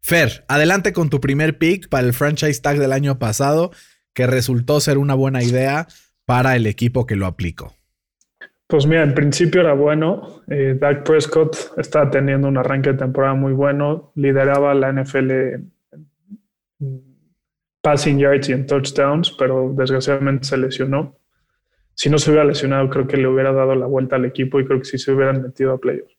Fer, 0.00 0.44
adelante 0.46 0.92
con 0.92 1.10
tu 1.10 1.20
primer 1.20 1.58
pick 1.58 1.88
para 1.88 2.06
el 2.06 2.12
franchise 2.12 2.60
tag 2.62 2.78
del 2.78 2.92
año 2.92 3.18
pasado, 3.18 3.72
que 4.14 4.28
resultó 4.28 4.78
ser 4.78 4.98
una 4.98 5.14
buena 5.14 5.42
idea 5.42 5.88
para 6.24 6.54
el 6.54 6.68
equipo 6.68 7.04
que 7.04 7.16
lo 7.16 7.26
aplicó. 7.26 7.74
Pues 8.68 8.86
mira, 8.86 9.02
en 9.02 9.12
principio 9.12 9.62
era 9.62 9.74
bueno. 9.74 10.42
Eh, 10.48 10.76
Dak 10.78 11.04
Prescott 11.04 11.56
estaba 11.78 12.08
teniendo 12.12 12.46
un 12.46 12.58
arranque 12.58 12.92
de 12.92 12.98
temporada 12.98 13.34
muy 13.34 13.52
bueno. 13.54 14.12
Lideraba 14.14 14.72
la 14.74 14.92
NFL 14.92 15.30
en 16.78 17.05
passing 17.86 18.18
yards 18.18 18.48
y 18.48 18.52
en 18.52 18.66
touchdowns, 18.66 19.30
pero 19.38 19.72
desgraciadamente 19.76 20.44
se 20.44 20.56
lesionó. 20.56 21.16
Si 21.94 22.10
no 22.10 22.18
se 22.18 22.30
hubiera 22.30 22.44
lesionado, 22.44 22.90
creo 22.90 23.06
que 23.06 23.16
le 23.16 23.28
hubiera 23.28 23.52
dado 23.52 23.76
la 23.76 23.86
vuelta 23.86 24.16
al 24.16 24.24
equipo 24.24 24.58
y 24.58 24.66
creo 24.66 24.80
que 24.80 24.86
sí 24.86 24.98
se 24.98 25.12
hubieran 25.12 25.40
metido 25.40 25.72
a 25.72 25.78
playoffs. 25.78 26.18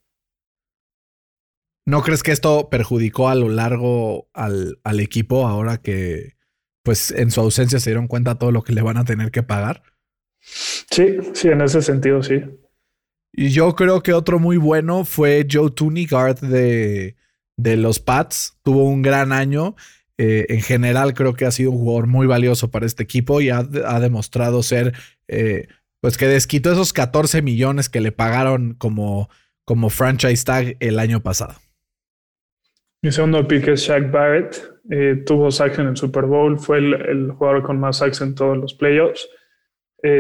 ¿No 1.86 2.01
crees 2.03 2.24
que 2.24 2.32
esto 2.32 2.70
perjudicó 2.70 3.28
a 3.28 3.36
lo 3.36 3.49
largo 3.49 4.30
al, 4.34 4.80
al, 4.86 5.01
equipo 5.01 5.45
ahora 5.45 5.82
que, 5.82 6.38
pues, 6.84 7.11
en 7.11 7.32
su 7.32 7.41
ausencia 7.41 7.82
se 7.82 7.89
dieron 7.89 8.07
cuenta 8.07 8.39
todo 8.39 8.53
lo 8.53 8.63
que 8.63 8.72
le 8.72 8.82
van 8.82 8.95
a 8.95 9.03
tener 9.03 9.30
que 9.32 9.43
pagar? 9.43 9.84
Sí, 10.39 11.18
sí, 11.34 11.49
en 11.49 11.59
ese 11.59 11.82
sentido, 11.82 12.24
sí. 12.24 12.45
Y 13.34 13.49
yo 13.49 13.76
creo 13.76 14.01
que 14.03 14.13
otro 14.13 14.39
muy 14.39 14.55
bueno 14.55 15.03
fue 15.03 15.45
Joe 15.51 15.72
Tooney, 15.72 16.05
guard 16.05 16.39
de, 16.39 17.18
de 17.57 17.76
los 17.76 17.99
Pats. 17.99 18.57
Tuvo 18.63 18.86
un 18.86 19.01
gran 19.01 19.34
año. 19.34 19.76
Eh, 20.18 20.47
en 20.49 20.61
general, 20.61 21.13
creo 21.13 21.36
que 21.36 21.45
ha 21.45 21.51
sido 21.51 21.72
un 21.72 21.78
jugador 21.78 22.07
muy 22.07 22.26
valioso 22.26 22.72
para 22.72 22.88
este 22.88 23.03
equipo 23.03 23.39
y 23.39 23.49
ha, 23.49 23.59
ha 23.59 23.99
demostrado 23.99 24.63
ser, 24.63 24.93
eh, 25.28 25.68
pues, 26.01 26.18
que 26.18 26.28
desquitó 26.28 26.72
esos 26.72 26.91
14 26.91 27.43
millones 27.43 27.88
que 27.88 28.01
le 28.01 28.11
pagaron 28.11 28.74
como, 28.74 29.30
como 29.63 29.89
franchise 29.89 30.43
tag 30.43 30.76
el 30.80 30.97
año 30.97 31.22
pasado. 31.22 31.53
Mi 33.03 33.11
segundo 33.11 33.47
pick 33.47 33.68
es 33.68 33.82
Shaq 33.82 34.11
Barrett. 34.11 34.74
Eh, 34.89 35.22
tuvo 35.26 35.51
sacks 35.51 35.78
en 35.80 35.88
el 35.88 35.97
Super 35.97 36.26
Bowl, 36.26 36.57
fue 36.57 36.80
el, 36.80 37.32
jugador 37.32 37.61
con 37.61 37.80
más 37.80 37.97
sacks 37.97 38.22
en 38.22 38.34
todos 38.34 38.57
los 38.57 38.74
playoffs. 38.74 39.30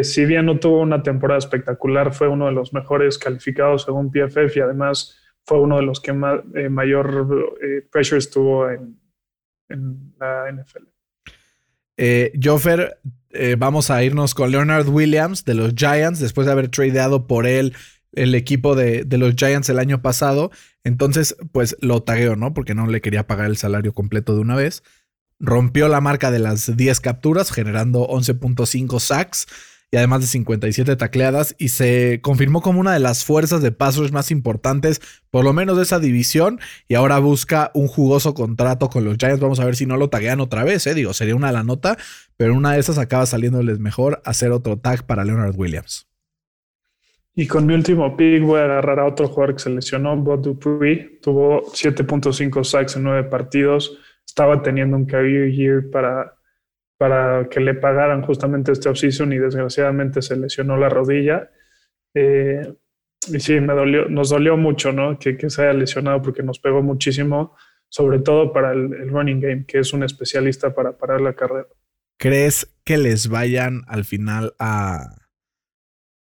Si 0.01 0.25
bien 0.25 0.47
no 0.47 0.59
tuvo 0.59 0.81
una 0.81 1.01
temporada 1.01 1.37
espectacular, 1.37 2.11
fue 2.11 2.27
uno 2.27 2.47
de 2.47 2.51
los 2.51 2.73
mejores 2.73 3.17
calificados 3.17 3.83
según 3.83 4.11
PFF 4.11 4.57
y 4.57 4.59
además 4.59 5.17
fue 5.45 5.61
uno 5.61 5.77
de 5.77 5.83
los 5.83 6.01
que 6.01 6.11
más, 6.11 6.41
mayor 6.69 7.55
pressure 7.89 8.17
estuvo 8.17 8.69
en, 8.69 8.97
en 9.69 10.13
la 10.19 10.51
NFL. 10.51 10.83
Joffer, 12.41 12.99
vamos 13.57 13.89
a 13.89 14.03
irnos 14.03 14.35
con 14.35 14.51
Leonard 14.51 14.87
Williams 14.87 15.45
de 15.45 15.55
los 15.55 15.73
Giants 15.73 16.19
después 16.19 16.45
de 16.45 16.51
haber 16.51 16.69
tradeado 16.69 17.25
por 17.25 17.47
él 17.47 17.73
el 18.17 18.35
equipo 18.35 18.75
de, 18.75 19.05
los 19.09 19.35
Giants 19.35 19.69
el 19.69 19.79
año 19.79 20.01
pasado. 20.01 20.51
Entonces, 20.83 21.35
pues 21.51 21.77
lo 21.81 22.03
tagueó, 22.03 22.35
¿no? 22.35 22.53
Porque 22.53 22.75
no 22.75 22.87
le 22.87 23.01
quería 23.01 23.27
pagar 23.27 23.47
el 23.47 23.57
salario 23.57 23.93
completo 23.93 24.33
de 24.33 24.41
una 24.41 24.55
vez. 24.55 24.83
Rompió 25.39 25.87
la 25.87 26.01
marca 26.01 26.31
de 26.31 26.39
las 26.39 26.75
10 26.75 26.99
capturas, 26.99 27.51
generando 27.51 28.07
11.5 28.07 28.99
sacks 28.99 29.47
y 29.91 29.97
además 29.97 30.21
de 30.21 30.27
57 30.27 30.95
tacleadas. 30.95 31.55
Y 31.57 31.69
se 31.69 32.19
confirmó 32.21 32.61
como 32.61 32.79
una 32.79 32.93
de 32.93 32.99
las 32.99 33.23
fuerzas 33.23 33.61
de 33.61 33.71
pasos 33.71 34.11
más 34.11 34.31
importantes, 34.31 35.01
por 35.31 35.43
lo 35.43 35.53
menos 35.53 35.77
de 35.77 35.83
esa 35.83 35.99
división. 35.99 36.59
Y 36.87 36.95
ahora 36.95 37.19
busca 37.19 37.71
un 37.73 37.87
jugoso 37.87 38.33
contrato 38.33 38.89
con 38.89 39.05
los 39.05 39.17
Giants. 39.17 39.39
Vamos 39.39 39.59
a 39.59 39.65
ver 39.65 39.75
si 39.75 39.85
no 39.85 39.97
lo 39.97 40.09
taguean 40.09 40.41
otra 40.41 40.63
vez, 40.63 40.85
¿eh? 40.87 40.93
Digo, 40.93 41.13
sería 41.13 41.35
una 41.35 41.51
la 41.51 41.63
nota, 41.63 41.97
pero 42.35 42.53
una 42.53 42.73
de 42.73 42.79
esas 42.79 42.97
acaba 42.97 43.25
saliéndoles 43.25 43.79
mejor 43.79 44.21
hacer 44.25 44.51
otro 44.51 44.77
tag 44.77 45.05
para 45.05 45.23
Leonard 45.23 45.55
Williams. 45.55 46.07
Y 47.39 47.45
con 47.45 47.67
mi 47.67 47.75
último 47.75 48.17
pick 48.17 48.41
voy 48.41 48.59
a 48.59 48.63
agarrar 48.63 48.99
a 48.99 49.05
otro 49.05 49.27
jugador 49.27 49.55
que 49.55 49.61
se 49.61 49.69
lesionó, 49.69 50.17
Bob 50.17 50.41
Dupree. 50.41 51.19
Tuvo 51.21 51.61
7.5 51.71 52.63
sacks 52.63 52.95
en 52.95 53.03
nueve 53.03 53.25
partidos. 53.25 53.95
Estaba 54.25 54.63
teniendo 54.63 54.97
un 54.97 55.05
career 55.05 55.51
year 55.51 55.89
para, 55.91 56.36
para 56.97 57.47
que 57.49 57.59
le 57.59 57.73
pagaran 57.73 58.21
justamente 58.23 58.71
este 58.71 58.89
offseason 58.89 59.33
y 59.33 59.37
desgraciadamente 59.37 60.21
se 60.21 60.35
lesionó 60.35 60.77
la 60.77 60.89
rodilla. 60.89 61.49
Eh, 62.13 62.61
y 63.27 63.39
sí, 63.39 63.59
me 63.59 63.73
dolió, 63.73 64.07
nos 64.09 64.29
dolió 64.29 64.57
mucho 64.57 64.91
¿no? 64.91 65.17
que, 65.19 65.37
que, 65.37 65.49
se 65.49 65.63
haya 65.63 65.73
lesionado 65.73 66.21
porque 66.21 66.43
nos 66.43 66.59
pegó 66.59 66.81
muchísimo, 66.81 67.55
sobre 67.89 68.19
todo 68.19 68.51
para 68.53 68.71
el, 68.71 68.93
el 68.93 69.09
running 69.09 69.39
game, 69.39 69.65
que 69.65 69.79
es 69.79 69.93
un 69.93 70.03
especialista 70.03 70.73
para 70.73 70.97
parar 70.97 71.21
la 71.21 71.33
carrera. 71.33 71.67
¿Crees 72.19 72.75
que 72.83 72.97
les 72.97 73.29
vayan 73.29 73.83
al 73.87 74.03
final 74.05 74.55
a 74.59 75.15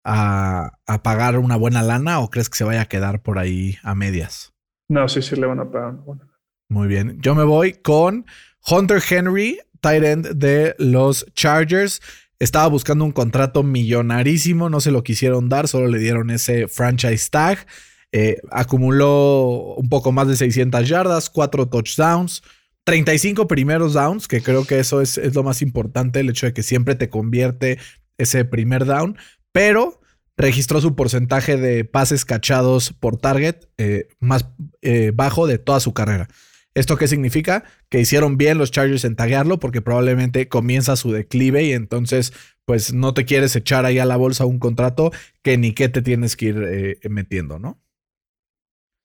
a, 0.07 1.03
pagar 1.03 1.39
una 1.39 1.57
buena 1.57 1.83
lana 1.83 2.21
o 2.21 2.31
crees 2.31 2.49
que 2.49 2.57
se 2.57 2.65
vaya 2.65 2.83
a 2.83 2.89
quedar 2.89 3.23
por 3.23 3.39
ahí 3.39 3.77
a 3.83 3.95
medias? 3.95 4.55
No, 4.89 5.09
sí, 5.09 5.21
sí 5.21 5.37
le 5.37 5.47
van 5.47 5.61
a 5.61 5.71
pagar 5.71 5.95
una 5.95 6.03
buena 6.03 6.29
Muy 6.69 6.87
bien. 6.87 7.21
Yo 7.21 7.35
me 7.35 7.45
voy 7.45 7.73
con 7.73 8.25
Hunter 8.71 9.03
Henry, 9.09 9.59
tight 9.81 10.05
end 10.05 10.29
de 10.37 10.75
los 10.79 11.27
Chargers. 11.35 12.01
Estaba 12.39 12.67
buscando 12.69 13.05
un 13.05 13.13
contrato 13.13 13.63
millonarísimo, 13.63 14.69
no 14.69 14.81
se 14.81 14.91
lo 14.91 15.03
quisieron 15.03 15.49
dar, 15.49 15.69
solo 15.69 15.89
le 15.89 15.99
dieron 15.99 16.31
ese 16.31 16.69
franchise 16.69 17.29
tag. 17.31 17.67
Eh, 18.13 18.39
acumuló 18.51 19.75
un 19.77 19.89
poco 19.89 20.13
más 20.13 20.29
de 20.29 20.37
600 20.37 20.89
yardas, 20.89 21.31
4 21.31 21.69
touchdowns, 21.69 22.43
35 22.85 23.49
primeros 23.49 23.95
downs, 23.95 24.29
que 24.29 24.43
creo 24.43 24.65
que 24.65 24.79
eso 24.79 25.01
es, 25.01 25.19
lo 25.35 25.43
más 25.43 25.61
importante, 25.63 26.21
el 26.21 26.31
hecho 26.31 26.47
de 26.47 26.53
que 26.53 26.63
siempre 26.63 26.95
te 26.95 27.09
convierte 27.09 27.79
ese 28.19 28.45
primer 28.45 28.87
down 28.87 29.17
pero 29.57 30.03
registró 30.37 30.83
su 30.83 30.95
porcentaje 30.95 31.57
de 31.57 31.87
pases 31.87 32.27
cachados 32.27 32.93
por 32.93 33.17
target 33.17 33.57
eh, 33.79 34.09
más 34.21 34.45
eh, 34.83 35.13
bajo 35.15 35.47
de 35.47 35.57
toda 35.57 35.81
su 35.81 35.95
carrera. 35.95 36.29
¿Esto 36.77 36.99
qué 36.99 37.09
significa? 37.09 37.65
Que 37.89 38.01
hicieron 38.01 38.37
bien 38.37 38.59
los 38.59 38.71
Chargers 38.71 39.07
en 39.07 39.17
taguearlo 39.17 39.59
porque 39.59 39.81
probablemente 39.81 40.47
comienza 40.47 40.95
su 40.97 41.11
declive 41.11 41.65
y 41.65 41.73
entonces 41.73 42.35
pues 42.67 42.93
no 42.93 43.15
te 43.15 43.25
quieres 43.25 43.57
echar 43.57 43.87
ahí 43.87 43.99
a 43.99 44.05
la 44.05 44.19
bolsa 44.19 44.45
un 44.45 44.59
contrato 44.59 45.11
que 45.41 45.57
ni 45.57 45.73
qué 45.73 45.89
te 45.89 46.03
tienes 46.03 46.37
que 46.37 46.47
ir 46.47 46.63
eh, 46.69 47.09
metiendo, 47.09 47.59
¿no? 47.59 47.81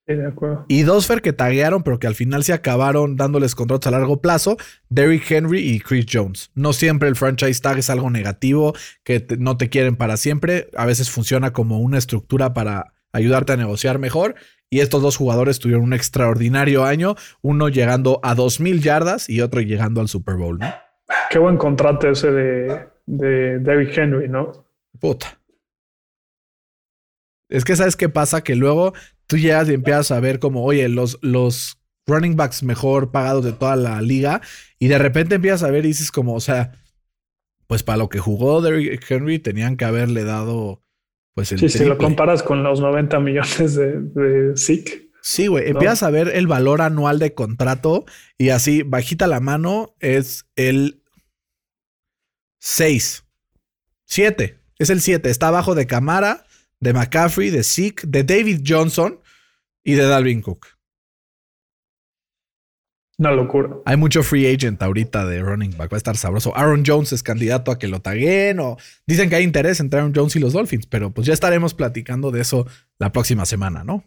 de 0.05 0.27
acuerdo. 0.27 0.65
Y 0.67 0.81
dos 0.81 1.07
Fer 1.07 1.21
que 1.21 1.31
taguearon, 1.31 1.83
pero 1.83 1.97
que 1.97 2.07
al 2.07 2.15
final 2.15 2.43
se 2.43 2.51
acabaron 2.51 3.15
dándoles 3.15 3.55
contratos 3.55 3.87
a 3.87 3.91
largo 3.91 4.19
plazo, 4.19 4.57
Derrick 4.89 5.31
Henry 5.31 5.61
y 5.61 5.79
Chris 5.79 6.05
Jones. 6.11 6.51
No 6.53 6.73
siempre 6.73 7.07
el 7.07 7.15
franchise 7.15 7.61
tag 7.61 7.77
es 7.77 7.89
algo 7.89 8.09
negativo, 8.09 8.73
que 9.05 9.25
no 9.39 9.55
te 9.55 9.69
quieren 9.69 9.95
para 9.95 10.17
siempre. 10.17 10.69
A 10.75 10.85
veces 10.85 11.09
funciona 11.09 11.53
como 11.53 11.79
una 11.79 11.97
estructura 11.97 12.53
para 12.53 12.93
ayudarte 13.11 13.53
a 13.53 13.57
negociar 13.57 13.99
mejor. 13.99 14.35
Y 14.69 14.79
estos 14.79 15.01
dos 15.01 15.17
jugadores 15.17 15.59
tuvieron 15.59 15.83
un 15.83 15.93
extraordinario 15.93 16.85
año, 16.85 17.15
uno 17.41 17.67
llegando 17.67 18.19
a 18.23 18.35
2.000 18.35 18.79
yardas 18.79 19.29
y 19.29 19.41
otro 19.41 19.59
llegando 19.61 19.99
al 19.99 20.07
Super 20.07 20.35
Bowl, 20.35 20.59
¿no? 20.59 20.73
Qué 21.29 21.39
buen 21.39 21.57
contrato 21.57 22.09
ese 22.09 22.31
de, 22.31 22.87
de 23.05 23.59
Derrick 23.59 23.97
Henry, 23.97 24.29
¿no? 24.29 24.65
Puta. 24.99 25.39
Es 27.49 27.65
que 27.65 27.75
sabes 27.75 27.97
qué 27.97 28.07
pasa, 28.07 28.43
que 28.43 28.55
luego 28.55 28.93
tú 29.27 29.37
llegas 29.37 29.69
y 29.69 29.73
empiezas 29.73 30.11
a 30.11 30.19
ver 30.21 30.39
como, 30.39 30.63
oye, 30.63 30.87
los, 30.87 31.19
los 31.21 31.81
running 32.07 32.37
backs 32.37 32.63
mejor 32.63 33.11
pagados 33.11 33.43
de 33.43 33.51
toda 33.51 33.75
la 33.75 34.01
liga, 34.01 34.41
y 34.79 34.87
de 34.87 34.97
repente 34.97 35.35
empiezas 35.35 35.63
a 35.63 35.71
ver 35.71 35.83
y 35.83 35.89
dices 35.89 36.11
como, 36.11 36.33
o 36.33 36.39
sea, 36.39 36.71
pues 37.67 37.83
para 37.83 37.97
lo 37.97 38.09
que 38.09 38.19
jugó 38.19 38.61
Derrick 38.61 39.09
Henry 39.09 39.39
tenían 39.39 39.77
que 39.77 39.85
haberle 39.85 40.23
dado, 40.23 40.81
pues 41.33 41.51
el 41.51 41.59
Sí, 41.59 41.69
si 41.69 41.85
lo 41.85 41.97
comparas 41.97 42.43
con 42.43 42.63
los 42.63 42.79
90 42.81 43.19
millones 43.19 43.75
de, 43.75 44.01
de 44.01 44.57
Sí, 45.21 45.47
güey, 45.47 45.69
empiezas 45.69 46.03
a 46.03 46.09
ver 46.09 46.29
el 46.29 46.47
valor 46.47 46.81
anual 46.81 47.19
de 47.19 47.33
contrato 47.35 48.05
y 48.37 48.49
así, 48.49 48.81
bajita 48.81 49.27
la 49.27 49.39
mano, 49.39 49.95
es 49.99 50.45
el 50.55 51.03
6. 52.59 53.23
7. 54.05 54.59
Es 54.79 54.89
el 54.89 54.99
7. 54.99 55.29
Está 55.29 55.49
abajo 55.49 55.75
de 55.75 55.85
Camara, 55.85 56.45
de 56.79 56.93
McCaffrey, 56.93 57.51
de 57.51 57.63
Zeke, 57.63 58.07
de 58.07 58.23
David 58.23 58.61
Johnson 58.65 59.19
y 59.83 59.93
de 59.93 60.03
Dalvin 60.03 60.41
Cook. 60.41 60.67
Una 63.21 63.33
locura. 63.33 63.69
Hay 63.85 63.97
mucho 63.97 64.23
free 64.23 64.51
agent 64.51 64.81
ahorita 64.81 65.27
de 65.27 65.43
running 65.43 65.77
back. 65.77 65.91
Va 65.91 65.95
a 65.95 65.99
estar 65.99 66.17
sabroso. 66.17 66.57
Aaron 66.57 66.81
Jones 66.83 67.13
es 67.13 67.21
candidato 67.21 67.69
a 67.69 67.77
que 67.77 67.87
lo 67.87 67.99
taguen 67.99 68.59
o 68.59 68.77
dicen 69.05 69.29
que 69.29 69.35
hay 69.35 69.43
interés 69.43 69.79
entre 69.79 69.99
Aaron 69.99 70.11
Jones 70.15 70.35
y 70.37 70.39
los 70.39 70.53
Dolphins, 70.53 70.87
pero 70.87 71.11
pues 71.11 71.27
ya 71.27 71.33
estaremos 71.35 71.75
platicando 71.75 72.31
de 72.31 72.41
eso 72.41 72.65
la 72.97 73.11
próxima 73.11 73.45
semana, 73.45 73.83
¿no? 73.83 74.03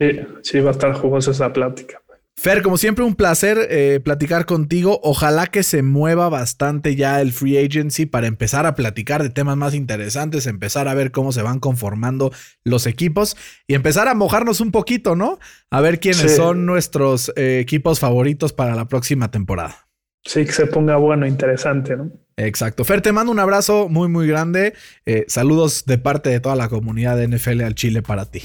Sí, 0.00 0.20
sí, 0.40 0.60
va 0.60 0.70
a 0.70 0.72
estar 0.72 0.94
jugosa 0.94 1.32
esa 1.32 1.52
plática. 1.52 2.00
Fer, 2.40 2.62
como 2.62 2.78
siempre, 2.78 3.04
un 3.04 3.16
placer 3.16 3.68
eh, 3.68 4.00
platicar 4.02 4.46
contigo. 4.46 4.98
Ojalá 5.02 5.46
que 5.48 5.62
se 5.62 5.82
mueva 5.82 6.30
bastante 6.30 6.96
ya 6.96 7.20
el 7.20 7.34
free 7.34 7.58
agency 7.58 8.06
para 8.06 8.28
empezar 8.28 8.64
a 8.64 8.74
platicar 8.74 9.22
de 9.22 9.28
temas 9.28 9.58
más 9.58 9.74
interesantes, 9.74 10.46
empezar 10.46 10.88
a 10.88 10.94
ver 10.94 11.10
cómo 11.10 11.32
se 11.32 11.42
van 11.42 11.60
conformando 11.60 12.32
los 12.64 12.86
equipos 12.86 13.36
y 13.66 13.74
empezar 13.74 14.08
a 14.08 14.14
mojarnos 14.14 14.62
un 14.62 14.70
poquito, 14.70 15.16
¿no? 15.16 15.38
A 15.70 15.82
ver 15.82 16.00
quiénes 16.00 16.34
son 16.34 16.64
nuestros 16.64 17.30
eh, 17.36 17.58
equipos 17.60 18.00
favoritos 18.00 18.54
para 18.54 18.74
la 18.74 18.88
próxima 18.88 19.30
temporada. 19.30 19.90
Sí, 20.24 20.46
que 20.46 20.52
se 20.52 20.66
ponga 20.66 20.96
bueno, 20.96 21.26
interesante, 21.26 21.94
¿no? 21.94 22.10
Exacto. 22.38 22.84
Fer, 22.84 23.02
te 23.02 23.12
mando 23.12 23.30
un 23.32 23.38
abrazo 23.38 23.90
muy, 23.90 24.08
muy 24.08 24.26
grande. 24.26 24.72
Eh, 25.04 25.26
saludos 25.28 25.84
de 25.84 25.98
parte 25.98 26.30
de 26.30 26.40
toda 26.40 26.56
la 26.56 26.70
comunidad 26.70 27.18
de 27.18 27.28
NFL 27.28 27.60
al 27.60 27.74
Chile 27.74 28.00
para 28.00 28.24
ti. 28.24 28.44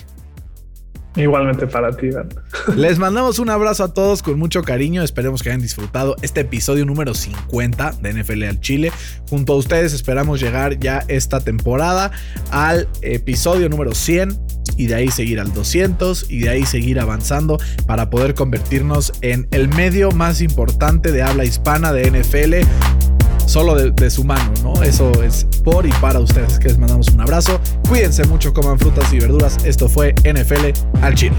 Igualmente 1.16 1.68
para 1.68 1.96
ti, 1.96 2.10
Dan. 2.10 2.30
Les 2.76 3.00
mandamos 3.00 3.40
un 3.40 3.50
abrazo 3.50 3.86
a 3.86 3.94
todos 3.94 4.22
con 4.22 4.38
mucho 4.38 4.64
cariño. 4.64 5.02
Esperemos 5.02 5.42
que 5.42 5.50
hayan 5.50 5.62
disfrutado 5.62 6.16
este 6.22 6.42
episodio 6.42 6.86
número 6.86 7.14
50 7.14 7.94
de 8.02 8.14
NFL 8.14 8.44
al 8.44 8.60
Chile. 8.60 8.92
Junto 9.30 9.54
a 9.54 9.56
ustedes 9.56 9.94
esperamos 9.94 10.42
llegar 10.42 10.78
ya 10.78 11.04
esta 11.08 11.40
temporada 11.40 12.12
al 12.52 12.88
episodio 13.02 13.70
número 13.70 13.96
100 13.96 14.40
y 14.78 14.88
de 14.88 14.96
ahí 14.96 15.10
seguir 15.10 15.40
al 15.40 15.54
200 15.54 16.30
y 16.30 16.40
de 16.40 16.50
ahí 16.50 16.66
seguir 16.66 17.00
avanzando 17.00 17.60
para 17.88 18.10
poder 18.10 18.34
convertirnos 18.34 19.14
en 19.22 19.48
el 19.52 19.70
medio 19.70 20.12
más 20.12 20.42
importante 20.42 21.12
de 21.12 21.24
habla 21.24 21.46
hispana 21.46 21.94
de 21.94 22.12
NFL 22.12 22.68
solo 23.46 23.76
de, 23.76 24.10
su 24.10 24.24
mano, 24.24 24.52
¿no? 24.64 24.84
Eso 24.84 25.12
es 25.24 25.46
por 25.64 25.86
y 25.86 25.92
para 25.94 26.20
ustedes, 26.20 26.60
que 26.60 26.68
les 26.70 26.78
mandamos 26.78 27.10
un 27.10 27.22
abrazo. 27.22 27.60
Cuídense 27.88 28.26
mucho, 28.26 28.54
coman 28.54 28.80
frutas 28.80 29.12
y 29.14 29.20
verduras. 29.20 29.58
Esto 29.66 29.90
fue 29.90 30.14
NFL 30.24 31.02
al 31.02 31.16
chile. 31.16 31.36